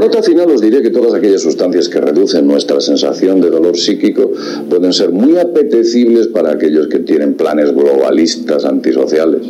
Nota 0.03 0.21
final 0.21 0.51
os 0.51 0.59
diré 0.59 0.81
que 0.83 0.91
todas 0.91 1.13
aquellas 1.13 1.41
sustancias 1.41 1.87
que 1.87 2.01
reducen 2.01 2.45
nuestra 2.45 2.81
sensación 2.81 3.39
de 3.39 3.49
dolor 3.49 3.77
psíquico 3.77 4.31
pueden 4.69 4.91
ser 4.91 5.11
muy 5.11 5.37
apetecibles 5.37 6.27
para 6.27 6.51
aquellos 6.51 6.87
que 6.87 6.99
tienen 6.99 7.35
planes 7.35 7.73
globalistas 7.73 8.65
antisociales. 8.65 9.43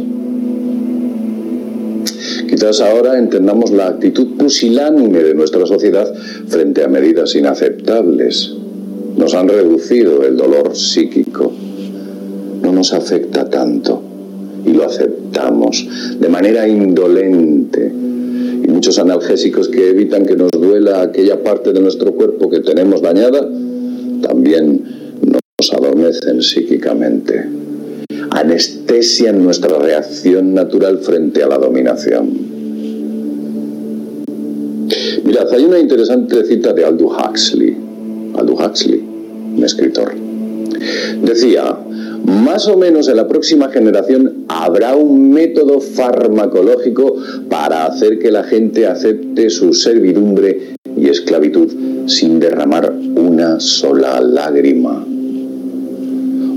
Quizás 2.48 2.82
ahora 2.82 3.18
entendamos 3.18 3.72
la 3.72 3.88
actitud 3.88 4.38
pusilánime 4.38 5.24
de 5.24 5.34
nuestra 5.34 5.66
sociedad 5.66 6.14
frente 6.48 6.84
a 6.84 6.88
medidas 6.88 7.34
inaceptables. 7.34 8.54
Nos 9.18 9.34
han 9.34 9.50
reducido 9.50 10.22
el 10.24 10.38
dolor 10.38 10.76
psíquico. 10.76 11.52
No 12.62 12.72
nos 12.72 12.94
afecta 12.94 13.50
tanto 13.50 14.04
y 14.68 14.72
lo 14.72 14.86
aceptamos 14.86 15.88
de 16.20 16.30
manera 16.30 16.68
indolente. 16.68 18.13
Y 18.64 18.68
muchos 18.68 18.98
analgésicos 18.98 19.68
que 19.68 19.90
evitan 19.90 20.26
que 20.26 20.36
nos 20.36 20.52
duela 20.52 21.02
aquella 21.02 21.44
parte 21.44 21.74
de 21.74 21.82
nuestro 21.82 22.14
cuerpo 22.14 22.50
que 22.50 22.62
tenemos 22.62 23.02
dañada, 23.02 23.42
también 24.22 24.84
nos 25.22 25.74
adormecen 25.74 26.42
psíquicamente. 26.42 27.46
anestesian 28.32 29.44
nuestra 29.44 29.78
reacción 29.78 30.54
natural 30.54 31.00
frente 31.00 31.44
a 31.44 31.48
la 31.48 31.58
dominación. 31.58 32.54
Mirad, 35.24 35.54
hay 35.54 35.66
una 35.66 35.80
interesante 35.80 36.44
cita 36.46 36.74
de 36.74 36.86
Aldous 36.86 37.14
Huxley. 37.18 37.78
Aldous 38.36 38.60
Huxley, 38.60 39.04
un 39.58 39.64
escritor. 39.64 40.14
Decía, 41.22 41.78
más 42.26 42.68
o 42.68 42.78
menos 42.78 43.08
en 43.08 43.18
la 43.18 43.28
próxima 43.28 43.70
generación 43.70 44.46
habrá 44.48 44.96
un 44.96 45.32
método 45.32 45.80
farmacológico 45.80 47.13
para 47.50 47.86
hacer 47.86 48.20
que 48.20 48.32
la 48.32 48.44
gente 48.44 48.88
acepte 48.88 49.50
su 49.50 49.74
servidumbre 49.74 50.76
y 50.96 51.10
esclavitud 51.10 51.70
sin 52.08 52.40
derramar 52.40 52.94
una 53.16 53.60
sola 53.60 54.20
lágrima. 54.22 55.06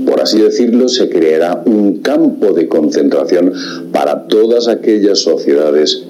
Por 0.05 0.21
así 0.21 0.39
decirlo, 0.39 0.87
se 0.87 1.09
creará 1.09 1.61
un 1.65 1.99
campo 1.99 2.53
de 2.53 2.67
concentración 2.67 3.51
para 3.91 4.27
todas 4.27 4.67
aquellas 4.67 5.19
sociedades 5.19 6.03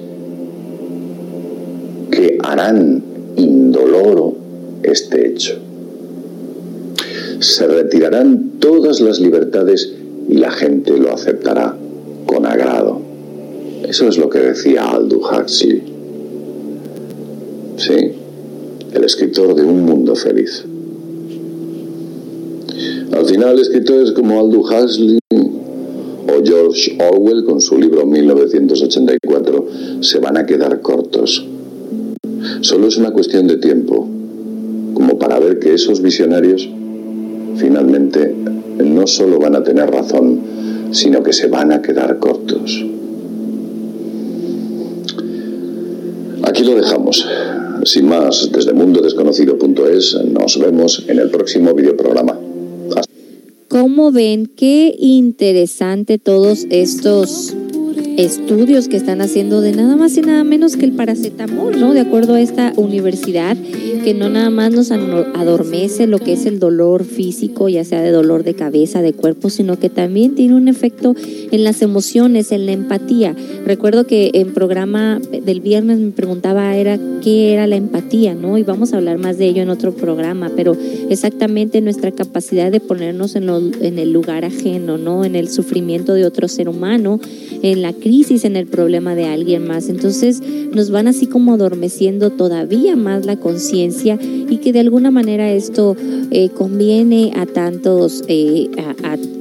que 2.10 2.38
harán 2.42 3.02
indoloro 3.36 4.36
este 4.82 5.26
hecho. 5.26 5.58
Se 7.40 7.66
retirarán 7.66 8.52
todas 8.60 9.00
las 9.00 9.20
libertades 9.20 9.92
y 10.28 10.34
la 10.34 10.50
gente 10.50 10.96
lo 10.96 11.12
aceptará 11.12 11.76
con 12.26 12.46
agrado. 12.46 13.07
Eso 13.88 14.06
es 14.06 14.18
lo 14.18 14.28
que 14.28 14.38
decía 14.38 14.84
Aldous 14.84 15.22
Huxley. 15.32 15.82
Sí, 17.78 17.94
el 18.92 19.02
escritor 19.02 19.54
de 19.54 19.64
Un 19.64 19.86
Mundo 19.86 20.14
Feliz. 20.14 20.62
Al 23.12 23.24
final, 23.24 23.58
escritores 23.58 24.12
como 24.12 24.38
Aldous 24.38 24.70
Huxley 24.70 25.18
o 25.30 26.44
George 26.44 26.98
Orwell 27.00 27.46
con 27.46 27.62
su 27.62 27.78
libro 27.78 28.04
1984 28.04 29.66
se 30.02 30.18
van 30.18 30.36
a 30.36 30.44
quedar 30.44 30.82
cortos. 30.82 31.46
Solo 32.60 32.88
es 32.88 32.98
una 32.98 33.12
cuestión 33.12 33.46
de 33.46 33.56
tiempo, 33.56 34.06
como 34.92 35.18
para 35.18 35.38
ver 35.38 35.60
que 35.60 35.72
esos 35.72 36.02
visionarios 36.02 36.68
finalmente 37.56 38.34
no 38.84 39.06
solo 39.06 39.38
van 39.38 39.56
a 39.56 39.64
tener 39.64 39.90
razón, 39.90 40.40
sino 40.90 41.22
que 41.22 41.32
se 41.32 41.48
van 41.48 41.72
a 41.72 41.80
quedar 41.80 42.18
cortos. 42.18 42.84
Aquí 46.48 46.64
lo 46.64 46.74
dejamos. 46.74 47.26
Sin 47.84 48.08
más, 48.08 48.50
desde 48.50 48.72
mundodesconocido.es 48.72 50.16
nos 50.24 50.58
vemos 50.58 51.04
en 51.06 51.18
el 51.18 51.28
próximo 51.28 51.74
videoprograma. 51.74 52.40
¿Cómo 53.68 54.10
ven? 54.12 54.50
Qué 54.56 54.96
interesante 54.98 56.16
todos 56.16 56.66
estos 56.70 57.54
estudios 58.18 58.88
que 58.88 58.96
están 58.96 59.20
haciendo 59.20 59.60
de 59.60 59.70
nada 59.70 59.94
más 59.94 60.16
y 60.16 60.22
nada 60.22 60.42
menos 60.42 60.76
que 60.76 60.84
el 60.84 60.90
paracetamol, 60.90 61.78
¿no? 61.78 61.94
De 61.94 62.00
acuerdo 62.00 62.34
a 62.34 62.40
esta 62.40 62.72
universidad, 62.74 63.56
que 64.02 64.12
no 64.12 64.28
nada 64.28 64.50
más 64.50 64.72
nos 64.72 64.90
adormece 64.90 66.08
lo 66.08 66.18
que 66.18 66.32
es 66.32 66.44
el 66.44 66.58
dolor 66.58 67.04
físico, 67.04 67.68
ya 67.68 67.84
sea 67.84 68.02
de 68.02 68.10
dolor 68.10 68.42
de 68.42 68.54
cabeza, 68.54 69.02
de 69.02 69.12
cuerpo, 69.12 69.50
sino 69.50 69.78
que 69.78 69.88
también 69.88 70.34
tiene 70.34 70.56
un 70.56 70.66
efecto 70.66 71.14
en 71.52 71.62
las 71.62 71.80
emociones, 71.80 72.50
en 72.50 72.66
la 72.66 72.72
empatía. 72.72 73.36
Recuerdo 73.64 74.04
que 74.04 74.32
en 74.34 74.52
programa 74.52 75.20
del 75.20 75.60
viernes 75.60 76.00
me 76.00 76.10
preguntaba 76.10 76.76
era 76.76 76.98
qué 77.22 77.52
era 77.52 77.68
la 77.68 77.76
empatía, 77.76 78.34
¿no? 78.34 78.58
Y 78.58 78.64
vamos 78.64 78.92
a 78.92 78.96
hablar 78.96 79.18
más 79.18 79.38
de 79.38 79.46
ello 79.46 79.62
en 79.62 79.70
otro 79.70 79.94
programa, 79.94 80.50
pero 80.56 80.76
exactamente 81.08 81.80
nuestra 81.82 82.10
capacidad 82.10 82.72
de 82.72 82.80
ponernos 82.80 83.36
en, 83.36 83.48
en 83.80 84.00
el 84.00 84.12
lugar 84.12 84.44
ajeno, 84.44 84.98
¿no? 84.98 85.24
En 85.24 85.36
el 85.36 85.48
sufrimiento 85.48 86.14
de 86.14 86.24
otro 86.24 86.48
ser 86.48 86.68
humano, 86.68 87.20
en 87.62 87.82
la 87.82 87.92
crisis, 87.92 88.07
en 88.08 88.56
el 88.56 88.66
problema 88.66 89.14
de 89.14 89.26
alguien 89.26 89.66
más. 89.66 89.88
Entonces 89.88 90.42
nos 90.72 90.90
van 90.90 91.08
así 91.08 91.26
como 91.26 91.52
adormeciendo 91.54 92.30
todavía 92.30 92.96
más 92.96 93.26
la 93.26 93.36
conciencia 93.36 94.18
y 94.20 94.56
que 94.58 94.72
de 94.72 94.80
alguna 94.80 95.10
manera 95.10 95.52
esto 95.52 95.94
eh, 96.30 96.48
conviene 96.48 97.32
a 97.36 97.44
tantos, 97.46 98.24
eh, 98.28 98.68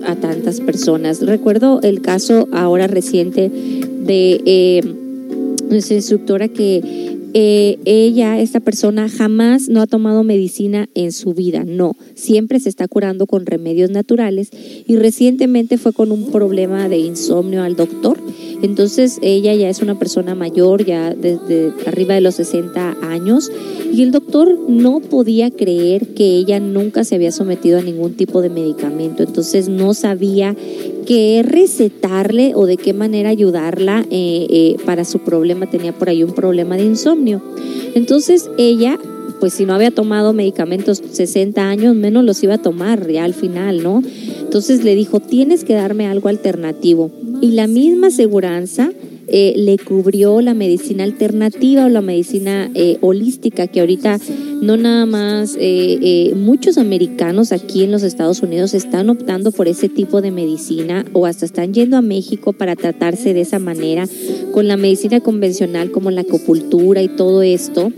a, 0.05 0.15
tantas 0.15 0.59
personas. 0.59 1.25
Recuerdo 1.25 1.79
el 1.81 2.01
caso 2.01 2.47
ahora 2.51 2.87
reciente 2.87 3.49
de 3.49 4.41
eh, 4.45 4.81
nuestra 5.69 5.95
instructora 5.95 6.47
que 6.49 7.15
ella, 7.39 8.39
esta 8.39 8.59
persona, 8.59 9.09
jamás 9.09 9.69
no 9.69 9.81
ha 9.81 9.85
tomado 9.85 10.23
medicina 10.23 10.89
en 10.95 11.11
su 11.11 11.35
vida, 11.35 11.63
no, 11.65 11.95
siempre 12.15 12.59
se 12.59 12.69
está 12.69 12.87
curando 12.87 13.27
con 13.27 13.45
remedios 13.45 13.91
naturales 13.91 14.49
y 14.87 14.95
recientemente 14.95 15.77
fue 15.77 15.93
con 15.93 16.11
un 16.11 16.31
problema 16.31 16.89
de 16.89 16.97
insomnio 16.97 17.61
al 17.61 17.75
doctor 17.75 18.17
entonces 18.61 19.19
ella 19.21 19.53
ya 19.53 19.69
es 19.69 19.81
una 19.81 19.97
persona 19.99 20.35
mayor, 20.35 20.85
ya 20.85 21.13
desde 21.13 21.73
arriba 21.85 22.15
de 22.15 22.21
los 22.21 22.35
60 22.35 22.97
años, 23.01 23.51
y 23.91 24.03
el 24.03 24.11
doctor 24.11 24.57
no 24.67 24.99
podía 24.99 25.51
creer 25.51 26.07
que 26.13 26.37
ella 26.37 26.59
nunca 26.59 27.03
se 27.03 27.15
había 27.15 27.31
sometido 27.31 27.79
a 27.79 27.81
ningún 27.81 28.13
tipo 28.13 28.41
de 28.41 28.49
medicamento. 28.49 29.23
Entonces 29.23 29.69
no 29.69 29.93
sabía 29.93 30.55
qué 31.05 31.43
recetarle 31.47 32.53
o 32.55 32.65
de 32.65 32.77
qué 32.77 32.93
manera 32.93 33.29
ayudarla 33.29 34.05
eh, 34.11 34.47
eh, 34.49 34.75
para 34.85 35.05
su 35.05 35.19
problema. 35.19 35.69
Tenía 35.69 35.93
por 35.93 36.09
ahí 36.09 36.23
un 36.23 36.33
problema 36.33 36.75
de 36.77 36.85
insomnio. 36.85 37.41
Entonces 37.95 38.49
ella 38.57 38.99
pues 39.39 39.53
si 39.53 39.65
no 39.65 39.73
había 39.73 39.91
tomado 39.91 40.33
medicamentos 40.33 41.01
60 41.11 41.61
años, 41.61 41.95
menos 41.95 42.23
los 42.23 42.41
iba 42.43 42.55
a 42.55 42.61
tomar 42.61 43.07
ya 43.07 43.23
al 43.23 43.33
final, 43.33 43.83
¿no? 43.83 44.01
Entonces 44.39 44.83
le 44.83 44.95
dijo, 44.95 45.19
tienes 45.19 45.63
que 45.63 45.73
darme 45.73 46.07
algo 46.07 46.29
alternativo. 46.29 47.11
Y 47.41 47.51
la 47.51 47.67
misma 47.67 48.07
aseguranza 48.07 48.91
eh, 49.27 49.53
le 49.57 49.77
cubrió 49.77 50.41
la 50.41 50.53
medicina 50.53 51.03
alternativa 51.03 51.85
o 51.85 51.89
la 51.89 52.01
medicina 52.01 52.71
eh, 52.73 52.97
holística, 53.01 53.67
que 53.67 53.81
ahorita 53.81 54.19
no 54.61 54.77
nada 54.77 55.05
más 55.05 55.55
eh, 55.59 56.33
muchos 56.35 56.77
americanos 56.77 57.51
aquí 57.51 57.83
en 57.83 57.91
los 57.91 58.03
Estados 58.03 58.41
Unidos 58.41 58.73
están 58.73 59.09
optando 59.09 59.51
por 59.51 59.67
ese 59.67 59.89
tipo 59.89 60.21
de 60.21 60.31
medicina 60.31 61.05
o 61.13 61.25
hasta 61.25 61.45
están 61.45 61.73
yendo 61.73 61.97
a 61.97 62.01
México 62.01 62.53
para 62.53 62.75
tratarse 62.75 63.33
de 63.33 63.41
esa 63.41 63.59
manera 63.59 64.05
con 64.53 64.67
la 64.67 64.77
medicina 64.77 65.19
convencional 65.19 65.91
como 65.91 66.09
la 66.11 66.21
acupuntura 66.21 67.01
y 67.01 67.09
todo 67.09 67.41
esto. 67.43 67.91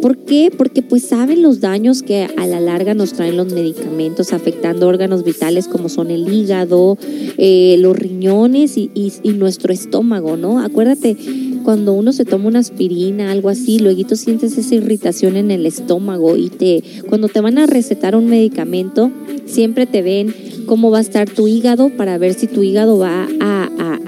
¿Por 0.00 0.18
qué? 0.18 0.52
Porque 0.56 0.82
pues 0.82 1.04
saben 1.04 1.42
los 1.42 1.60
daños 1.60 2.02
que 2.02 2.28
a 2.36 2.46
la 2.46 2.60
larga 2.60 2.94
nos 2.94 3.14
traen 3.14 3.36
los 3.36 3.52
medicamentos 3.52 4.32
afectando 4.32 4.86
órganos 4.86 5.24
vitales 5.24 5.68
como 5.68 5.88
son 5.88 6.10
el 6.10 6.32
hígado, 6.32 6.98
eh, 7.38 7.76
los 7.78 7.96
riñones 7.96 8.76
y, 8.76 8.90
nuestro 9.36 9.72
estómago, 9.72 10.36
¿no? 10.36 10.60
Acuérdate, 10.66 11.16
cuando 11.62 11.92
uno 11.94 12.12
se 12.12 12.24
toma 12.24 12.48
una 12.48 12.58
aspirina, 12.60 13.30
algo 13.30 13.48
así, 13.48 13.78
luego 13.78 14.14
sientes 14.14 14.56
esa 14.58 14.74
irritación 14.74 15.36
en 15.36 15.50
el 15.50 15.66
estómago 15.66 16.36
y 16.36 16.48
te, 16.48 16.82
cuando 17.08 17.28
te 17.28 17.40
van 17.40 17.58
a 17.58 17.66
recetar 17.66 18.14
un 18.14 18.26
medicamento, 18.26 19.10
siempre 19.46 19.86
te 19.86 20.02
ven 20.02 20.34
cómo 20.66 20.90
va 20.90 20.98
a 20.98 21.00
estar 21.00 21.28
tu 21.28 21.48
hígado 21.48 21.90
para 21.90 22.18
ver 22.18 22.34
si 22.34 22.46
tu 22.46 22.62
hígado 22.62 22.98
va 22.98 23.28
a, 23.40 23.52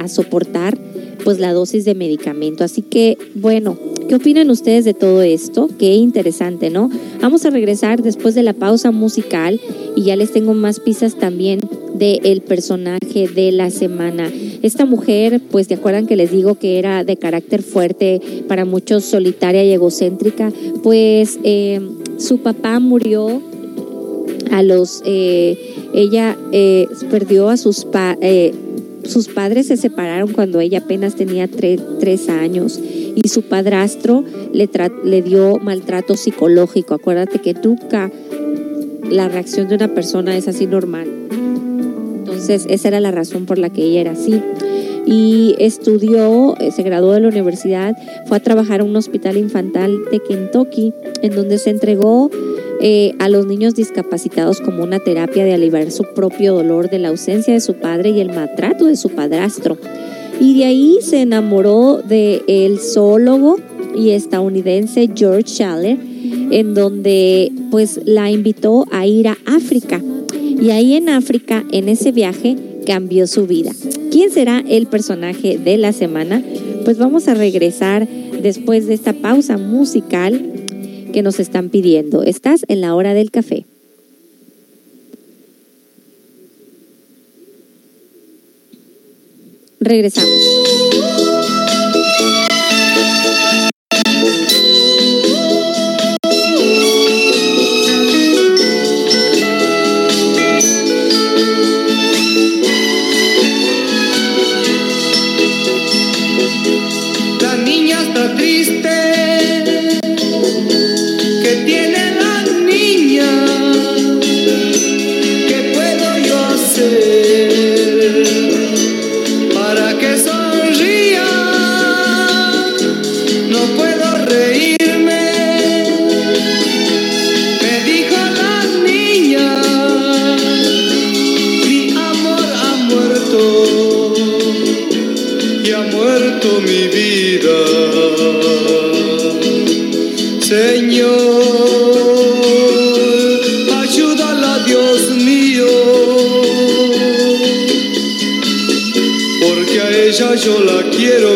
soportar 0.09 0.78
pues 1.22 1.39
la 1.39 1.52
dosis 1.52 1.85
de 1.85 1.94
medicamento. 1.94 2.64
Así 2.64 2.80
que, 2.80 3.18
bueno, 3.35 3.76
¿Qué 4.09 4.14
opinan 4.14 4.48
ustedes 4.48 4.86
de 4.86 4.94
todo 4.94 5.20
esto? 5.20 5.68
Qué 5.78 5.93
interesante, 5.93 6.70
¿no? 6.70 6.89
Vamos 7.20 7.44
a 7.44 7.51
regresar 7.51 8.01
después 8.01 8.35
de 8.35 8.43
la 8.43 8.55
pausa 8.55 8.90
musical 8.90 9.60
y 9.97 10.05
ya 10.05 10.16
les 10.16 10.32
tengo 10.32 10.55
más 10.55 10.80
pistas 10.80 11.16
también 11.16 11.60
del 11.99 12.20
el 12.25 12.41
personaje 12.41 13.29
de 13.29 13.53
la 13.53 13.70
semana. 13.70 14.31
Esta 14.62 14.85
mujer, 14.85 15.41
pues, 15.51 15.69
¿te 15.69 15.75
acuerdan 15.75 16.07
que 16.07 16.16
les 16.16 16.31
digo 16.31 16.55
que 16.55 16.79
era 16.79 17.05
de 17.05 17.16
carácter 17.16 17.62
fuerte, 17.62 18.20
para 18.49 18.65
muchos 18.65 19.05
solitaria 19.05 19.65
y 19.65 19.73
egocéntrica? 19.73 20.53
Pues 20.83 21.39
eh, 21.45 21.81
su 22.19 22.39
papá 22.39 22.79
murió 22.81 23.43
a 24.51 24.62
los... 24.62 25.03
Eh, 25.05 25.75
ella 25.95 26.37
eh, 26.53 26.87
perdió 27.11 27.49
a 27.49 27.57
sus 27.57 27.85
padres 27.85 28.55
sus 29.05 29.29
padres 29.29 29.69
se 29.69 29.77
separaron 29.77 30.33
cuando 30.33 30.61
ella 30.61 30.79
apenas 30.79 31.15
tenía 31.15 31.49
tres 31.49 32.29
años 32.29 32.79
y 32.79 33.29
su 33.29 33.43
padrastro 33.43 34.25
le, 34.53 34.69
le 35.05 35.23
dio 35.23 35.59
maltrato 35.59 36.16
psicológico. 36.16 36.95
Acuérdate 36.95 37.39
que 37.39 37.55
nunca 37.55 38.11
la 39.11 39.29
reacción 39.29 39.69
de 39.69 39.77
una 39.77 39.95
persona 39.95 40.37
es 40.37 40.47
así 40.49 40.66
normal. 40.66 41.09
Entonces, 42.28 42.66
esa 42.68 42.88
era 42.88 43.00
la 43.00 43.10
razón 43.10 43.46
por 43.46 43.59
la 43.59 43.70
que 43.70 43.82
ella 43.82 44.02
era 44.02 44.10
así. 44.12 44.40
Y 45.06 45.55
estudió, 45.59 46.55
eh, 46.60 46.70
se 46.70 46.82
graduó 46.82 47.12
de 47.12 47.20
la 47.20 47.28
universidad, 47.28 47.96
fue 48.26 48.36
a 48.36 48.40
trabajar 48.40 48.80
en 48.80 48.88
un 48.88 48.96
hospital 48.96 49.38
infantil 49.38 50.02
de 50.10 50.20
Kentucky, 50.20 50.92
en 51.22 51.34
donde 51.34 51.56
se 51.56 51.70
entregó 51.70 52.30
eh, 52.82 53.14
a 53.18 53.30
los 53.30 53.46
niños 53.46 53.74
discapacitados 53.74 54.60
como 54.60 54.84
una 54.84 54.98
terapia 54.98 55.44
de 55.44 55.55
aliviar 55.55 55.90
su 55.90 56.05
propio 56.14 56.55
dolor 56.55 56.90
de 56.90 56.98
la 56.98 57.09
ausencia 57.09 57.55
de 57.55 57.60
su 57.60 57.74
padre 57.74 58.10
y 58.10 58.20
el 58.20 58.28
maltrato 58.28 58.84
de 58.84 58.96
su 58.96 59.09
padrastro. 59.09 59.78
Y 60.40 60.59
de 60.59 60.66
ahí 60.66 60.98
se 61.00 61.22
enamoró 61.22 62.02
del 62.02 62.42
el 62.46 62.78
zoólogo 62.78 63.56
y 63.96 64.10
estadounidense 64.10 65.09
George 65.14 65.48
Schaller, 65.48 65.96
en 66.50 66.74
donde 66.74 67.50
pues 67.70 68.00
la 68.05 68.30
invitó 68.30 68.86
a 68.92 69.06
ir 69.06 69.28
a 69.28 69.38
África. 69.46 70.00
Y 70.60 70.70
ahí 70.70 70.94
en 70.94 71.09
África, 71.09 71.64
en 71.72 71.89
ese 71.89 72.12
viaje, 72.12 72.56
cambió 72.86 73.26
su 73.26 73.47
vida. 73.47 73.72
¿Quién 74.10 74.30
será 74.30 74.64
el 74.66 74.86
personaje 74.86 75.59
de 75.59 75.76
la 75.76 75.93
semana? 75.93 76.43
Pues 76.85 76.98
vamos 76.98 77.28
a 77.28 77.35
regresar 77.35 78.09
después 78.09 78.86
de 78.86 78.94
esta 78.94 79.12
pausa 79.12 79.56
musical 79.56 80.52
que 81.12 81.22
nos 81.22 81.40
están 81.40 81.68
pidiendo. 81.68 82.22
Estás 82.22 82.64
en 82.68 82.80
la 82.80 82.94
hora 82.94 83.14
del 83.14 83.30
café. 83.30 83.66
Regresamos. 89.80 91.18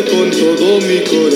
Con 0.01 0.31
todo 0.31 0.81
mi 0.81 1.01
corazón. 1.03 1.32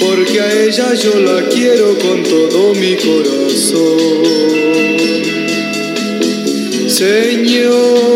porque 0.00 0.40
a 0.40 0.64
ella 0.64 0.94
yo 0.94 1.20
la 1.20 1.48
quiero 1.48 1.98
con 1.98 2.22
todo 2.22 2.74
mi 2.74 2.96
corazón. 2.96 4.24
Señor, 6.88 8.13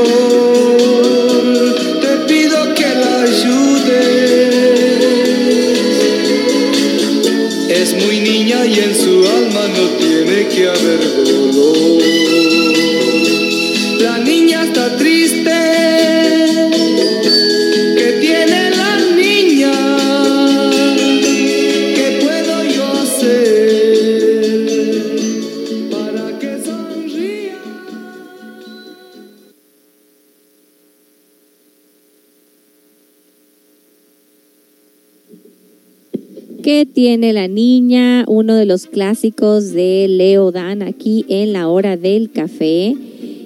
¿Qué 37.09 37.13
tiene 37.13 37.33
la 37.33 37.49
niña? 37.49 38.27
Uno 38.29 38.55
de 38.55 38.67
los 38.67 38.85
clásicos 38.85 39.73
de 39.73 40.09
Leo 40.11 40.53
Dan 40.53 40.83
aquí 40.83 41.25
en 41.31 41.55
la 41.55 41.67
hora 41.69 41.97
del 41.97 42.31
café. 42.31 42.95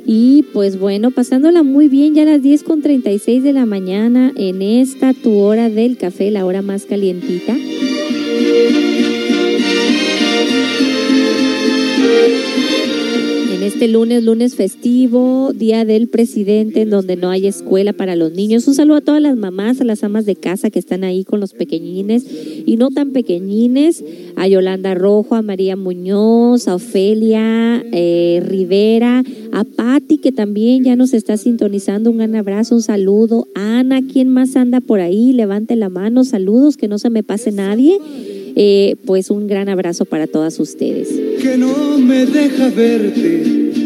Y 0.04 0.42
pues 0.52 0.80
bueno, 0.80 1.12
pasándola 1.12 1.62
muy 1.62 1.86
bien, 1.86 2.12
ya 2.12 2.22
a 2.22 2.24
las 2.24 2.42
10 2.42 2.64
con 2.64 2.82
36 2.82 3.44
de 3.44 3.52
la 3.52 3.64
mañana 3.64 4.32
en 4.34 4.62
esta 4.62 5.14
tu 5.14 5.38
hora 5.38 5.68
del 5.70 5.96
café, 5.96 6.32
la 6.32 6.44
hora 6.44 6.60
más 6.60 6.86
calientita. 6.86 7.54
En 13.62 13.68
este 13.68 13.86
lunes, 13.86 14.24
lunes 14.24 14.56
festivo, 14.56 15.52
día 15.52 15.84
del 15.84 16.08
presidente, 16.08 16.80
en 16.80 16.90
donde 16.90 17.14
no 17.14 17.30
hay 17.30 17.46
escuela 17.46 17.92
para 17.92 18.16
los 18.16 18.32
niños. 18.32 18.66
Un 18.66 18.74
saludo 18.74 18.96
a 18.96 19.00
todas 19.02 19.22
las 19.22 19.36
mamás, 19.36 19.80
a 19.80 19.84
las 19.84 20.02
amas 20.02 20.26
de 20.26 20.34
casa 20.34 20.68
que 20.68 20.80
están 20.80 21.04
ahí 21.04 21.22
con 21.22 21.38
los 21.38 21.52
pequeñines 21.52 22.26
y 22.66 22.76
no 22.76 22.90
tan 22.90 23.12
pequeñines, 23.12 24.02
a 24.34 24.48
Yolanda 24.48 24.96
Rojo, 24.96 25.36
a 25.36 25.42
María 25.42 25.76
Muñoz, 25.76 26.66
a 26.66 26.74
Ofelia 26.74 27.84
eh, 27.92 28.42
Rivera, 28.44 29.22
a 29.52 29.62
Patti, 29.62 30.18
que 30.18 30.32
también 30.32 30.82
ya 30.82 30.96
nos 30.96 31.14
está 31.14 31.36
sintonizando. 31.36 32.10
Un 32.10 32.16
gran 32.16 32.34
abrazo, 32.34 32.74
un 32.74 32.82
saludo. 32.82 33.46
Ana, 33.54 34.00
¿quién 34.02 34.28
más 34.28 34.56
anda 34.56 34.80
por 34.80 34.98
ahí? 34.98 35.32
Levante 35.32 35.76
la 35.76 35.88
mano, 35.88 36.24
saludos, 36.24 36.76
que 36.76 36.88
no 36.88 36.98
se 36.98 37.10
me 37.10 37.22
pase 37.22 37.52
nadie. 37.52 38.00
Eh, 38.54 38.96
pues 39.06 39.30
un 39.30 39.46
gran 39.46 39.68
abrazo 39.68 40.04
para 40.04 40.26
todas 40.26 40.58
ustedes. 40.60 41.08
Que 41.40 41.56
no 41.56 41.98
me 41.98 42.26
deja 42.26 42.68
verte. 42.68 43.81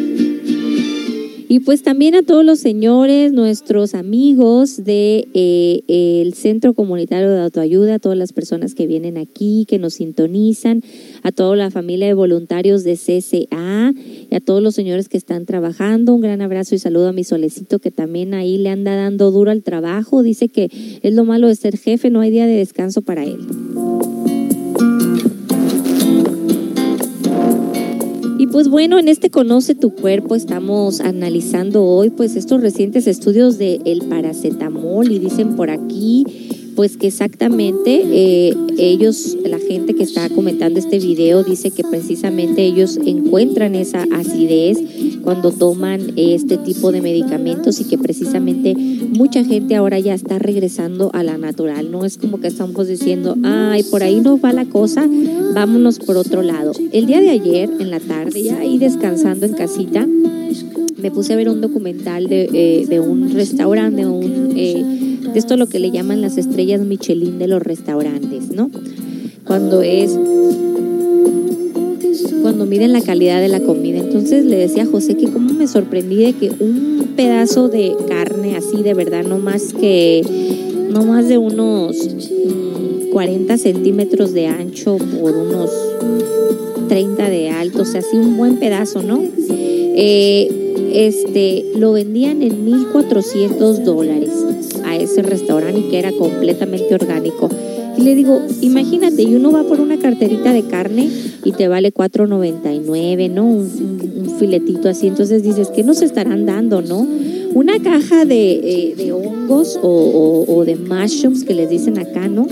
Y 1.48 1.60
pues 1.60 1.82
también 1.82 2.16
a 2.16 2.22
todos 2.22 2.44
los 2.44 2.58
señores, 2.58 3.32
nuestros 3.32 3.94
amigos 3.94 4.84
de 4.84 5.28
eh, 5.32 5.82
el 6.22 6.34
Centro 6.34 6.74
Comunitario 6.74 7.30
de 7.30 7.40
Autoayuda, 7.40 7.94
a 7.94 7.98
todas 8.00 8.18
las 8.18 8.32
personas 8.32 8.74
que 8.74 8.88
vienen 8.88 9.16
aquí, 9.16 9.64
que 9.68 9.78
nos 9.78 9.94
sintonizan, 9.94 10.82
a 11.22 11.30
toda 11.30 11.54
la 11.54 11.70
familia 11.70 12.08
de 12.08 12.14
voluntarios 12.14 12.82
de 12.82 12.96
CCA 12.96 13.94
y 14.28 14.34
a 14.34 14.40
todos 14.40 14.60
los 14.60 14.74
señores 14.74 15.08
que 15.08 15.16
están 15.16 15.46
trabajando. 15.46 16.14
Un 16.14 16.22
gran 16.22 16.42
abrazo 16.42 16.74
y 16.74 16.78
saludo 16.78 17.08
a 17.08 17.12
mi 17.12 17.22
solecito 17.22 17.78
que 17.78 17.92
también 17.92 18.34
ahí 18.34 18.58
le 18.58 18.70
anda 18.70 18.96
dando 18.96 19.30
duro 19.30 19.52
al 19.52 19.62
trabajo. 19.62 20.24
Dice 20.24 20.48
que 20.48 20.68
es 21.02 21.14
lo 21.14 21.24
malo 21.24 21.46
de 21.46 21.54
ser 21.54 21.78
jefe, 21.78 22.10
no 22.10 22.20
hay 22.20 22.32
día 22.32 22.46
de 22.46 22.56
descanso 22.56 23.02
para 23.02 23.24
él. 23.24 23.46
Y 28.38 28.48
pues 28.48 28.68
bueno, 28.68 28.98
en 28.98 29.08
este 29.08 29.30
Conoce 29.30 29.74
tu 29.74 29.94
cuerpo 29.94 30.34
estamos 30.34 31.00
analizando 31.00 31.84
hoy 31.84 32.10
pues 32.10 32.36
estos 32.36 32.60
recientes 32.60 33.06
estudios 33.06 33.56
del 33.56 33.80
el 33.86 34.02
paracetamol 34.02 35.10
y 35.10 35.18
dicen 35.18 35.56
por 35.56 35.70
aquí 35.70 36.26
pues 36.76 36.98
que 36.98 37.08
exactamente 37.08 38.02
eh, 38.04 38.54
ellos, 38.78 39.36
la 39.44 39.58
gente 39.58 39.94
que 39.94 40.02
está 40.02 40.28
comentando 40.28 40.78
este 40.78 40.98
video 40.98 41.42
dice 41.42 41.70
que 41.70 41.82
precisamente 41.82 42.64
ellos 42.64 42.98
encuentran 43.04 43.74
esa 43.74 44.04
acidez 44.12 44.78
cuando 45.22 45.50
toman 45.50 46.12
este 46.16 46.58
tipo 46.58 46.92
de 46.92 47.00
medicamentos 47.00 47.80
y 47.80 47.84
que 47.84 47.96
precisamente 47.96 48.74
mucha 48.76 49.42
gente 49.42 49.74
ahora 49.74 49.98
ya 49.98 50.14
está 50.14 50.38
regresando 50.38 51.10
a 51.14 51.22
la 51.22 51.38
natural. 51.38 51.90
No 51.90 52.04
es 52.04 52.18
como 52.18 52.38
que 52.38 52.48
estamos 52.48 52.86
diciendo, 52.86 53.34
ay, 53.42 53.82
por 53.84 54.02
ahí 54.02 54.20
no 54.20 54.38
va 54.38 54.52
la 54.52 54.66
cosa, 54.66 55.08
vámonos 55.54 55.98
por 55.98 56.18
otro 56.18 56.42
lado. 56.42 56.72
El 56.92 57.06
día 57.06 57.20
de 57.20 57.30
ayer, 57.30 57.70
en 57.80 57.90
la 57.90 58.00
tarde, 58.00 58.42
ya 58.42 58.58
ahí 58.58 58.78
descansando 58.78 59.46
en 59.46 59.54
casita, 59.54 60.06
me 60.98 61.10
puse 61.10 61.32
a 61.32 61.36
ver 61.36 61.48
un 61.48 61.60
documental 61.60 62.26
de, 62.26 62.48
eh, 62.52 62.86
de 62.86 63.00
un 63.00 63.32
restaurante, 63.32 64.06
un... 64.06 64.52
eh, 64.56 64.95
esto 65.38 65.56
lo 65.56 65.66
que 65.68 65.78
le 65.78 65.90
llaman 65.90 66.20
las 66.20 66.38
estrellas 66.38 66.80
Michelin 66.80 67.38
de 67.38 67.48
los 67.48 67.62
restaurantes, 67.62 68.50
¿no? 68.50 68.70
Cuando 69.44 69.82
es 69.82 70.18
cuando 72.42 72.64
miden 72.64 72.92
la 72.92 73.00
calidad 73.00 73.40
de 73.40 73.48
la 73.48 73.60
comida. 73.60 73.98
Entonces 73.98 74.44
le 74.44 74.56
decía 74.56 74.84
a 74.84 74.86
José 74.86 75.16
que 75.16 75.26
cómo 75.26 75.52
me 75.52 75.66
sorprendí 75.66 76.16
de 76.16 76.32
que 76.32 76.50
un 76.50 77.14
pedazo 77.16 77.68
de 77.68 77.94
carne 78.08 78.56
así 78.56 78.82
de 78.82 78.94
verdad, 78.94 79.24
no 79.24 79.38
más 79.38 79.72
que, 79.72 80.22
no 80.90 81.04
más 81.04 81.28
de 81.28 81.38
unos 81.38 81.96
mm, 81.96 83.10
40 83.10 83.58
centímetros 83.58 84.32
de 84.32 84.46
ancho 84.46 84.96
por 84.96 85.36
unos 85.36 85.70
30 86.88 87.28
de 87.28 87.50
alto, 87.50 87.82
o 87.82 87.84
sea, 87.84 88.00
así 88.00 88.16
un 88.16 88.36
buen 88.36 88.58
pedazo, 88.58 89.02
¿no? 89.02 89.20
Eh, 89.50 90.48
este, 90.92 91.64
lo 91.76 91.92
vendían 91.92 92.42
en 92.42 92.64
1.400 92.64 93.82
dólares 93.82 94.30
a 94.96 95.00
ese 95.02 95.22
restaurante 95.22 95.80
y 95.80 95.82
que 95.90 95.98
era 95.98 96.12
completamente 96.12 96.94
orgánico. 96.94 97.48
Y 97.98 98.02
le 98.02 98.14
digo, 98.14 98.40
imagínate, 98.60 99.22
y 99.22 99.34
uno 99.34 99.52
va 99.52 99.62
por 99.64 99.80
una 99.80 99.96
carterita 99.98 100.52
de 100.52 100.62
carne 100.64 101.08
y 101.44 101.52
te 101.52 101.66
vale 101.68 101.92
4.99, 101.92 103.30
¿no? 103.30 103.44
Un, 103.46 103.56
un- 103.58 104.28
un 104.28 104.38
filetito 104.38 104.88
así. 104.88 105.06
Entonces 105.06 105.42
dices, 105.42 105.68
¿qué 105.74 105.82
nos 105.82 106.02
estarán 106.02 106.44
dando, 106.46 106.82
no? 106.82 107.06
Una 107.54 107.78
caja 107.82 108.26
de, 108.26 108.52
eh, 108.52 108.94
de 108.96 109.12
hongos 109.12 109.78
o, 109.82 109.88
o- 109.88 110.54
o 110.56 110.64
de 110.66 110.76
mushrooms 110.76 111.44
que 111.44 111.54
les 111.54 111.70
dicen 111.70 111.98
acá, 111.98 112.28
¿no? 112.28 112.46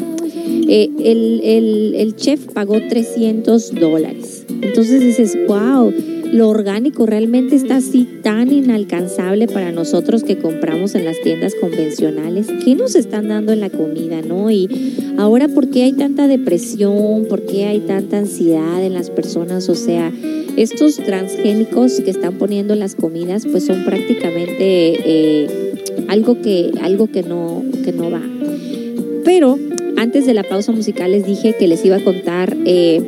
Eh, 0.66 0.88
el, 1.00 1.40
el- 1.44 1.94
el 1.96 2.16
chef 2.16 2.46
pagó 2.54 2.76
300 2.88 3.74
dólares. 3.74 4.46
Entonces 4.62 5.00
dices, 5.02 5.36
wow, 5.46 5.92
lo 6.34 6.48
orgánico 6.48 7.06
realmente 7.06 7.54
está 7.54 7.76
así 7.76 8.08
tan 8.24 8.52
inalcanzable 8.52 9.46
para 9.46 9.70
nosotros 9.70 10.24
que 10.24 10.36
compramos 10.36 10.96
en 10.96 11.04
las 11.04 11.20
tiendas 11.20 11.54
convencionales. 11.60 12.48
¿Qué 12.64 12.74
nos 12.74 12.96
están 12.96 13.28
dando 13.28 13.52
en 13.52 13.60
la 13.60 13.70
comida, 13.70 14.20
no? 14.20 14.50
Y 14.50 14.68
ahora, 15.16 15.46
¿por 15.46 15.70
qué 15.70 15.84
hay 15.84 15.92
tanta 15.92 16.26
depresión? 16.26 17.26
¿Por 17.28 17.42
qué 17.42 17.66
hay 17.66 17.78
tanta 17.78 18.18
ansiedad 18.18 18.82
en 18.82 18.94
las 18.94 19.10
personas? 19.10 19.68
O 19.68 19.76
sea, 19.76 20.12
estos 20.56 20.96
transgénicos 20.96 22.00
que 22.00 22.10
están 22.10 22.34
poniendo 22.34 22.74
en 22.74 22.80
las 22.80 22.96
comidas, 22.96 23.46
pues 23.48 23.64
son 23.64 23.84
prácticamente 23.84 24.64
eh, 24.66 25.72
algo 26.08 26.42
que, 26.42 26.72
algo 26.82 27.06
que 27.06 27.22
no, 27.22 27.62
que 27.84 27.92
no 27.92 28.10
va. 28.10 28.22
Pero 29.24 29.56
antes 29.96 30.26
de 30.26 30.34
la 30.34 30.42
pausa 30.42 30.72
musical 30.72 31.12
les 31.12 31.24
dije 31.24 31.54
que 31.56 31.68
les 31.68 31.84
iba 31.84 31.94
a 31.94 32.02
contar 32.02 32.56
eh, 32.66 33.00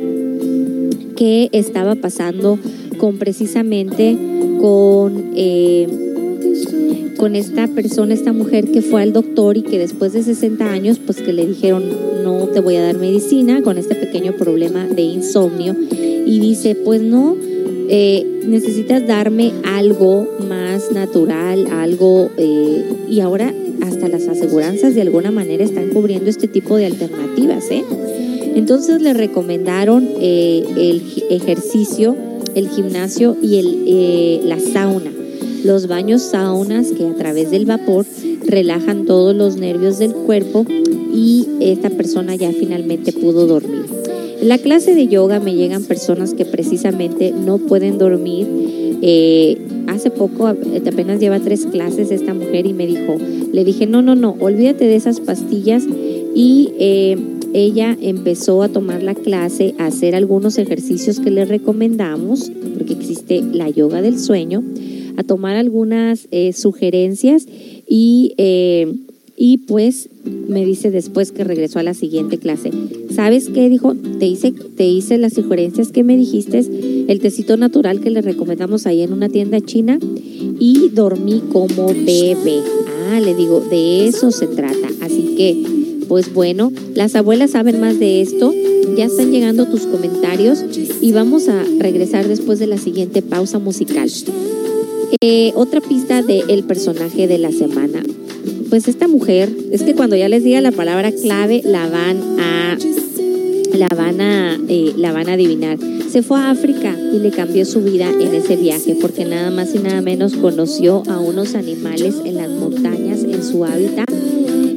qué 1.17 1.49
estaba 1.51 1.95
pasando 1.95 2.57
con 2.97 3.17
precisamente 3.17 4.17
con, 4.59 5.31
eh, 5.35 5.87
con 7.17 7.35
esta 7.35 7.67
persona, 7.67 8.13
esta 8.13 8.33
mujer 8.33 8.71
que 8.71 8.81
fue 8.81 9.01
al 9.01 9.13
doctor 9.13 9.57
y 9.57 9.61
que 9.61 9.77
después 9.77 10.13
de 10.13 10.23
60 10.23 10.71
años, 10.71 10.99
pues 10.99 11.21
que 11.21 11.33
le 11.33 11.45
dijeron 11.45 11.83
no 12.23 12.47
te 12.47 12.59
voy 12.59 12.75
a 12.75 12.83
dar 12.83 12.97
medicina 12.97 13.61
con 13.61 13.77
este 13.77 13.95
pequeño 13.95 14.33
problema 14.33 14.85
de 14.85 15.01
insomnio 15.01 15.75
y 15.91 16.39
dice 16.39 16.75
pues 16.75 17.01
no, 17.01 17.35
eh, 17.89 18.25
necesitas 18.45 19.07
darme 19.07 19.53
algo 19.63 20.27
más 20.47 20.91
natural, 20.91 21.67
algo 21.71 22.29
eh, 22.37 22.83
y 23.09 23.19
ahora 23.21 23.53
hasta 23.81 24.07
las 24.07 24.27
aseguranzas 24.27 24.95
de 24.95 25.01
alguna 25.01 25.31
manera 25.31 25.63
están 25.63 25.89
cubriendo 25.89 26.29
este 26.29 26.47
tipo 26.47 26.75
de 26.77 26.87
alternativas. 26.87 27.65
Entonces 28.55 29.01
le 29.01 29.13
recomendaron 29.13 30.07
el 30.19 31.01
ejercicio, 31.29 32.15
el 32.57 32.69
gimnasio 32.69 33.37
y 33.41 33.57
el, 33.57 33.83
eh, 33.85 34.41
la 34.43 34.59
sauna. 34.59 35.11
Los 35.63 35.87
baños 35.87 36.23
saunas 36.23 36.91
que 36.91 37.05
a 37.05 37.13
través 37.13 37.51
del 37.51 37.65
vapor 37.65 38.05
relajan 38.45 39.05
todos 39.05 39.35
los 39.35 39.57
nervios 39.57 39.99
del 39.99 40.13
cuerpo 40.13 40.65
y 41.13 41.47
esta 41.59 41.89
persona 41.89 42.35
ya 42.35 42.51
finalmente 42.51 43.11
pudo 43.11 43.45
dormir. 43.45 43.85
En 44.41 44.49
la 44.49 44.57
clase 44.57 44.95
de 44.95 45.07
yoga 45.07 45.39
me 45.39 45.53
llegan 45.53 45.83
personas 45.83 46.33
que 46.33 46.45
precisamente 46.45 47.31
no 47.31 47.59
pueden 47.59 47.97
dormir. 47.97 48.47
Eh, 49.01 49.57
hace 49.87 50.09
poco, 50.09 50.47
apenas 50.47 51.19
lleva 51.19 51.39
tres 51.39 51.67
clases 51.67 52.11
esta 52.11 52.33
mujer 52.33 52.65
y 52.65 52.73
me 52.73 52.87
dijo, 52.87 53.17
le 53.51 53.63
dije, 53.63 53.85
no, 53.85 54.01
no, 54.01 54.15
no, 54.15 54.35
olvídate 54.39 54.85
de 54.85 54.95
esas 54.95 55.19
pastillas 55.19 55.83
y 56.35 56.71
eh, 56.79 57.17
ella 57.57 57.97
empezó 57.99 58.61
a 58.61 58.69
tomar 58.69 59.01
la 59.01 59.15
clase, 59.15 59.73
a 59.79 59.87
hacer 59.87 60.15
algunos 60.15 60.57
ejercicios 60.57 61.19
que 61.19 61.31
le 61.31 61.43
recomendamos, 61.45 62.51
porque 62.77 62.93
existe 62.93 63.41
la 63.41 63.69
yoga 63.69 64.01
del 64.01 64.19
sueño, 64.19 64.63
a 65.17 65.23
tomar 65.23 65.55
algunas 65.55 66.27
eh, 66.31 66.53
sugerencias 66.53 67.47
y, 67.87 68.33
eh, 68.37 68.93
y 69.35 69.57
pues 69.59 70.09
me 70.47 70.65
dice 70.65 70.91
después 70.91 71.31
que 71.31 71.43
regresó 71.43 71.79
a 71.79 71.83
la 71.83 71.93
siguiente 71.93 72.37
clase. 72.37 72.71
¿Sabes 73.09 73.49
qué? 73.49 73.69
Dijo, 73.69 73.95
te 74.19 74.27
hice, 74.27 74.51
te 74.51 74.87
hice 74.87 75.17
las 75.17 75.33
sugerencias 75.33 75.91
que 75.91 76.03
me 76.03 76.15
dijiste, 76.15 76.59
el 77.07 77.19
tecito 77.19 77.57
natural 77.57 78.01
que 78.01 78.11
le 78.11 78.21
recomendamos 78.21 78.85
ahí 78.85 79.01
en 79.01 79.13
una 79.13 79.29
tienda 79.29 79.59
china 79.61 79.99
y 80.59 80.89
dormí 80.89 81.41
como 81.51 81.87
bebé. 81.87 82.61
Ah, 83.09 83.19
le 83.19 83.33
digo, 83.35 83.61
de 83.61 84.07
eso 84.07 84.31
se 84.31 84.47
trata. 84.47 84.89
Así 85.01 85.35
que, 85.37 85.76
pues 86.07 86.33
bueno, 86.33 86.71
las 86.95 87.15
abuelas 87.15 87.51
saben 87.51 87.79
más 87.79 87.99
de 87.99 88.21
esto. 88.21 88.53
Ya 88.97 89.05
están 89.05 89.31
llegando 89.31 89.67
tus 89.67 89.81
comentarios 89.81 90.63
y 91.01 91.11
vamos 91.11 91.49
a 91.49 91.63
regresar 91.79 92.27
después 92.27 92.59
de 92.59 92.67
la 92.67 92.77
siguiente 92.77 93.21
pausa 93.21 93.59
musical. 93.59 94.09
Eh, 95.21 95.51
otra 95.55 95.81
pista 95.81 96.21
del 96.21 96.63
personaje 96.63 97.27
de 97.27 97.37
la 97.37 97.51
semana. 97.51 98.03
Pues 98.69 98.87
esta 98.87 99.07
mujer, 99.07 99.49
es 99.71 99.83
que 99.83 99.95
cuando 99.95 100.15
ya 100.15 100.29
les 100.29 100.43
diga 100.43 100.61
la 100.61 100.71
palabra 100.71 101.11
clave, 101.11 101.61
la 101.63 101.87
van 101.87 102.17
a, 102.39 102.77
la 103.73 103.89
van 103.89 104.21
a, 104.21 104.59
eh, 104.67 104.93
la 104.97 105.11
van 105.11 105.29
a 105.29 105.33
adivinar. 105.33 105.77
Se 106.09 106.23
fue 106.23 106.39
a 106.39 106.49
África 106.49 106.95
y 107.13 107.19
le 107.19 107.31
cambió 107.31 107.65
su 107.65 107.81
vida 107.81 108.09
en 108.09 108.33
ese 108.33 108.55
viaje, 108.55 108.97
porque 108.99 109.25
nada 109.25 109.51
más 109.51 109.75
y 109.75 109.79
nada 109.79 110.01
menos 110.01 110.35
conoció 110.35 111.03
a 111.07 111.19
unos 111.19 111.55
animales 111.55 112.15
en 112.25 112.37
las 112.37 112.49
montañas, 112.49 113.23
en 113.23 113.43
su 113.43 113.63
hábitat, 113.63 114.09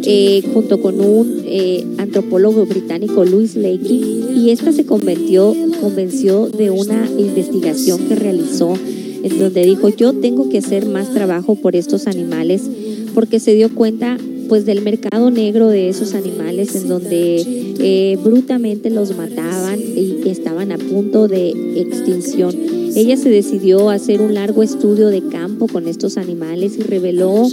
eh, 0.05 0.43
junto 0.53 0.81
con 0.81 1.01
un 1.01 1.43
eh, 1.45 1.85
antropólogo 1.99 2.67
británico, 2.67 3.25
Louis 3.25 3.57
Leakey, 3.57 4.25
y 4.37 4.51
esta 4.51 4.73
se 4.73 4.85
convirtió, 4.85 5.55
convenció 5.81 6.49
de 6.49 6.71
una 6.71 7.09
investigación 7.19 8.09
que 8.09 8.15
realizó 8.15 8.75
en 9.23 9.39
donde 9.39 9.65
dijo 9.65 9.89
yo 9.91 10.15
tengo 10.15 10.49
que 10.49 10.59
hacer 10.59 10.87
más 10.87 11.13
trabajo 11.13 11.55
por 11.55 11.77
estos 11.77 12.07
animales 12.07 12.63
porque 13.15 13.39
se 13.39 13.55
dio 13.55 13.75
cuenta 13.75 14.17
pues 14.49 14.67
del 14.67 14.81
mercado 14.81 15.31
negro 15.31 15.69
de 15.69 15.89
esos 15.89 16.15
animales 16.15 16.75
en 16.75 16.89
donde 16.89 17.45
eh, 17.79 18.19
los 18.91 19.17
mataban 19.17 19.79
y 19.79 20.29
estaban 20.29 20.73
a 20.73 20.79
punto 20.79 21.29
de 21.29 21.51
extinción. 21.77 22.55
Ella 22.97 23.17
se 23.17 23.31
decidió 23.31 23.91
a 23.91 23.95
hacer 23.95 24.21
un 24.21 24.35
largo 24.35 24.65
estudio 24.65 25.09
de 25.09 25.23
campo 25.23 25.69
con 25.69 25.87
estos 25.87 26.17
animales 26.17 26.77
y 26.77 26.83
reveló 26.83 27.47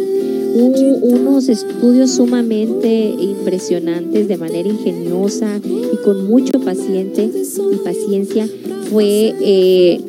unos 0.59 1.49
estudios 1.49 2.11
sumamente 2.11 3.15
impresionantes 3.19 4.27
de 4.27 4.37
manera 4.37 4.67
ingeniosa 4.67 5.59
y 5.63 5.97
con 6.03 6.27
mucho 6.27 6.59
paciente 6.59 7.29
y 7.29 7.75
paciencia. 7.77 8.47
Fue 8.89 9.33
eh, 9.41 9.99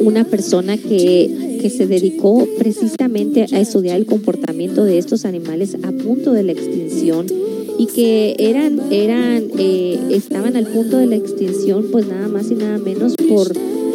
una 0.00 0.24
persona 0.24 0.76
que, 0.76 1.58
que 1.60 1.70
se 1.70 1.86
dedicó 1.86 2.46
precisamente 2.58 3.46
a 3.52 3.60
estudiar 3.60 3.96
el 3.96 4.06
comportamiento 4.06 4.84
de 4.84 4.98
estos 4.98 5.24
animales 5.24 5.76
a 5.82 5.92
punto 5.92 6.32
de 6.32 6.42
la 6.42 6.52
extinción 6.52 7.26
y 7.78 7.86
que 7.86 8.34
eran, 8.38 8.80
eran, 8.90 9.44
eh, 9.56 9.98
estaban 10.10 10.56
al 10.56 10.66
punto 10.66 10.98
de 10.98 11.06
la 11.06 11.16
extinción, 11.16 11.86
pues 11.92 12.08
nada 12.08 12.26
más 12.26 12.50
y 12.50 12.54
nada 12.54 12.78
menos 12.78 13.14
por 13.28 13.52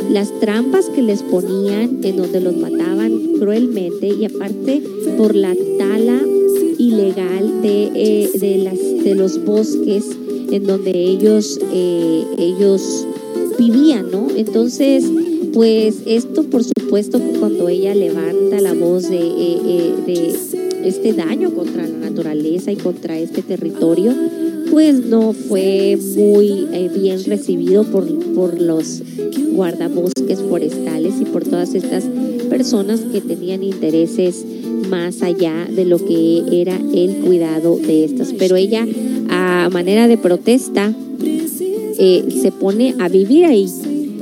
las 0.09 0.31
trampas 0.39 0.85
que 0.85 1.01
les 1.01 1.21
ponían, 1.21 1.99
en 2.03 2.15
donde 2.15 2.39
los 2.39 2.55
mataban 2.55 3.02
cruelmente, 3.39 4.07
y 4.07 4.25
aparte 4.25 4.81
por 5.17 5.35
la 5.35 5.55
tala 5.77 6.21
ilegal 6.77 7.61
de, 7.61 7.91
eh, 7.95 8.29
de, 8.39 8.57
las, 8.57 8.77
de 8.77 9.15
los 9.15 9.43
bosques 9.43 10.05
en 10.51 10.65
donde 10.65 10.91
ellos, 10.91 11.59
eh, 11.71 12.23
ellos 12.37 13.07
vivían, 13.57 14.11
¿no? 14.11 14.27
Entonces, 14.35 15.05
pues 15.53 16.01
esto 16.05 16.43
por 16.43 16.63
supuesto 16.63 17.19
cuando 17.39 17.69
ella 17.69 17.95
levanta 17.95 18.59
la 18.61 18.73
voz 18.73 19.09
de, 19.09 19.19
eh, 19.19 19.93
de 20.05 20.35
este 20.87 21.13
daño 21.13 21.51
contra 21.51 21.87
la 21.87 22.09
naturaleza 22.09 22.71
y 22.71 22.75
contra 22.75 23.17
este 23.17 23.41
territorio, 23.41 24.13
pues 24.71 25.05
no 25.05 25.33
fue 25.33 25.97
muy 26.15 26.65
bien 26.95 27.23
recibido 27.25 27.83
por, 27.83 28.05
por 28.33 28.59
los 28.59 29.01
guardabosques 29.53 30.39
forestales 30.49 31.13
y 31.21 31.25
por 31.25 31.43
todas 31.43 31.75
estas 31.75 32.03
personas 32.53 32.99
que 32.99 33.19
tenían 33.19 33.63
intereses 33.63 34.45
más 34.87 35.23
allá 35.23 35.65
de 35.67 35.85
lo 35.85 35.97
que 35.97 36.43
era 36.51 36.75
el 36.75 37.23
cuidado 37.25 37.77
de 37.77 38.05
estas. 38.05 38.31
Pero 38.37 38.55
ella, 38.55 38.85
a 39.31 39.69
manera 39.71 40.07
de 40.07 40.19
protesta, 40.19 40.93
eh, 41.97 42.23
se 42.43 42.51
pone 42.51 42.93
a 42.99 43.09
vivir 43.09 43.45
ahí 43.45 43.65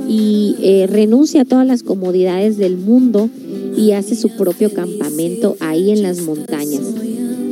y 0.08 0.56
eh, 0.62 0.86
renuncia 0.90 1.42
a 1.42 1.44
todas 1.44 1.66
las 1.66 1.82
comodidades 1.82 2.56
del 2.56 2.78
mundo 2.78 3.28
y 3.76 3.92
hace 3.92 4.16
su 4.16 4.30
propio 4.30 4.72
campamento 4.72 5.56
ahí 5.60 5.90
en 5.90 6.02
las 6.02 6.22
montañas. 6.22 6.84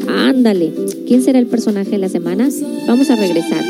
Ándale, 0.08 0.72
¿quién 1.06 1.22
será 1.22 1.40
el 1.40 1.46
personaje 1.46 1.90
de 1.90 1.98
la 1.98 2.08
semana? 2.08 2.48
Vamos 2.86 3.10
a 3.10 3.16
regresar. 3.16 3.62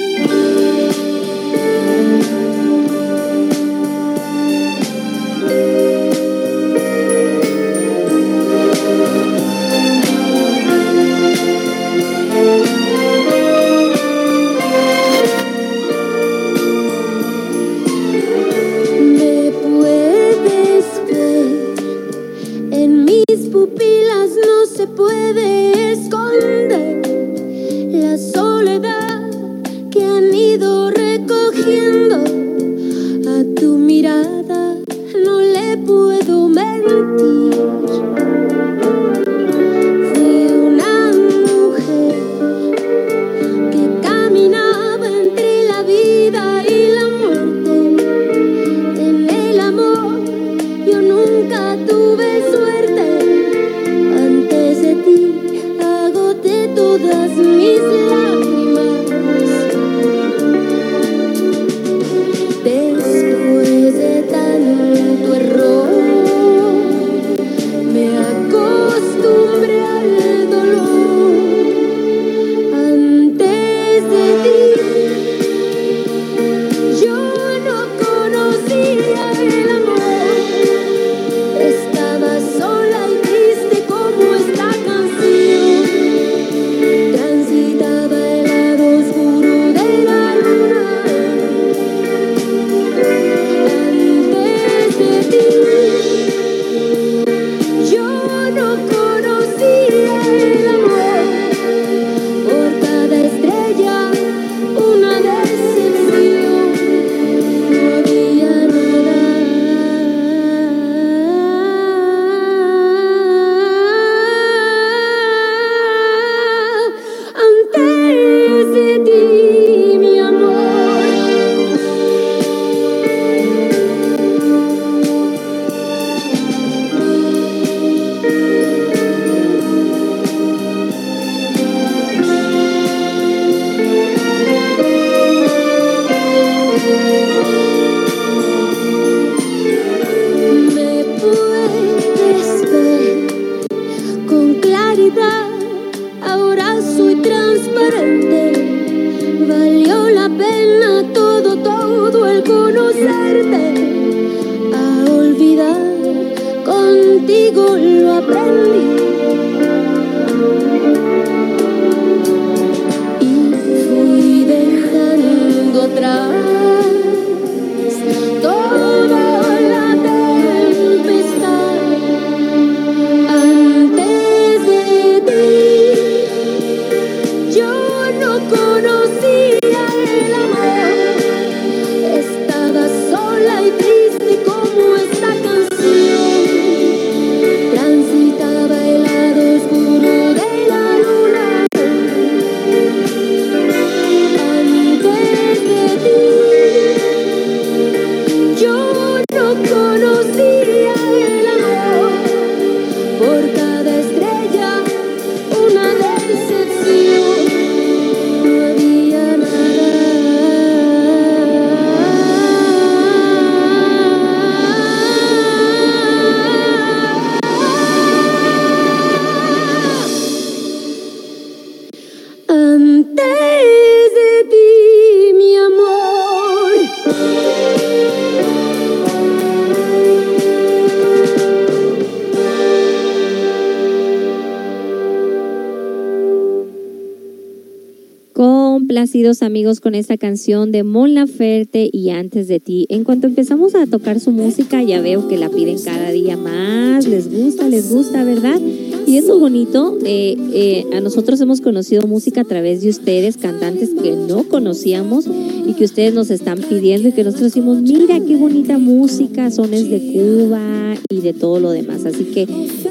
Complacidos 239.00 239.42
amigos 239.42 239.80
con 239.80 239.94
esta 239.94 240.18
canción 240.18 240.72
de 240.72 240.82
Mon 240.82 241.14
Laferte 241.14 241.88
y 241.90 242.10
Antes 242.10 242.48
de 242.48 242.60
ti. 242.60 242.84
En 242.90 243.02
cuanto 243.02 243.28
empezamos 243.28 243.74
a 243.74 243.86
tocar 243.86 244.20
su 244.20 244.30
música, 244.30 244.82
ya 244.82 245.00
veo 245.00 245.26
que 245.26 245.38
la 245.38 245.48
piden 245.48 245.78
cada 245.82 246.10
día 246.10 246.36
más. 246.36 247.06
Les 247.06 247.32
gusta, 247.32 247.66
les 247.66 247.90
gusta, 247.90 248.24
¿verdad? 248.24 248.60
Y 249.06 249.16
eso 249.16 249.38
bonito. 249.38 249.96
eh, 250.04 250.36
eh, 250.52 250.84
a 250.92 251.00
nosotros 251.00 251.40
hemos 251.40 251.62
conocido 251.62 252.06
música 252.06 252.42
a 252.42 252.44
través 252.44 252.82
de 252.82 252.90
ustedes, 252.90 253.38
cantantes 253.38 253.88
que 254.02 254.16
no 254.16 254.44
conocíamos 254.44 255.24
y 255.66 255.72
que 255.72 255.84
ustedes 255.84 256.12
nos 256.12 256.30
están 256.30 256.58
pidiendo 256.58 257.08
y 257.08 257.12
que 257.12 257.24
nosotros 257.24 257.54
decimos, 257.54 257.80
mira 257.80 258.20
qué 258.20 258.36
bonita 258.36 258.76
música, 258.76 259.50
sones 259.50 259.88
de 259.88 260.12
Cuba 260.12 260.94
y 261.08 261.22
de 261.22 261.32
todo 261.32 261.58
lo 261.58 261.70
demás. 261.70 262.04
Así 262.04 262.24
que 262.24 262.46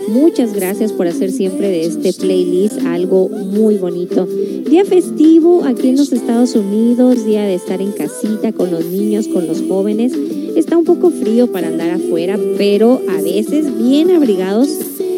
muchas 0.10 0.54
gracias 0.54 0.92
por 0.92 1.08
hacer 1.08 1.32
siempre 1.32 1.70
de 1.70 1.86
este 1.86 2.14
playlist 2.14 2.80
algo 2.86 3.30
muy 3.30 3.76
bonito. 3.78 4.28
Día 4.70 4.84
festivo 4.86 5.64
aquí 5.64 5.90
en 5.90 5.98
los 5.98 6.12
Estados 6.12 6.56
Unidos, 6.56 7.26
día 7.26 7.44
de 7.44 7.56
estar 7.56 7.82
en 7.82 7.92
casita 7.92 8.52
con 8.52 8.72
los 8.72 8.86
niños, 8.86 9.28
con 9.28 9.48
los 9.48 9.62
jóvenes. 9.68 10.14
Está 10.56 10.78
un 10.78 10.84
poco 10.84 11.12
frío 11.12 11.52
para 11.52 11.68
andar 11.68 11.92
afuera, 11.92 12.38
pero 12.58 13.02
a 13.10 13.22
veces 13.22 13.78
bien 13.78 14.12
abrigados 14.12 14.70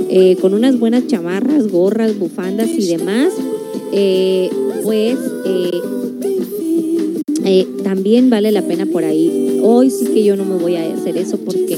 eh, 0.10 0.36
con 0.42 0.54
unas 0.54 0.78
buenas 0.80 1.08
chamarras, 1.08 1.68
gorras, 1.68 2.18
bufandas 2.20 2.70
y 2.70 2.88
demás. 2.88 3.34
Eh, 3.94 4.50
pues 4.84 5.18
eh, 7.44 7.68
también 7.84 8.30
vale 8.30 8.52
la 8.52 8.62
pena 8.62 8.86
por 8.86 9.04
ahí. 9.04 9.60
Hoy 9.64 9.90
sí 9.90 10.06
que 10.06 10.24
yo 10.24 10.36
no 10.36 10.46
me 10.46 10.56
voy 10.56 10.76
a 10.76 10.94
hacer 10.94 11.18
eso 11.18 11.38
porque 11.38 11.78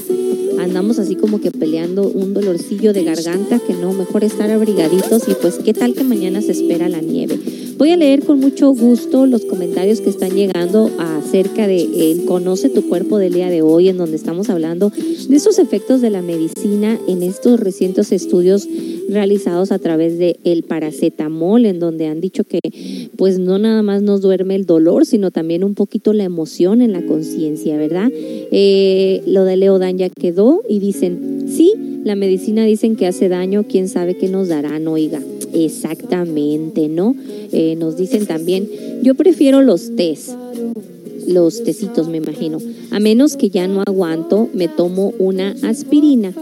andamos 0.63 0.99
así 0.99 1.15
como 1.15 1.39
que 1.39 1.51
peleando 1.51 2.03
un 2.07 2.33
dolorcillo 2.33 2.93
de 2.93 3.03
garganta 3.03 3.59
que 3.59 3.73
no, 3.73 3.93
mejor 3.93 4.23
estar 4.23 4.49
abrigaditos 4.49 5.27
y 5.27 5.33
pues 5.35 5.59
qué 5.63 5.73
tal 5.73 5.93
que 5.93 6.03
mañana 6.03 6.41
se 6.41 6.51
espera 6.51 6.89
la 6.89 7.01
nieve. 7.01 7.39
Voy 7.77 7.89
a 7.89 7.97
leer 7.97 8.23
con 8.23 8.39
mucho 8.39 8.71
gusto 8.73 9.25
los 9.25 9.45
comentarios 9.45 9.99
que 9.99 10.09
están 10.09 10.31
llegando 10.31 10.91
acerca 10.99 11.67
de 11.67 12.11
el 12.11 12.25
Conoce 12.25 12.69
tu 12.69 12.87
cuerpo 12.87 13.17
del 13.17 13.33
día 13.33 13.49
de 13.49 13.61
hoy, 13.61 13.89
en 13.89 13.97
donde 13.97 14.15
estamos 14.15 14.49
hablando 14.49 14.89
de 14.89 15.35
esos 15.35 15.57
efectos 15.57 15.99
de 16.01 16.11
la 16.11 16.21
medicina 16.21 16.99
en 17.07 17.23
estos 17.23 17.59
recientes 17.59 18.11
estudios 18.11 18.67
realizados 19.09 19.71
a 19.71 19.79
través 19.79 20.17
de 20.17 20.37
el 20.43 20.63
paracetamol, 20.63 21.65
en 21.65 21.79
donde 21.79 22.07
han 22.07 22.21
dicho 22.21 22.43
que 22.43 22.59
pues 23.17 23.39
no 23.39 23.57
nada 23.57 23.81
más 23.81 24.01
nos 24.01 24.21
duerme 24.21 24.55
el 24.55 24.65
dolor, 24.65 25.05
sino 25.05 25.31
también 25.31 25.63
un 25.63 25.73
poquito 25.73 26.13
la 26.13 26.23
emoción 26.23 26.81
en 26.81 26.93
la 26.93 27.05
conciencia, 27.05 27.77
¿verdad? 27.77 28.09
Eh, 28.13 29.23
lo 29.25 29.45
de 29.45 29.57
Leodan 29.57 29.97
ya 29.97 30.09
quedó 30.09 30.61
y 30.69 30.79
dicen, 30.79 31.45
sí, 31.47 31.73
la 32.03 32.15
medicina 32.15 32.65
dicen 32.65 32.95
que 32.95 33.07
hace 33.07 33.29
daño, 33.29 33.65
quién 33.67 33.87
sabe 33.87 34.15
qué 34.15 34.29
nos 34.29 34.47
darán, 34.47 34.87
oiga. 34.87 35.21
Exactamente, 35.53 36.89
¿no? 36.89 37.15
Eh, 37.51 37.75
nos 37.77 37.95
dicen 37.95 38.25
también 38.25 38.67
Yo 39.03 39.15
prefiero 39.15 39.61
los 39.61 39.95
tés, 39.95 40.35
los 41.27 41.63
tecitos 41.63 42.07
me 42.07 42.17
imagino. 42.17 42.57
A 42.91 42.99
menos 42.99 43.37
que 43.37 43.49
ya 43.49 43.67
no 43.67 43.81
aguanto, 43.81 44.49
me 44.53 44.67
tomo 44.67 45.13
una 45.19 45.55
aspirina. 45.63 46.33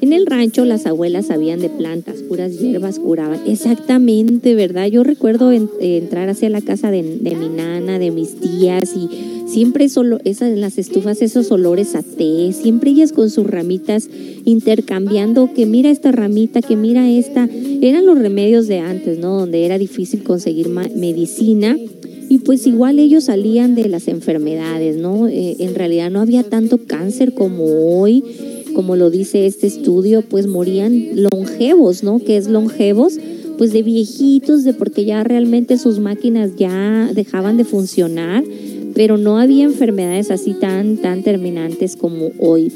En 0.00 0.12
el 0.14 0.24
rancho 0.26 0.64
las 0.64 0.86
abuelas 0.86 1.26
sabían 1.26 1.60
de 1.60 1.68
plantas, 1.68 2.22
puras 2.22 2.58
hierbas 2.58 2.98
curaban. 2.98 3.40
Exactamente, 3.46 4.54
¿verdad? 4.54 4.86
Yo 4.86 5.04
recuerdo 5.04 5.52
en- 5.52 5.68
entrar 5.80 6.28
hacia 6.30 6.48
la 6.48 6.62
casa 6.62 6.90
de, 6.90 7.02
mi 7.02 7.48
nana, 7.54 7.98
de 7.98 8.10
mis 8.10 8.34
tías 8.40 8.94
y 8.96 9.08
siempre 9.46 9.88
solo 9.90 10.18
esas 10.24 10.52
en 10.52 10.60
las 10.62 10.78
estufas 10.78 11.20
esos 11.20 11.50
olores 11.50 11.94
a 11.94 12.02
té, 12.02 12.52
siempre 12.52 12.92
ellas 12.92 13.12
con 13.12 13.28
sus 13.30 13.46
ramitas 13.46 14.08
intercambiando 14.44 15.50
que 15.54 15.66
mira 15.66 15.90
esta 15.90 16.12
ramita, 16.12 16.62
que 16.62 16.76
mira 16.76 17.10
esta. 17.10 17.48
Eran 17.82 18.06
los 18.06 18.18
remedios 18.18 18.68
de 18.68 18.78
antes, 18.78 19.18
¿no? 19.18 19.38
Donde 19.40 19.66
era 19.66 19.76
difícil 19.76 20.22
conseguir 20.22 20.68
medicina 20.68 21.76
y 22.30 22.38
pues 22.38 22.66
igual 22.66 23.00
ellos 23.00 23.24
salían 23.24 23.74
de 23.74 23.88
las 23.88 24.06
enfermedades, 24.06 24.96
¿no? 24.96 25.26
Eh, 25.26 25.56
en 25.58 25.74
realidad 25.74 26.10
no 26.10 26.20
había 26.20 26.44
tanto 26.44 26.78
cáncer 26.86 27.34
como 27.34 27.64
hoy, 28.00 28.22
como 28.70 28.96
lo 28.96 29.10
dice 29.10 29.46
este 29.46 29.66
estudio, 29.66 30.22
pues 30.22 30.46
morían 30.46 31.22
longevos, 31.22 32.02
¿no? 32.02 32.18
Que 32.18 32.36
es 32.36 32.48
longevos, 32.48 33.18
pues 33.58 33.72
de 33.72 33.82
viejitos, 33.82 34.64
de 34.64 34.72
porque 34.72 35.04
ya 35.04 35.22
realmente 35.24 35.78
sus 35.78 35.98
máquinas 35.98 36.56
ya 36.56 37.10
dejaban 37.14 37.56
de 37.56 37.64
funcionar, 37.64 38.44
pero 38.94 39.16
no 39.16 39.38
había 39.38 39.64
enfermedades 39.64 40.30
así 40.30 40.54
tan, 40.54 40.96
tan 40.96 41.22
terminantes 41.22 41.96
como 41.96 42.30
hoy. 42.38 42.72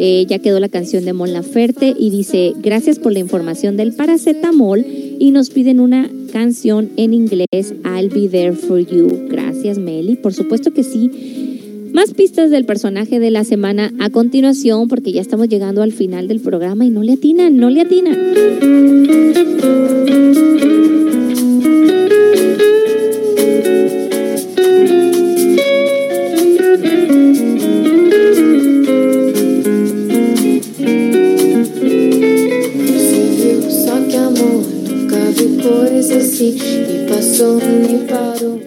Eh, 0.00 0.26
ya 0.28 0.38
quedó 0.38 0.60
la 0.60 0.68
canción 0.68 1.04
de 1.04 1.12
Mon 1.12 1.32
Laferte 1.32 1.92
y 1.98 2.10
dice, 2.10 2.52
gracias 2.62 3.00
por 3.00 3.12
la 3.12 3.18
información 3.18 3.76
del 3.76 3.94
paracetamol 3.94 4.86
y 5.18 5.32
nos 5.32 5.50
piden 5.50 5.80
una 5.80 6.08
canción 6.32 6.90
en 6.96 7.14
inglés, 7.14 7.74
I'll 7.84 8.08
be 8.08 8.28
there 8.28 8.52
for 8.52 8.78
you. 8.78 9.26
Gracias 9.28 9.76
Meli, 9.78 10.14
por 10.14 10.32
supuesto 10.34 10.72
que 10.72 10.84
sí. 10.84 11.57
Más 11.92 12.14
pistas 12.14 12.50
del 12.50 12.64
personaje 12.64 13.18
de 13.18 13.30
la 13.30 13.44
semana 13.44 13.92
a 13.98 14.10
continuación 14.10 14.88
porque 14.88 15.12
ya 15.12 15.20
estamos 15.20 15.48
llegando 15.48 15.82
al 15.82 15.92
final 15.92 16.28
del 16.28 16.40
programa 16.40 16.84
y 16.84 16.90
no 16.90 17.02
le 17.02 17.12
atinan, 17.12 17.56
no 17.56 17.70
le 17.70 17.80
atinan. 17.80 18.16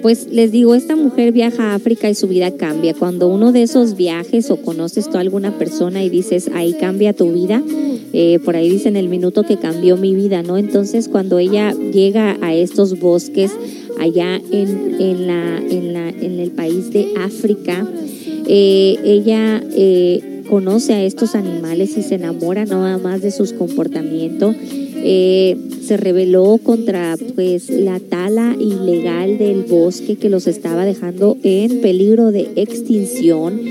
Pues 0.01 0.27
les 0.31 0.51
digo, 0.51 0.75
esta 0.75 0.95
mujer 0.95 1.31
viaja 1.31 1.71
a 1.71 1.75
África 1.75 2.09
y 2.09 2.15
su 2.15 2.27
vida 2.27 2.51
cambia. 2.51 2.93
Cuando 2.93 3.27
uno 3.27 3.51
de 3.51 3.63
esos 3.63 3.95
viajes 3.95 4.49
o 4.49 4.57
conoces 4.57 5.09
tú 5.09 5.17
a 5.17 5.21
alguna 5.21 5.57
persona 5.57 6.03
y 6.03 6.09
dices, 6.09 6.49
ahí 6.53 6.73
cambia 6.73 7.13
tu 7.13 7.31
vida, 7.31 7.61
eh, 8.13 8.39
por 8.43 8.55
ahí 8.55 8.69
dicen 8.69 8.95
el 8.95 9.09
minuto 9.09 9.43
que 9.43 9.57
cambió 9.57 9.97
mi 9.97 10.15
vida, 10.15 10.43
¿no? 10.43 10.57
Entonces 10.57 11.07
cuando 11.07 11.39
ella 11.39 11.71
llega 11.71 12.37
a 12.41 12.53
estos 12.53 12.99
bosques 12.99 13.51
allá 13.99 14.35
en, 14.51 14.95
en, 14.99 15.27
la, 15.27 15.57
en, 15.57 15.93
la, 15.93 16.09
en 16.09 16.39
el 16.39 16.51
país 16.51 16.91
de 16.91 17.13
África, 17.17 17.87
eh, 18.47 18.97
ella 19.03 19.63
eh, 19.71 20.30
conoce 20.51 20.91
a 20.91 21.01
estos 21.01 21.35
animales 21.35 21.97
y 21.97 22.03
se 22.03 22.15
enamora 22.15 22.65
nada 22.65 22.97
más 22.97 23.21
de 23.21 23.31
sus 23.31 23.53
comportamientos. 23.53 24.53
Eh, 24.59 25.55
se 25.81 25.95
rebeló 25.95 26.59
contra 26.61 27.15
pues 27.35 27.69
la 27.69 28.01
tala 28.01 28.57
ilegal 28.59 29.37
del 29.37 29.63
bosque 29.63 30.17
que 30.17 30.29
los 30.29 30.47
estaba 30.47 30.83
dejando 30.83 31.37
en 31.41 31.79
peligro 31.79 32.33
de 32.33 32.49
extinción 32.57 33.61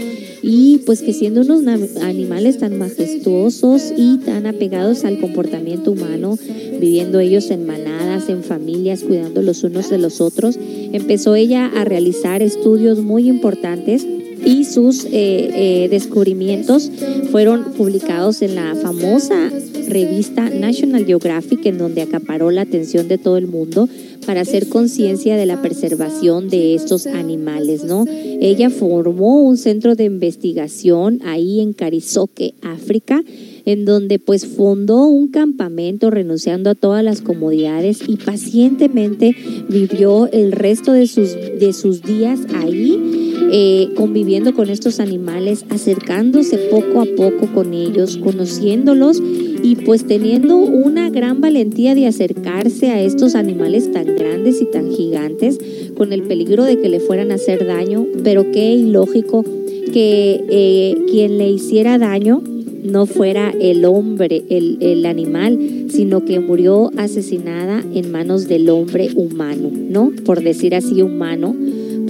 y 0.43 0.79
pues 0.87 1.03
que 1.03 1.13
siendo 1.13 1.43
unos 1.43 1.67
animales 2.03 2.57
tan 2.57 2.79
majestuosos 2.79 3.93
y 3.95 4.17
tan 4.17 4.47
apegados 4.47 5.05
al 5.05 5.21
comportamiento 5.21 5.93
humano, 5.93 6.39
viviendo 6.81 7.21
ellos 7.21 7.51
en 7.51 7.67
manadas, 7.67 8.31
en 8.31 8.43
familias, 8.43 9.03
cuidando 9.03 9.43
los 9.43 9.63
unos 9.65 9.91
de 9.91 9.99
los 9.99 10.23
otros, 10.23 10.59
empezó 10.59 11.35
ella 11.35 11.67
a 11.77 11.85
realizar 11.85 12.41
estudios 12.41 13.01
muy 13.01 13.29
importantes 13.29 14.07
y 14.45 14.65
sus 14.65 15.05
eh, 15.05 15.11
eh, 15.13 15.89
descubrimientos 15.91 16.91
fueron 17.31 17.73
publicados 17.77 18.43
en 18.43 18.55
la 18.55 18.75
famosa 18.75 19.51
revista 19.89 20.49
National 20.49 21.05
Geographic, 21.05 21.67
en 21.67 21.79
donde 21.79 22.03
acaparó 22.03 22.51
la 22.51 22.63
atención 22.63 23.09
de 23.09 23.19
todo 23.19 23.37
el 23.37 23.47
mundo 23.47 23.89
para 24.27 24.43
hacer 24.43 24.69
conciencia 24.69 25.37
de 25.37 25.47
la 25.47 25.61
preservación 25.61 26.49
de 26.49 26.75
estos 26.75 27.07
animales, 27.07 27.85
¿no? 27.85 28.05
Ella 28.09 28.71
formó 28.71 29.43
un 29.43 29.57
centro 29.57 29.97
de 29.97 30.05
investigación 30.05 31.21
ahí 31.25 31.61
en 31.61 31.73
Carizoque, 31.73 32.55
África, 32.63 33.23
en 33.65 33.85
donde 33.85 34.19
pues 34.19 34.47
fundó 34.47 35.07
un 35.07 35.29
campamento 35.29 36.11
renunciando 36.11 36.71
a 36.71 36.75
todas 36.75 37.05
las 37.05 37.21
comodidades 37.21 38.01
y 38.07 38.17
pacientemente 38.17 39.35
vivió 39.69 40.31
el 40.33 40.53
resto 40.53 40.93
de 40.93 41.07
sus, 41.07 41.35
de 41.35 41.73
sus 41.73 42.03
días 42.03 42.41
ahí 42.55 43.20
eh, 43.53 43.89
conviviendo 43.97 44.55
con 44.55 44.71
estos 44.71 45.01
animales, 45.01 45.65
acercándose 45.71 46.59
poco 46.71 47.01
a 47.01 47.07
poco 47.17 47.53
con 47.53 47.75
ellos, 47.75 48.17
conociéndolos 48.17 49.23
y 49.63 49.77
pues 49.77 50.07
teniendo 50.07 50.57
una 50.57 51.11
gran 51.11 51.41
valentía 51.41 51.95
de 51.95 52.07
acercarse 52.07 52.91
a 52.91 53.03
estos 53.03 53.35
animales 53.35 53.93
tan 53.93 54.07
grandes 54.17 54.61
y 54.61 54.67
tan 54.67 54.91
gigantes 54.91 55.59
con 55.97 56.13
el 56.13 56.23
peligro 56.23 56.65
de 56.65 56.79
que 56.81 56.89
le 56.89 57.01
fueran 57.01 57.31
a 57.31 57.35
hacer 57.35 57.67
daño, 57.67 58.07
pero 58.25 58.51
qué 58.53 58.75
ilógico 58.75 59.45
que 59.93 60.45
eh, 60.49 60.97
quien 61.11 61.39
le 61.39 61.51
hiciera 61.51 61.99
daño 61.99 62.43
no 62.83 63.07
fuera 63.07 63.53
el 63.61 63.85
hombre, 63.85 64.45
el, 64.49 64.79
el 64.81 65.05
animal, 65.07 65.59
sino 65.91 66.25
que 66.25 66.41
murió 66.41 66.91
asesinada 66.97 67.85
en 67.95 68.11
manos 68.11 68.49
del 68.49 68.71
hombre 68.71 69.11
humano, 69.15 69.71
¿no? 69.73 70.13
Por 70.25 70.43
decir 70.43 70.75
así 70.75 71.03
humano, 71.03 71.55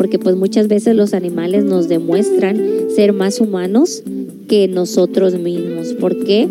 porque 0.01 0.19
pues 0.19 0.35
muchas 0.35 0.67
veces 0.67 0.97
los 0.97 1.13
animales 1.13 1.63
nos 1.63 1.87
demuestran 1.87 2.59
ser 2.97 3.13
más 3.13 3.39
humanos 3.39 4.03
que 4.49 4.67
nosotros 4.67 5.39
mismos. 5.39 5.93
¿Por 5.93 6.25
qué? 6.25 6.49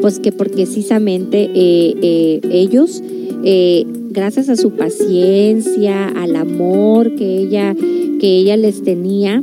Pues 0.00 0.20
que 0.20 0.30
porque 0.30 0.54
precisamente 0.54 1.50
eh, 1.52 1.94
eh, 2.00 2.40
ellos, 2.52 3.02
eh, 3.42 3.84
gracias 4.10 4.48
a 4.48 4.54
su 4.54 4.70
paciencia, 4.76 6.06
al 6.10 6.36
amor 6.36 7.16
que 7.16 7.38
ella, 7.38 7.74
que 7.74 8.36
ella 8.36 8.56
les 8.56 8.84
tenía, 8.84 9.42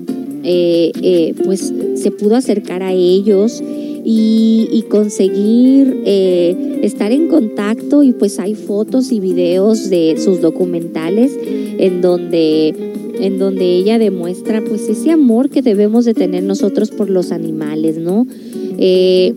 pues 1.43 1.73
se 1.95 2.11
pudo 2.11 2.37
acercar 2.37 2.81
a 2.81 2.93
ellos 2.93 3.61
y, 3.61 4.69
y 4.71 4.83
conseguir 4.83 6.01
estar 6.05 7.11
en 7.11 7.27
contacto 7.27 8.03
y 8.03 8.13
pues 8.13 8.39
hay 8.39 8.55
fotos 8.55 9.11
y 9.11 9.19
videos 9.19 9.89
de 9.89 10.15
sus 10.17 10.39
documentales 10.39 11.37
en 11.43 11.99
donde 11.99 12.89
en 13.19 13.39
donde 13.39 13.65
ella 13.65 13.99
demuestra 13.99 14.61
pues 14.67 14.87
ese 14.89 15.11
amor 15.11 15.49
que 15.49 15.61
debemos 15.61 16.05
de 16.05 16.13
tener 16.13 16.43
nosotros 16.43 16.91
por 16.91 17.09
los 17.09 17.31
animales, 17.31 17.97
¿no? 17.97 18.25
Eh, 18.77 19.33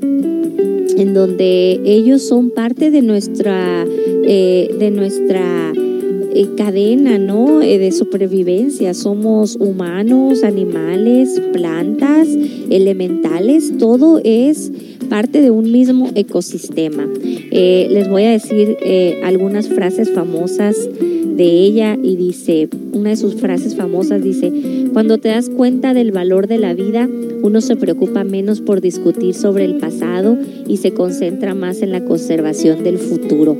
en 0.96 1.14
donde 1.14 1.80
ellos 1.84 2.22
son 2.22 2.50
parte 2.50 2.90
de 2.90 3.02
nuestra 3.02 3.84
eh, 4.24 4.74
de 4.78 4.90
nuestra 4.90 5.72
eh, 6.34 6.46
cadena, 6.56 7.18
¿no? 7.18 7.58
De 7.58 7.90
supervivencia. 7.92 8.94
Somos 8.94 9.56
humanos, 9.56 10.44
animales, 10.44 11.40
plantas, 11.52 12.28
elementales, 12.70 13.76
todo 13.78 14.20
es 14.22 14.70
parte 15.08 15.42
de 15.42 15.50
un 15.50 15.70
mismo 15.72 16.10
ecosistema. 16.14 17.06
Les 17.50 18.08
voy 18.08 18.24
a 18.24 18.30
decir 18.30 18.76
eh, 18.82 19.20
algunas 19.24 19.68
frases 19.68 20.10
famosas 20.10 20.76
de 21.36 21.44
ella 21.44 21.96
y 22.02 22.16
dice, 22.16 22.68
una 22.92 23.10
de 23.10 23.16
sus 23.16 23.34
frases 23.36 23.76
famosas 23.76 24.22
dice, 24.22 24.52
cuando 24.92 25.18
te 25.18 25.28
das 25.28 25.48
cuenta 25.48 25.94
del 25.94 26.12
valor 26.12 26.46
de 26.46 26.58
la 26.58 26.74
vida, 26.74 27.08
uno 27.42 27.60
se 27.60 27.76
preocupa 27.76 28.24
menos 28.24 28.60
por 28.60 28.80
discutir 28.80 29.34
sobre 29.34 29.64
el 29.64 29.78
pasado 29.78 30.38
y 30.66 30.76
se 30.76 30.92
concentra 30.92 31.54
más 31.54 31.82
en 31.82 31.92
la 31.92 32.04
conservación 32.04 32.84
del 32.84 32.98
futuro. 32.98 33.56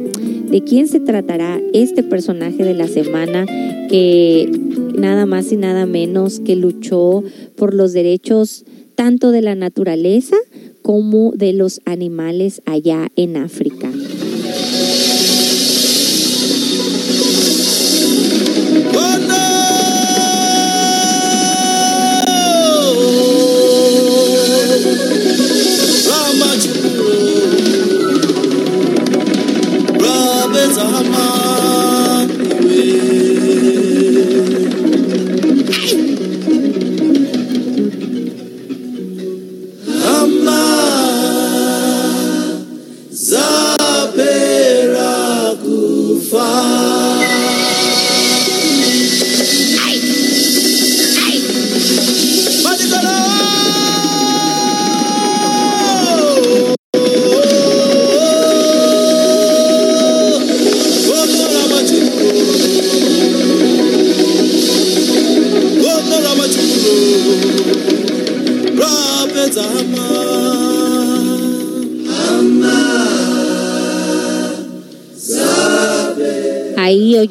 ¿De 0.51 0.63
quién 0.63 0.87
se 0.87 1.01
tratará 1.01 1.61
este 1.73 2.03
personaje 2.03 2.63
de 2.63 2.75
la 2.75 2.87
semana 2.87 3.47
que 3.89 4.51
nada 4.95 5.27
más 5.27 5.51
y 5.51 5.57
nada 5.57 5.87
menos 5.87 6.41
que 6.41 6.57
luchó 6.57 7.25
por 7.57 7.75
los 7.75 7.93
derechos 7.93 8.65
tanto 8.95 9.31
de 9.31 9.41
la 9.41 9.55
naturaleza 9.55 10.37
como 10.83 11.33
de 11.33 11.55
los 11.55 11.81
animales 11.87 12.61
allá 12.67 13.09
en 13.17 13.39
África? 13.39 13.91
sun. 30.91 31.12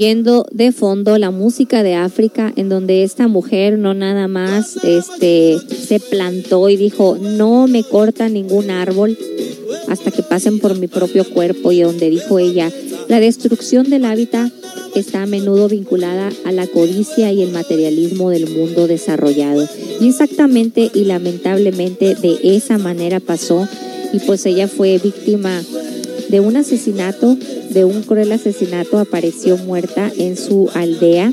oyendo 0.02 0.48
de 0.52 0.72
fondo 0.72 1.20
la 1.20 1.30
música 1.30 1.84
de 1.84 1.94
África, 1.94 2.52
en 2.56 2.70
donde 2.70 3.04
esta 3.04 3.28
mujer 3.28 3.78
no 3.78 3.94
nada 3.94 4.28
más 4.28 4.78
este, 4.84 5.60
se 5.60 6.00
plantó 6.00 6.70
y 6.70 6.76
dijo, 6.76 7.20
no 7.22 7.68
me 7.68 7.84
corta 7.84 8.28
ningún 8.28 8.72
árbol 8.72 9.16
hasta 9.90 10.10
que 10.10 10.24
pasen 10.24 10.58
por 10.58 10.76
mi 10.76 10.88
propio 10.88 11.24
cuerpo, 11.24 11.72
y 11.72 11.82
donde 11.82 12.10
dijo 12.10 12.40
ella, 12.40 12.72
la 13.10 13.20
destrucción 13.20 13.92
del 13.92 14.06
hábitat 14.06 14.52
está 14.96 15.22
a 15.22 15.28
menudo 15.28 15.68
vinculada 15.70 16.32
a 16.46 16.52
la 16.52 16.66
codicia 16.66 17.32
y 17.32 17.44
el 17.44 17.52
materialismo 17.52 18.32
del 18.32 18.50
mundo 18.50 18.88
desarrollado. 18.88 19.70
Y 20.00 20.10
exactamente 20.10 20.90
y 20.96 21.06
lamentablemente 21.06 22.16
de 22.16 22.40
esa 22.42 22.80
manera 22.80 23.20
pasó, 23.20 23.68
y 24.14 24.18
pues 24.18 24.48
ella 24.48 24.68
fue 24.68 24.98
víctima 24.98 25.62
de 26.32 26.40
un 26.40 26.56
asesinato, 26.56 27.38
de 27.70 27.84
un 27.84 28.04
cruel 28.04 28.32
asesinato, 28.32 28.98
apareció 28.98 29.58
muerta 29.58 30.10
en 30.18 30.38
su 30.38 30.70
aldea 30.74 31.32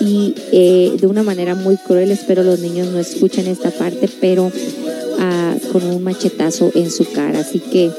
y 0.00 0.34
eh, 0.52 0.96
de 0.98 1.06
una 1.06 1.22
manera 1.22 1.54
muy 1.54 1.76
cruel, 1.76 2.10
espero 2.10 2.42
los 2.42 2.58
niños 2.58 2.88
no 2.88 2.98
escuchen 2.98 3.46
esta 3.46 3.70
parte, 3.70 4.08
pero 4.20 4.50
ah, 5.18 5.54
con 5.70 5.84
un 5.84 6.02
machetazo 6.02 6.72
en 6.74 6.90
su 6.90 7.04
cara. 7.12 7.40
Así 7.40 7.60
que, 7.60 7.90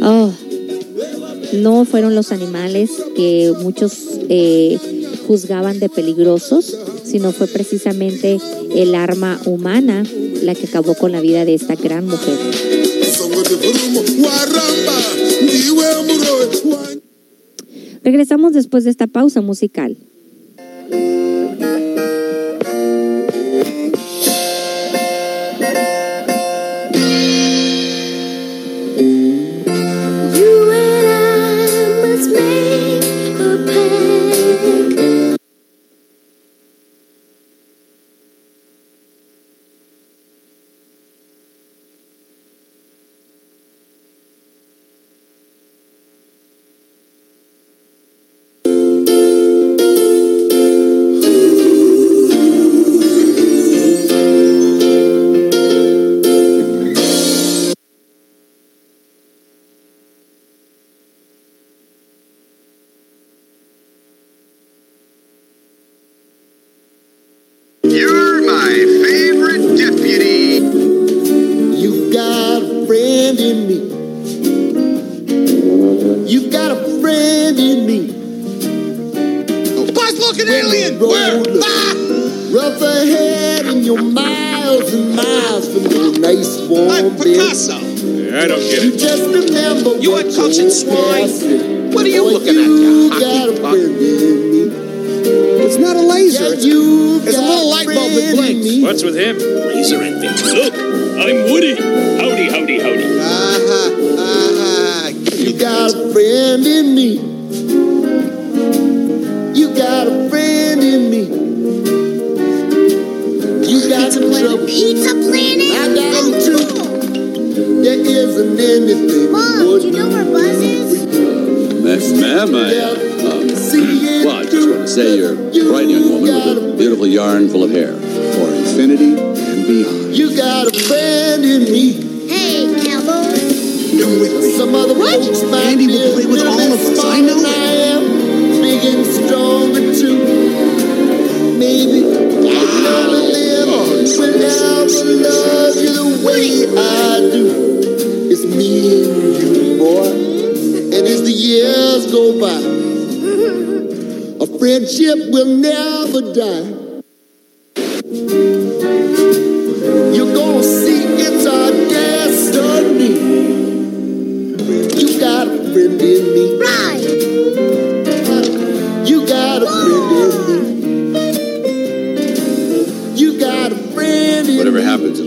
oh, 0.00 0.32
no 1.52 1.84
fueron 1.84 2.14
los 2.14 2.32
animales 2.32 2.90
que 3.14 3.52
muchos 3.60 3.92
eh, 4.30 4.78
juzgaban 5.26 5.78
de 5.80 5.90
peligrosos, 5.90 6.78
sino 7.04 7.30
fue 7.32 7.46
precisamente 7.46 8.38
el 8.74 8.94
arma 8.94 9.38
humana 9.44 10.02
la 10.42 10.54
que 10.54 10.66
acabó 10.66 10.94
con 10.94 11.12
la 11.12 11.20
vida 11.20 11.44
de 11.44 11.54
esta 11.54 11.74
gran 11.74 12.06
mujer. 12.06 12.38
Regresamos 18.04 18.52
después 18.52 18.84
de 18.84 18.90
esta 18.90 19.06
pausa 19.06 19.40
musical. 19.40 19.96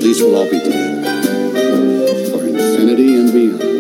these 0.06 0.22
will 0.22 0.36
all 0.36 0.46
be 0.46 0.60
together 0.60 2.30
for 2.30 2.46
infinity 2.46 3.16
and 3.16 3.34
beyond. 3.34 3.76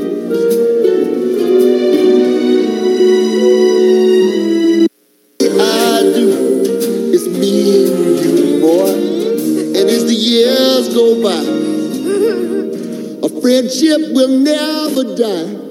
friendship 13.45 14.11
will 14.11 14.39
never 14.39 15.15
die. 15.15 15.64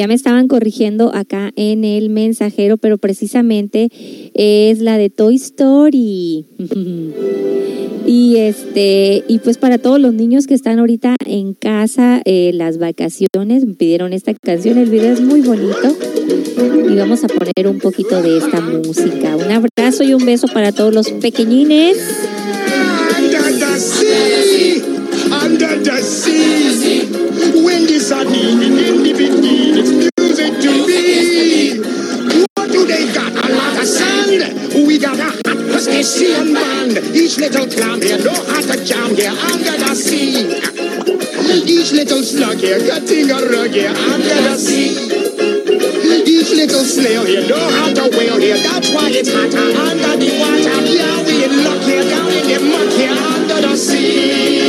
Ya 0.00 0.06
me 0.06 0.14
estaban 0.14 0.48
corrigiendo 0.48 1.14
acá 1.14 1.52
en 1.56 1.84
el 1.84 2.08
mensajero, 2.08 2.78
pero 2.78 2.96
precisamente 2.96 3.90
es 4.32 4.80
la 4.80 4.96
de 4.96 5.10
Toy 5.10 5.34
Story. 5.34 6.46
Y 8.06 8.36
este, 8.38 9.22
y 9.28 9.40
pues 9.40 9.58
para 9.58 9.76
todos 9.76 10.00
los 10.00 10.14
niños 10.14 10.46
que 10.46 10.54
están 10.54 10.78
ahorita 10.78 11.16
en 11.26 11.52
casa, 11.52 12.22
eh, 12.24 12.50
las 12.54 12.78
vacaciones, 12.78 13.66
me 13.66 13.74
pidieron 13.74 14.14
esta 14.14 14.32
canción, 14.32 14.78
el 14.78 14.88
video 14.88 15.12
es 15.12 15.20
muy 15.20 15.42
bonito. 15.42 15.94
Y 16.90 16.96
vamos 16.96 17.22
a 17.22 17.28
poner 17.28 17.68
un 17.68 17.78
poquito 17.78 18.22
de 18.22 18.38
esta 18.38 18.58
música. 18.62 19.36
Un 19.36 19.52
abrazo 19.52 20.02
y 20.02 20.14
un 20.14 20.24
beso 20.24 20.48
para 20.48 20.72
todos 20.72 20.94
los 20.94 21.10
pequeñines. 21.10 21.98
Under 23.18 23.42
the 23.52 23.78
sea, 23.78 24.82
under 25.44 25.82
the 25.82 26.00
sea. 26.00 27.20
When 27.62 27.86
Russian 36.10 36.52
band. 36.52 36.98
Each 37.14 37.38
little 37.38 37.66
clam 37.68 38.02
here 38.02 38.18
no 38.18 38.34
how 38.34 38.60
to 38.60 38.84
jam 38.84 39.14
here 39.14 39.30
under 39.30 39.78
the 39.78 39.94
sea. 39.94 40.42
Each 41.70 41.92
little 41.92 42.22
slug 42.24 42.58
here 42.58 42.80
cutting 42.80 43.30
a 43.30 43.38
rug 43.46 43.70
here 43.70 43.94
under 43.94 44.38
the 44.42 44.56
sea. 44.58 44.90
Each 46.26 46.50
little 46.50 46.82
snail 46.82 47.24
here 47.24 47.46
no 47.46 47.58
how 47.58 47.94
to 47.94 48.10
whale 48.16 48.40
here. 48.40 48.58
That's 48.58 48.90
why 48.92 49.10
it's 49.10 49.30
hotter 49.30 49.70
under 49.86 50.16
the 50.18 50.30
water. 50.42 50.82
Yeah, 50.90 51.22
we 51.22 51.44
in 51.44 51.62
luck 51.62 51.82
here 51.82 52.02
down 52.02 52.32
in 52.32 52.44
the 52.48 52.58
muck 52.58 52.90
here 52.98 53.14
under 53.14 53.68
the 53.68 53.76
sea. 53.76 54.59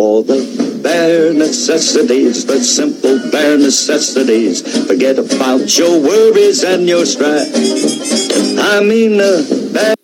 For 0.00 0.22
the 0.22 0.80
bare 0.82 1.30
necessities, 1.34 2.46
the 2.46 2.58
simple 2.58 3.18
bare 3.30 3.58
necessities. 3.58 4.62
Forget 4.86 5.18
about 5.18 5.76
your 5.76 6.00
worries 6.00 6.64
and 6.64 6.88
your 6.88 7.04
strife. 7.04 7.52
I 8.72 8.80
mean 8.80 9.18
the 9.18 9.34
bare. 9.74 9.96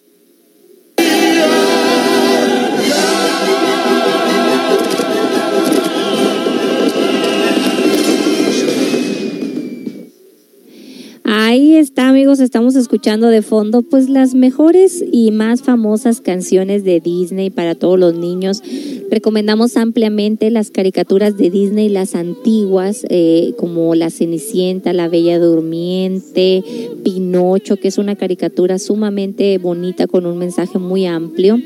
Ahí 11.25 11.77
está, 11.79 12.06
amigos, 12.17 12.41
estamos 12.41 12.77
escuchando 12.77 13.27
de 13.27 13.43
fondo 13.43 13.83
pues 13.83 14.09
las 14.09 14.35
mejores 14.35 15.05
y 15.13 15.33
más 15.33 15.61
famosas 15.61 16.23
canciones 16.23 16.83
de 16.83 16.99
Disney 16.99 17.51
para 17.51 17.75
todos 17.75 17.99
los 17.99 18.15
niños. 18.15 18.63
Recomendamos 19.11 19.77
ampliamente 19.77 20.51
las 20.51 20.71
caricaturas 20.71 21.37
de 21.37 21.51
Disney, 21.51 21.91
las 21.91 22.15
antiguas, 22.15 23.05
eh, 23.11 23.53
como 23.59 23.95
La 23.95 24.09
Cenicienta, 24.09 24.95
La 24.95 25.09
Bella 25.09 25.39
Durmiente, 25.39 26.65
Pinocho, 27.05 27.77
que 27.77 27.89
es 27.89 27.99
una 27.99 28.17
caricatura 28.17 28.79
sumamente 28.79 29.59
bonita 29.59 30.07
con 30.07 30.25
un 30.25 30.39
mensaje 30.39 30.79
muy 30.79 31.05
amplio. 31.05 31.59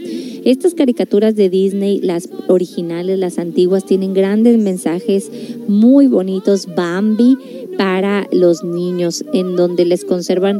Estas 0.44 0.74
caricaturas 0.74 1.36
de 1.36 1.48
Disney, 1.48 2.01
las 2.01 2.28
originales, 2.48 3.20
las 3.20 3.39
antiguas, 3.39 3.85
tienen 3.85 4.14
grandes 4.14 4.59
mensajes 4.59 5.31
muy 5.68 6.09
bonitos. 6.09 6.66
Bambi 6.74 7.36
para 7.81 8.27
los 8.31 8.62
niños, 8.62 9.24
en 9.32 9.56
donde 9.56 9.86
les 9.86 10.05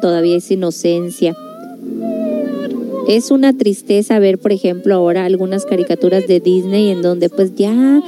todavía 0.01 0.37
esa 0.37 0.55
inocencia. 0.55 1.35
Es 3.09 3.31
una 3.31 3.57
tristeza 3.57 4.19
ver, 4.19 4.39
por 4.39 4.53
ejemplo, 4.53 4.95
ahora 4.95 5.25
algunas 5.25 5.65
caricaturas 5.65 6.29
de 6.29 6.39
Disney 6.39 6.91
en 6.91 7.03
donde 7.03 7.29
pues 7.29 7.55
ya 7.55 8.01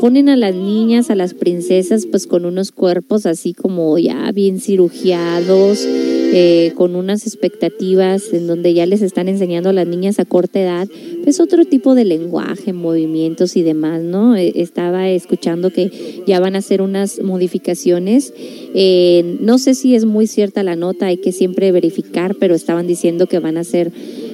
ponen 0.00 0.28
a 0.28 0.36
las 0.36 0.54
niñas, 0.54 1.10
a 1.10 1.14
las 1.14 1.34
princesas, 1.34 2.06
pues 2.06 2.26
con 2.26 2.44
unos 2.44 2.72
cuerpos 2.72 3.26
así 3.26 3.52
como 3.52 3.98
ya 3.98 4.32
bien 4.32 4.60
cirugiados, 4.60 5.86
eh, 6.32 6.72
con 6.74 6.96
unas 6.96 7.26
expectativas 7.26 8.32
en 8.32 8.46
donde 8.46 8.74
ya 8.74 8.86
les 8.86 9.02
están 9.02 9.28
enseñando 9.28 9.70
a 9.70 9.72
las 9.72 9.86
niñas 9.86 10.18
a 10.18 10.24
corta 10.24 10.60
edad, 10.60 10.88
pues 11.24 11.40
otro 11.40 11.64
tipo 11.64 11.94
de 11.94 12.04
lenguaje, 12.04 12.72
movimientos 12.72 13.56
y 13.56 13.62
demás, 13.62 14.02
¿no? 14.02 14.36
Eh, 14.36 14.52
Estaba 14.56 15.08
escuchando 15.08 15.70
que 15.70 15.90
ya 16.26 16.40
van 16.40 16.54
a 16.54 16.58
hacer 16.58 16.82
unas 16.82 17.22
modificaciones. 17.22 18.32
Eh, 18.74 19.38
no 19.40 19.58
sé 19.58 19.74
si 19.74 19.94
es 19.94 20.04
muy 20.04 20.26
cierta 20.26 20.62
la 20.62 20.76
nota, 20.76 21.06
hay 21.06 21.18
que 21.18 21.32
siempre 21.32 21.72
verificar, 21.72 22.34
pero 22.34 22.54
estaban 22.54 22.86
diciendo 22.86 23.26
que 23.26 23.38
van 23.38 23.56
a 23.56 23.60
hacer 23.60 23.92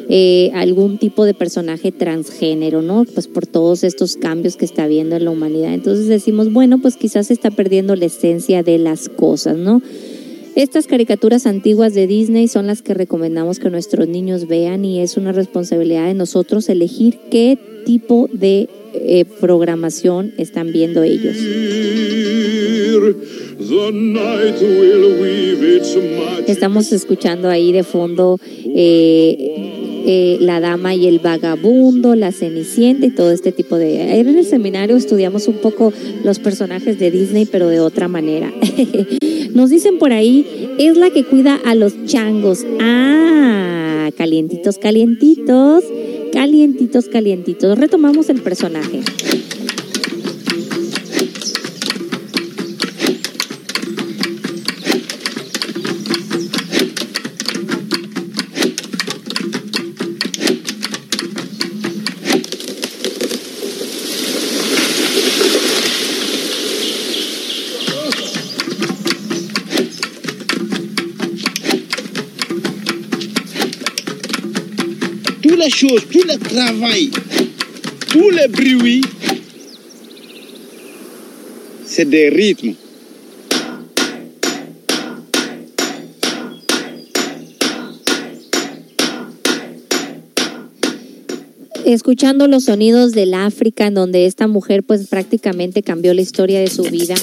eh, 0.09 0.51
algún 0.55 0.99
tipo 0.99 1.25
de 1.25 1.33
personaje 1.33 1.91
transgénero, 1.91 2.83
¿no? 2.83 3.05
Pues 3.05 3.27
por 3.27 3.47
todos 3.47 3.85
estos 3.85 4.17
cambios 4.17 4.57
que 4.57 4.67
está 4.67 4.85
habiendo 4.85 5.17
en 5.17 5.25
la 5.25 5.31
humanidad. 5.31 5.73
Entonces 5.73 6.09
decimos, 6.09 6.53
bueno, 6.53 6.81
pues 6.81 6.97
quizás 6.97 7.29
se 7.29 7.33
está 7.33 7.51
perdiendo 7.51 7.97
la 7.97 8.07
esencia 8.07 8.63
de 8.63 8.79
las 8.79 9.09
cosas, 9.09 9.57
¿no? 9.57 9.81
Estas 10.57 10.87
caricaturas 10.87 11.47
antiguas 11.47 11.95
de 11.95 12.07
Disney 12.07 12.47
son 12.47 12.69
las 12.69 12.81
que 12.81 12.95
recomendamos 12.95 13.59
que 13.59 13.71
nuestros 13.71 14.07
niños 14.07 14.47
vean 14.47 14.85
y 14.85 15.01
es 15.01 15.17
una 15.17 15.33
responsabilidad 15.33 16.07
de 16.07 16.15
nosotros 16.15 16.69
elegir 16.69 17.19
qué 17.29 17.59
tipo 17.85 18.29
de 18.33 18.69
eh, 18.95 19.25
programación 19.41 20.33
están 20.39 20.71
viendo 20.73 21.03
ellos. 21.03 21.37
Estamos 26.47 26.93
escuchando 26.93 27.49
ahí 27.49 27.73
de 27.73 27.83
fondo 27.83 28.39
eh, 28.65 29.84
eh, 30.05 30.39
La 30.41 30.61
Dama 30.61 30.95
y 30.95 31.07
el 31.07 31.19
Vagabundo, 31.19 32.15
La 32.15 32.33
Cenicienta 32.33 33.07
y 33.07 33.11
todo 33.11 33.31
este 33.31 33.53
tipo 33.53 33.77
de... 33.77 34.03
Ayer 34.03 34.29
en 34.29 34.39
el 34.39 34.45
seminario 34.45 34.97
estudiamos 34.97 35.49
un 35.49 35.57
poco 35.57 35.93
los 36.23 36.39
personajes 36.39 36.99
de 36.99 37.11
Disney, 37.11 37.47
pero 37.47 37.69
de 37.69 37.81
otra 37.81 38.09
manera. 38.09 38.53
Nos 39.55 39.71
dicen 39.71 39.99
por 39.99 40.13
ahí, 40.13 40.75
es 40.79 40.97
la 40.97 41.11
que 41.11 41.25
cuida 41.25 41.61
a 41.65 41.75
los 41.75 42.05
changos. 42.07 42.67
Ah, 42.81 44.11
calientitos, 44.17 44.79
calientitos, 44.79 45.85
calientitos, 46.33 47.09
calientitos. 47.09 47.79
Retomamos 47.79 48.29
el 48.29 48.41
personaje. 48.41 49.01
Choses, 75.87 76.07
tout 76.11 76.23
le 76.27 76.39
travail, 76.39 77.11
tous 78.09 78.31
les 78.31 78.49
bruits, 78.49 79.05
c'est 81.85 82.09
des 82.09 82.31
rythmes. 82.31 82.75
escuchando 91.85 92.47
los 92.47 92.65
sonidos 92.65 93.13
del 93.13 93.35
África, 93.35 93.87
en 93.87 93.95
donde 93.95 94.25
esta 94.25 94.47
mujer 94.47 94.85
pues 94.85 95.07
prácticamente 95.07 95.83
cambió 95.83 96.15
la 96.15 96.23
historia 96.23 96.61
de 96.61 96.69
su 96.69 96.85
vida, 96.85 97.15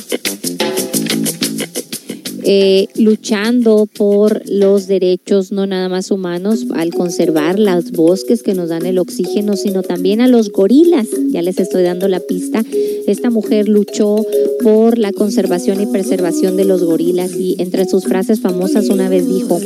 eh, 2.43 2.87
luchando 2.95 3.87
por 3.87 4.41
los 4.49 4.87
derechos 4.87 5.51
no 5.51 5.67
nada 5.67 5.89
más 5.89 6.11
humanos, 6.11 6.65
al 6.73 6.93
conservar 6.93 7.59
los 7.59 7.91
bosques 7.91 8.43
que 8.43 8.53
nos 8.53 8.69
dan 8.69 8.85
el 8.85 8.97
oxígeno, 8.99 9.55
sino 9.55 9.83
también 9.83 10.21
a 10.21 10.27
los 10.27 10.51
gorilas. 10.51 11.07
Ya 11.29 11.41
les 11.41 11.59
estoy 11.59 11.83
dando 11.83 12.07
la 12.07 12.19
pista. 12.19 12.63
Esta 13.07 13.29
mujer 13.29 13.67
luchó 13.67 14.25
por 14.63 14.97
la 14.97 15.11
conservación 15.11 15.81
y 15.81 15.87
preservación 15.87 16.55
de 16.57 16.65
los 16.65 16.83
gorilas 16.83 17.31
y 17.33 17.55
entre 17.59 17.85
sus 17.85 18.05
frases 18.05 18.39
famosas 18.39 18.89
una 18.89 19.09
vez 19.09 19.27
dijo, 19.27 19.59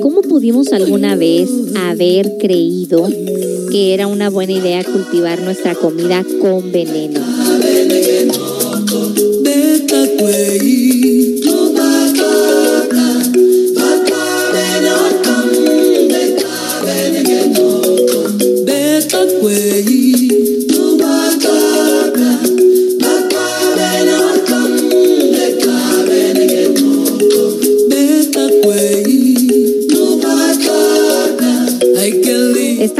¿cómo 0.00 0.22
pudimos 0.22 0.72
alguna 0.72 1.16
vez 1.16 1.50
haber 1.76 2.38
creído 2.38 3.08
que 3.70 3.94
era 3.94 4.06
una 4.06 4.30
buena 4.30 4.52
idea 4.52 4.84
cultivar 4.84 5.40
nuestra 5.42 5.74
comida 5.74 6.24
con 6.40 6.72
veneno? 6.72 7.20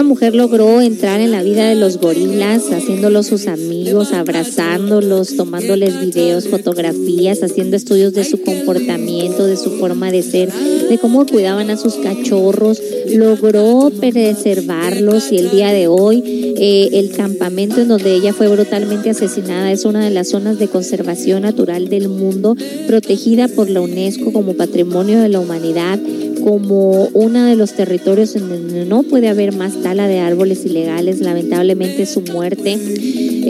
Mujer 0.02 0.34
logró 0.34 0.80
entrar 0.80 1.20
en 1.20 1.30
la 1.30 1.42
vida 1.42 1.68
de 1.68 1.74
los 1.74 1.98
gorilas, 1.98 2.70
haciéndolos 2.70 3.26
sus 3.26 3.46
amigos, 3.46 4.12
abrazándolos, 4.12 5.36
tomándoles 5.36 6.00
videos, 6.00 6.48
fotografías, 6.48 7.42
haciendo 7.42 7.76
estudios 7.76 8.12
de 8.12 8.24
su 8.24 8.42
comportamiento, 8.42 9.46
de 9.46 9.56
su 9.56 9.78
forma 9.78 10.10
de 10.10 10.22
ser, 10.22 10.52
de 10.52 10.98
cómo 10.98 11.26
cuidaban 11.26 11.70
a 11.70 11.76
sus 11.76 11.94
cachorros, 11.96 12.80
logró 13.14 13.90
preservarlos 13.98 15.32
y 15.32 15.38
el 15.38 15.50
día 15.50 15.72
de 15.72 15.88
hoy 15.88 16.54
eh, 16.56 16.90
el 16.94 17.10
campamento 17.12 17.80
en 17.80 17.88
donde 17.88 18.14
ella 18.14 18.32
fue 18.32 18.48
brutalmente 18.48 19.10
asesinada 19.10 19.70
es 19.70 19.84
una 19.84 20.04
de 20.04 20.10
las 20.10 20.28
zonas 20.28 20.58
de 20.58 20.68
conservación 20.68 21.42
natural 21.42 21.88
del 21.88 22.08
mundo, 22.08 22.56
protegida 22.86 23.48
por 23.48 23.70
la 23.70 23.80
UNESCO 23.80 24.32
como 24.32 24.54
Patrimonio 24.54 25.20
de 25.20 25.28
la 25.28 25.40
Humanidad 25.40 25.98
como 26.42 27.08
uno 27.12 27.44
de 27.44 27.56
los 27.56 27.72
territorios 27.72 28.36
en 28.36 28.48
donde 28.48 28.84
no 28.84 29.02
puede 29.02 29.28
haber 29.28 29.54
más 29.54 29.82
tala 29.82 30.08
de 30.08 30.18
árboles 30.18 30.64
ilegales. 30.64 31.20
Lamentablemente 31.20 32.06
su 32.06 32.22
muerte 32.22 32.78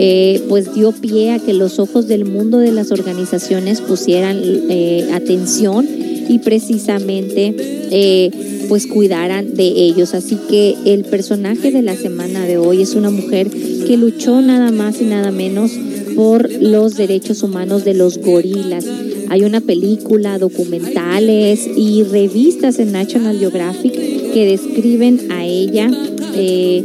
eh, 0.01 0.41
pues 0.47 0.73
dio 0.73 0.91
pie 0.91 1.31
a 1.31 1.39
que 1.39 1.53
los 1.53 1.79
ojos 1.79 2.07
del 2.07 2.25
mundo 2.25 2.57
de 2.57 2.71
las 2.71 2.91
organizaciones 2.91 3.81
pusieran 3.81 4.39
eh, 4.41 5.09
atención 5.13 5.87
y 6.29 6.39
precisamente 6.39 7.53
eh, 7.91 8.31
pues 8.69 8.87
cuidaran 8.87 9.55
de 9.55 9.65
ellos. 9.65 10.13
Así 10.13 10.37
que 10.49 10.75
el 10.85 11.03
personaje 11.03 11.71
de 11.71 11.81
la 11.81 11.95
semana 11.95 12.45
de 12.45 12.57
hoy 12.57 12.81
es 12.81 12.95
una 12.95 13.09
mujer 13.09 13.49
que 13.49 13.97
luchó 13.97 14.41
nada 14.41 14.71
más 14.71 15.01
y 15.01 15.05
nada 15.05 15.31
menos 15.31 15.71
por 16.15 16.51
los 16.51 16.95
derechos 16.95 17.43
humanos 17.43 17.83
de 17.83 17.93
los 17.95 18.19
gorilas. 18.19 18.85
Hay 19.29 19.43
una 19.43 19.61
película, 19.61 20.39
documentales 20.39 21.67
y 21.75 22.03
revistas 22.03 22.79
en 22.79 22.91
National 22.91 23.37
Geographic 23.37 23.93
que 24.33 24.45
describen 24.45 25.31
a 25.31 25.45
ella 25.45 25.89
eh, 26.35 26.83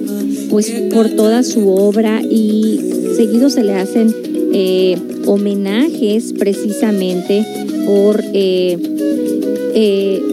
pues 0.51 0.71
por 0.93 1.11
toda 1.11 1.43
su 1.43 1.69
obra 1.69 2.21
y 2.23 2.79
seguido 3.17 3.51
se 3.51 3.65
le 3.65 3.75
hacen 3.75 4.15
eh, 4.53 4.97
homenajes 5.27 6.33
precisamente 6.33 7.45
por, 7.87 8.23
eh, 8.33 8.79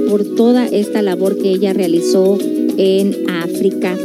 por 0.09 0.23
toda 0.35 0.67
esta 0.67 1.01
labor 1.01 1.37
que 1.37 1.51
ella 1.51 1.73
realizó 1.73 2.37
en 2.77 3.29
África 3.29 3.97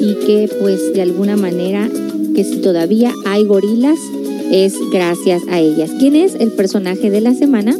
y 0.00 0.14
que 0.26 0.48
pues 0.60 0.92
de 0.94 1.02
alguna 1.02 1.36
manera 1.36 1.88
que 2.34 2.44
si 2.44 2.56
todavía 2.56 3.12
hay 3.24 3.44
gorilas 3.44 3.98
es 4.52 4.78
gracias 4.92 5.42
a 5.48 5.58
ellas. 5.58 5.90
¿Quién 5.98 6.14
es 6.14 6.34
el 6.34 6.52
personaje 6.52 7.10
de 7.10 7.22
la 7.22 7.32
semana? 7.34 7.74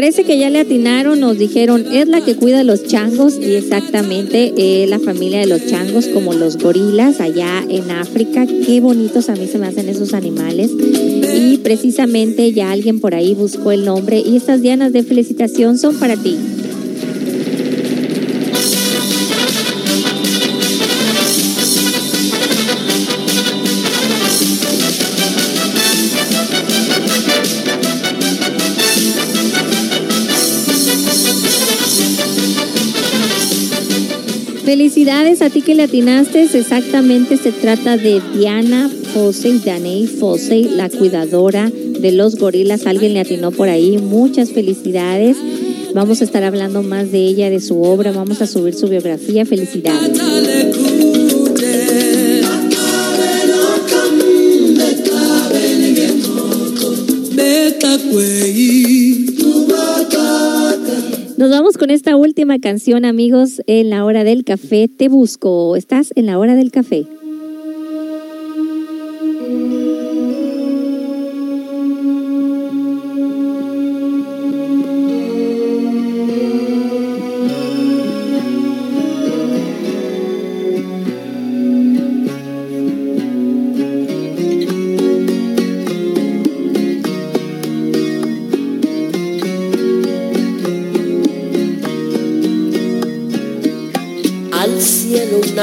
Parece 0.00 0.24
que 0.24 0.38
ya 0.38 0.48
le 0.48 0.60
atinaron, 0.60 1.20
nos 1.20 1.36
dijeron, 1.36 1.84
es 1.92 2.08
la 2.08 2.22
que 2.22 2.34
cuida 2.34 2.64
los 2.64 2.84
changos 2.84 3.38
y 3.38 3.52
exactamente 3.52 4.54
eh, 4.56 4.86
la 4.86 4.98
familia 4.98 5.40
de 5.40 5.46
los 5.46 5.66
changos 5.66 6.06
como 6.06 6.32
los 6.32 6.56
gorilas 6.56 7.20
allá 7.20 7.62
en 7.68 7.90
África. 7.90 8.46
Qué 8.46 8.80
bonitos 8.80 9.28
a 9.28 9.34
mí 9.34 9.46
se 9.46 9.58
me 9.58 9.66
hacen 9.66 9.90
esos 9.90 10.14
animales. 10.14 10.70
Y 11.34 11.58
precisamente 11.58 12.50
ya 12.52 12.70
alguien 12.70 12.98
por 12.98 13.14
ahí 13.14 13.34
buscó 13.34 13.72
el 13.72 13.84
nombre 13.84 14.22
y 14.24 14.36
estas 14.36 14.62
dianas 14.62 14.94
de 14.94 15.02
felicitación 15.02 15.76
son 15.76 15.94
para 15.96 16.16
ti. 16.16 16.38
Felicidades 34.70 35.42
a 35.42 35.50
ti 35.50 35.62
que 35.62 35.74
le 35.74 35.82
atinaste. 35.82 36.44
Exactamente 36.44 37.36
se 37.36 37.50
trata 37.50 37.96
de 37.96 38.22
Diana 38.36 38.88
Fossey, 39.12 39.58
Daney 39.58 40.06
Fossey, 40.06 40.62
la 40.62 40.88
cuidadora 40.88 41.68
de 41.68 42.12
los 42.12 42.36
gorilas. 42.36 42.86
Alguien 42.86 43.12
le 43.14 43.18
atinó 43.18 43.50
por 43.50 43.68
ahí. 43.68 43.98
Muchas 43.98 44.52
felicidades. 44.52 45.36
Vamos 45.92 46.20
a 46.20 46.24
estar 46.24 46.44
hablando 46.44 46.84
más 46.84 47.10
de 47.10 47.18
ella, 47.18 47.50
de 47.50 47.58
su 47.58 47.82
obra. 47.82 48.12
Vamos 48.12 48.42
a 48.42 48.46
subir 48.46 48.74
su 48.74 48.86
biografía. 48.86 49.44
Felicidades. 49.44 50.20
Nos 61.40 61.48
vamos 61.48 61.78
con 61.78 61.88
esta 61.88 62.16
última 62.16 62.58
canción, 62.58 63.06
amigos, 63.06 63.62
en 63.66 63.88
la 63.88 64.04
hora 64.04 64.24
del 64.24 64.44
café. 64.44 64.88
Te 64.88 65.08
busco. 65.08 65.74
¿Estás 65.74 66.12
en 66.14 66.26
la 66.26 66.38
hora 66.38 66.54
del 66.54 66.70
café? 66.70 67.06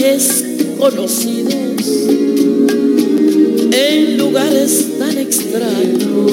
paisajes 0.00 0.44
conocidos 0.78 1.86
en 3.72 4.18
lugares 4.18 4.98
tan 4.98 5.18
extraños 5.18 6.32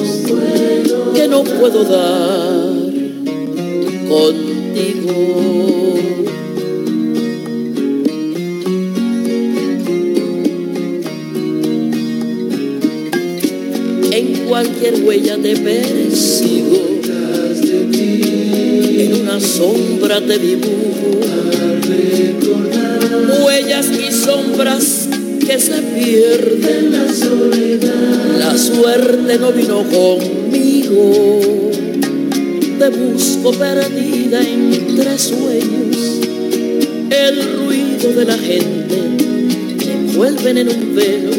que 1.13 1.27
no 1.27 1.43
puedo 1.43 1.83
dar 1.83 2.77
contigo. 4.07 5.95
En 14.11 14.47
cualquier 14.47 15.03
huella 15.03 15.37
te 15.37 15.55
persigo 15.57 16.87
en 18.99 19.21
una 19.21 19.39
sombra 19.39 20.19
te 20.21 20.39
dibujo 20.39 21.17
huellas 23.11 23.87
y 23.87 24.11
sombras 24.11 25.07
que 25.45 25.59
se 25.59 25.81
pierden 25.81 26.91
la 26.91 27.13
soledad 27.13 28.39
la 28.39 28.57
suerte 28.57 29.37
no 29.39 29.51
vino 29.51 29.83
conmigo 29.83 31.57
te 32.77 32.89
busco 32.89 33.51
perdida 33.53 34.39
entre 34.39 35.17
sueños. 35.17 35.97
El 37.09 37.57
ruido 37.57 38.13
de 38.13 38.25
la 38.25 38.37
gente 38.37 38.95
te 39.79 39.91
envuelven 39.93 40.59
en 40.59 40.69
un 40.69 40.95
velo. 40.95 41.31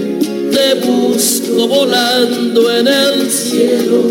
Te 0.51 0.75
busco 0.85 1.69
volando 1.69 2.77
en 2.77 2.89
el 2.89 3.31
cielo. 3.31 4.11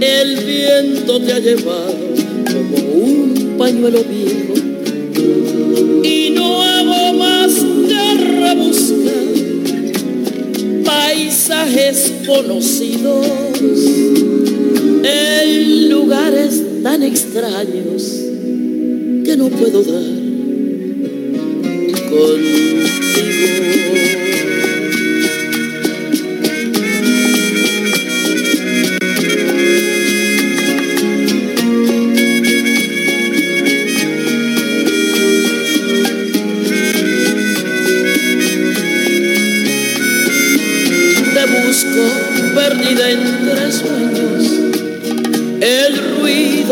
El 0.00 0.36
viento 0.44 1.20
te 1.20 1.32
ha 1.32 1.38
llevado 1.40 1.96
como 2.46 2.76
un 2.76 3.56
pañuelo 3.58 4.04
viejo. 4.04 4.53
Paisajes 11.64 12.12
conocidos 12.26 13.26
en 15.02 15.90
lugares 15.90 16.62
tan 16.82 17.02
extraños 17.02 18.02
que 19.24 19.36
no 19.36 19.48
puedo 19.48 19.82
dar 19.82 20.02
contigo. 22.10 23.04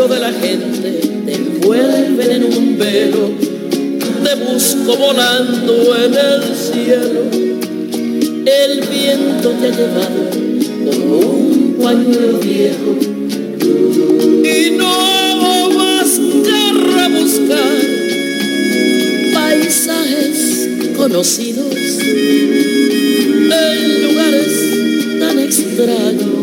De 0.07 0.19
la 0.19 0.33
gente 0.33 0.99
te 1.25 1.33
envuelve 1.33 2.35
en 2.35 2.43
un 2.43 2.77
velo. 2.77 3.31
Te 4.23 4.35
busco 4.35 4.97
volando 4.97 5.95
en 5.95 6.13
el 6.13 6.43
cielo. 6.55 7.21
El 8.45 8.81
viento 8.81 9.49
te 9.49 9.67
ha 9.67 9.71
llevado 9.71 10.29
como 10.85 11.17
un 11.19 11.77
pañuelo 11.81 12.39
viejo. 12.39 12.97
Y 14.43 14.71
no 14.71 15.69
más 15.71 16.19
que 16.43 16.59
rebuscar 16.97 17.79
paisajes 19.33 20.69
conocidos 20.97 21.75
en 23.51 24.07
lugares 24.07 24.53
tan 25.19 25.39
extraños 25.39 26.33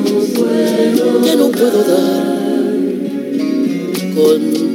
que 1.24 1.36
no 1.36 1.50
puedo 1.50 1.84
dar 1.84 2.29
contigo. 4.30 4.69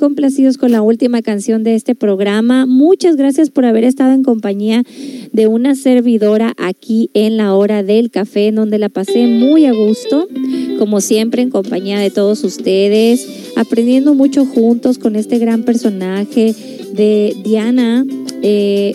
Complacidos 0.00 0.56
con 0.56 0.72
la 0.72 0.82
última 0.82 1.22
canción 1.22 1.62
de 1.62 1.76
este 1.76 1.94
programa. 1.94 2.66
Muchas 2.66 3.14
gracias 3.16 3.50
por 3.50 3.66
haber 3.66 3.84
estado 3.84 4.12
en 4.12 4.24
compañía 4.24 4.82
de 5.32 5.46
una 5.46 5.76
servidora 5.76 6.54
aquí 6.56 7.10
en 7.14 7.36
la 7.36 7.54
hora 7.54 7.84
del 7.84 8.10
café, 8.10 8.48
en 8.48 8.56
donde 8.56 8.78
la 8.78 8.88
pasé 8.88 9.26
muy 9.26 9.66
a 9.66 9.72
gusto, 9.72 10.26
como 10.78 11.00
siempre 11.00 11.42
en 11.42 11.50
compañía 11.50 12.00
de 12.00 12.10
todos 12.10 12.42
ustedes, 12.42 13.52
aprendiendo 13.56 14.14
mucho 14.14 14.46
juntos 14.46 14.98
con 14.98 15.14
este 15.14 15.38
gran 15.38 15.62
personaje 15.64 16.54
de 16.94 17.36
Diana 17.44 18.04
eh, 18.42 18.94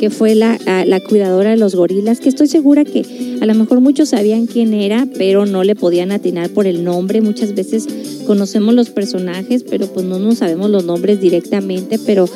que 0.00 0.08
fue 0.08 0.34
la, 0.34 0.58
la 0.86 0.98
cuidadora 1.00 1.50
de 1.50 1.58
los 1.58 1.74
gorilas, 1.74 2.20
que 2.20 2.30
estoy 2.30 2.48
segura 2.48 2.86
que 2.86 3.04
a 3.42 3.44
lo 3.44 3.54
mejor 3.54 3.82
muchos 3.82 4.08
sabían 4.08 4.46
quién 4.46 4.72
era, 4.72 5.06
pero 5.18 5.44
no 5.44 5.62
le 5.62 5.74
podían 5.74 6.10
atinar 6.10 6.48
por 6.48 6.66
el 6.66 6.84
nombre. 6.84 7.20
Muchas 7.20 7.54
veces 7.54 7.86
conocemos 8.26 8.74
los 8.74 8.88
personajes, 8.88 9.62
pero 9.62 9.86
pues 9.88 10.06
no 10.06 10.18
nos 10.18 10.38
sabemos 10.38 10.70
los 10.70 10.84
nombres 10.86 11.20
directamente, 11.20 11.98
pero 11.98 12.26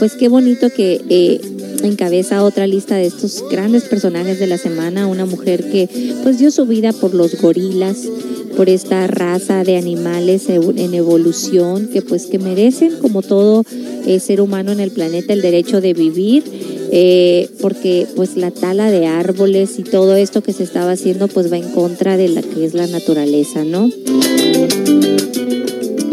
pues 0.00 0.14
qué 0.14 0.28
bonito 0.28 0.68
que 0.70 1.00
eh, 1.08 1.40
encabeza 1.84 2.42
otra 2.42 2.66
lista 2.66 2.96
de 2.96 3.06
estos 3.06 3.44
grandes 3.48 3.84
personajes 3.84 4.40
de 4.40 4.48
la 4.48 4.58
semana, 4.58 5.06
una 5.06 5.24
mujer 5.24 5.70
que 5.70 5.88
pues 6.24 6.40
dio 6.40 6.50
su 6.50 6.66
vida 6.66 6.92
por 6.92 7.14
los 7.14 7.40
gorilas, 7.40 8.08
por 8.56 8.68
esta 8.68 9.06
raza 9.06 9.62
de 9.62 9.76
animales 9.76 10.48
en 10.48 10.94
evolución 10.94 11.88
que 11.88 12.02
pues 12.02 12.26
que 12.26 12.38
merecen 12.38 12.98
como 13.00 13.22
todo 13.22 13.62
eh, 14.06 14.20
ser 14.20 14.40
humano 14.40 14.72
en 14.72 14.80
el 14.80 14.90
planeta 14.90 15.32
el 15.32 15.40
derecho 15.40 15.80
de 15.80 15.94
vivir 15.94 16.71
eh, 16.94 17.48
porque 17.62 18.06
pues 18.14 18.36
la 18.36 18.50
tala 18.50 18.90
de 18.90 19.06
árboles 19.06 19.78
y 19.78 19.82
todo 19.82 20.14
esto 20.14 20.42
que 20.42 20.52
se 20.52 20.62
estaba 20.62 20.92
haciendo 20.92 21.26
pues 21.26 21.50
va 21.50 21.56
en 21.56 21.70
contra 21.70 22.18
de 22.18 22.28
la 22.28 22.42
que 22.42 22.66
es 22.66 22.74
la 22.74 22.86
naturaleza, 22.86 23.64
¿no? 23.64 23.88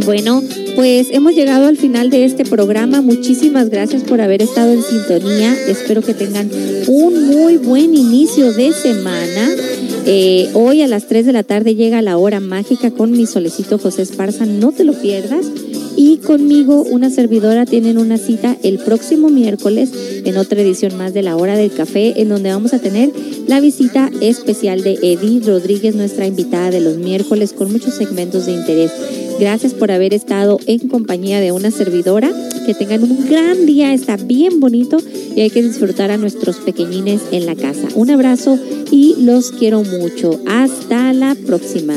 Bueno, 0.05 0.41
pues 0.77 1.07
hemos 1.11 1.35
llegado 1.35 1.67
al 1.67 1.75
final 1.75 2.09
de 2.09 2.23
este 2.23 2.45
programa. 2.45 3.01
Muchísimas 3.01 3.69
gracias 3.69 4.03
por 4.03 4.21
haber 4.21 4.41
estado 4.41 4.71
en 4.71 4.81
sintonía. 4.81 5.53
Espero 5.67 6.01
que 6.01 6.13
tengan 6.13 6.49
un 6.87 7.27
muy 7.27 7.57
buen 7.57 7.93
inicio 7.93 8.53
de 8.53 8.71
semana. 8.71 9.49
Eh, 10.05 10.49
hoy 10.53 10.81
a 10.81 10.87
las 10.87 11.07
3 11.07 11.25
de 11.25 11.33
la 11.33 11.43
tarde 11.43 11.75
llega 11.75 12.01
la 12.01 12.17
hora 12.17 12.39
mágica 12.39 12.89
con 12.89 13.11
mi 13.11 13.25
solecito 13.25 13.77
José 13.77 14.03
Esparza. 14.03 14.45
No 14.45 14.71
te 14.71 14.85
lo 14.85 14.93
pierdas. 14.93 15.45
Y 16.01 16.19
conmigo, 16.19 16.83
una 16.83 17.09
servidora, 17.09 17.65
tienen 17.65 17.97
una 17.97 18.17
cita 18.17 18.55
el 18.63 18.77
próximo 18.77 19.27
miércoles 19.27 19.91
en 20.23 20.37
otra 20.37 20.61
edición 20.61 20.95
más 20.95 21.13
de 21.13 21.23
la 21.23 21.35
hora 21.35 21.57
del 21.57 21.73
café, 21.73 22.21
en 22.21 22.29
donde 22.29 22.53
vamos 22.53 22.73
a 22.73 22.79
tener 22.79 23.11
la 23.47 23.59
visita 23.59 24.09
especial 24.21 24.81
de 24.81 24.93
Edith 24.93 25.45
Rodríguez, 25.45 25.95
nuestra 25.95 26.25
invitada 26.25 26.71
de 26.71 26.79
los 26.79 26.95
miércoles, 26.95 27.51
con 27.51 27.69
muchos 27.69 27.95
segmentos 27.95 28.45
de 28.45 28.53
interés. 28.53 28.93
Gracias 29.41 29.73
por 29.73 29.91
haber 29.91 30.13
estado 30.13 30.57
en 30.67 30.87
compañía 30.87 31.41
de 31.41 31.51
una 31.51 31.69
servidora. 31.69 32.31
Que 32.65 32.73
tengan 32.73 33.03
un 33.03 33.27
gran 33.29 33.65
día, 33.65 33.93
está 33.93 34.15
bien 34.15 34.61
bonito 34.61 34.99
y 35.35 35.41
hay 35.41 35.49
que 35.49 35.61
disfrutar 35.61 36.11
a 36.11 36.17
nuestros 36.17 36.57
pequeñines 36.57 37.23
en 37.33 37.45
la 37.45 37.55
casa. 37.55 37.89
Un 37.95 38.09
abrazo 38.09 38.57
y 38.89 39.15
los 39.19 39.51
quiero 39.51 39.83
mucho. 39.83 40.39
Hasta 40.45 41.11
la 41.11 41.35
próxima. 41.35 41.95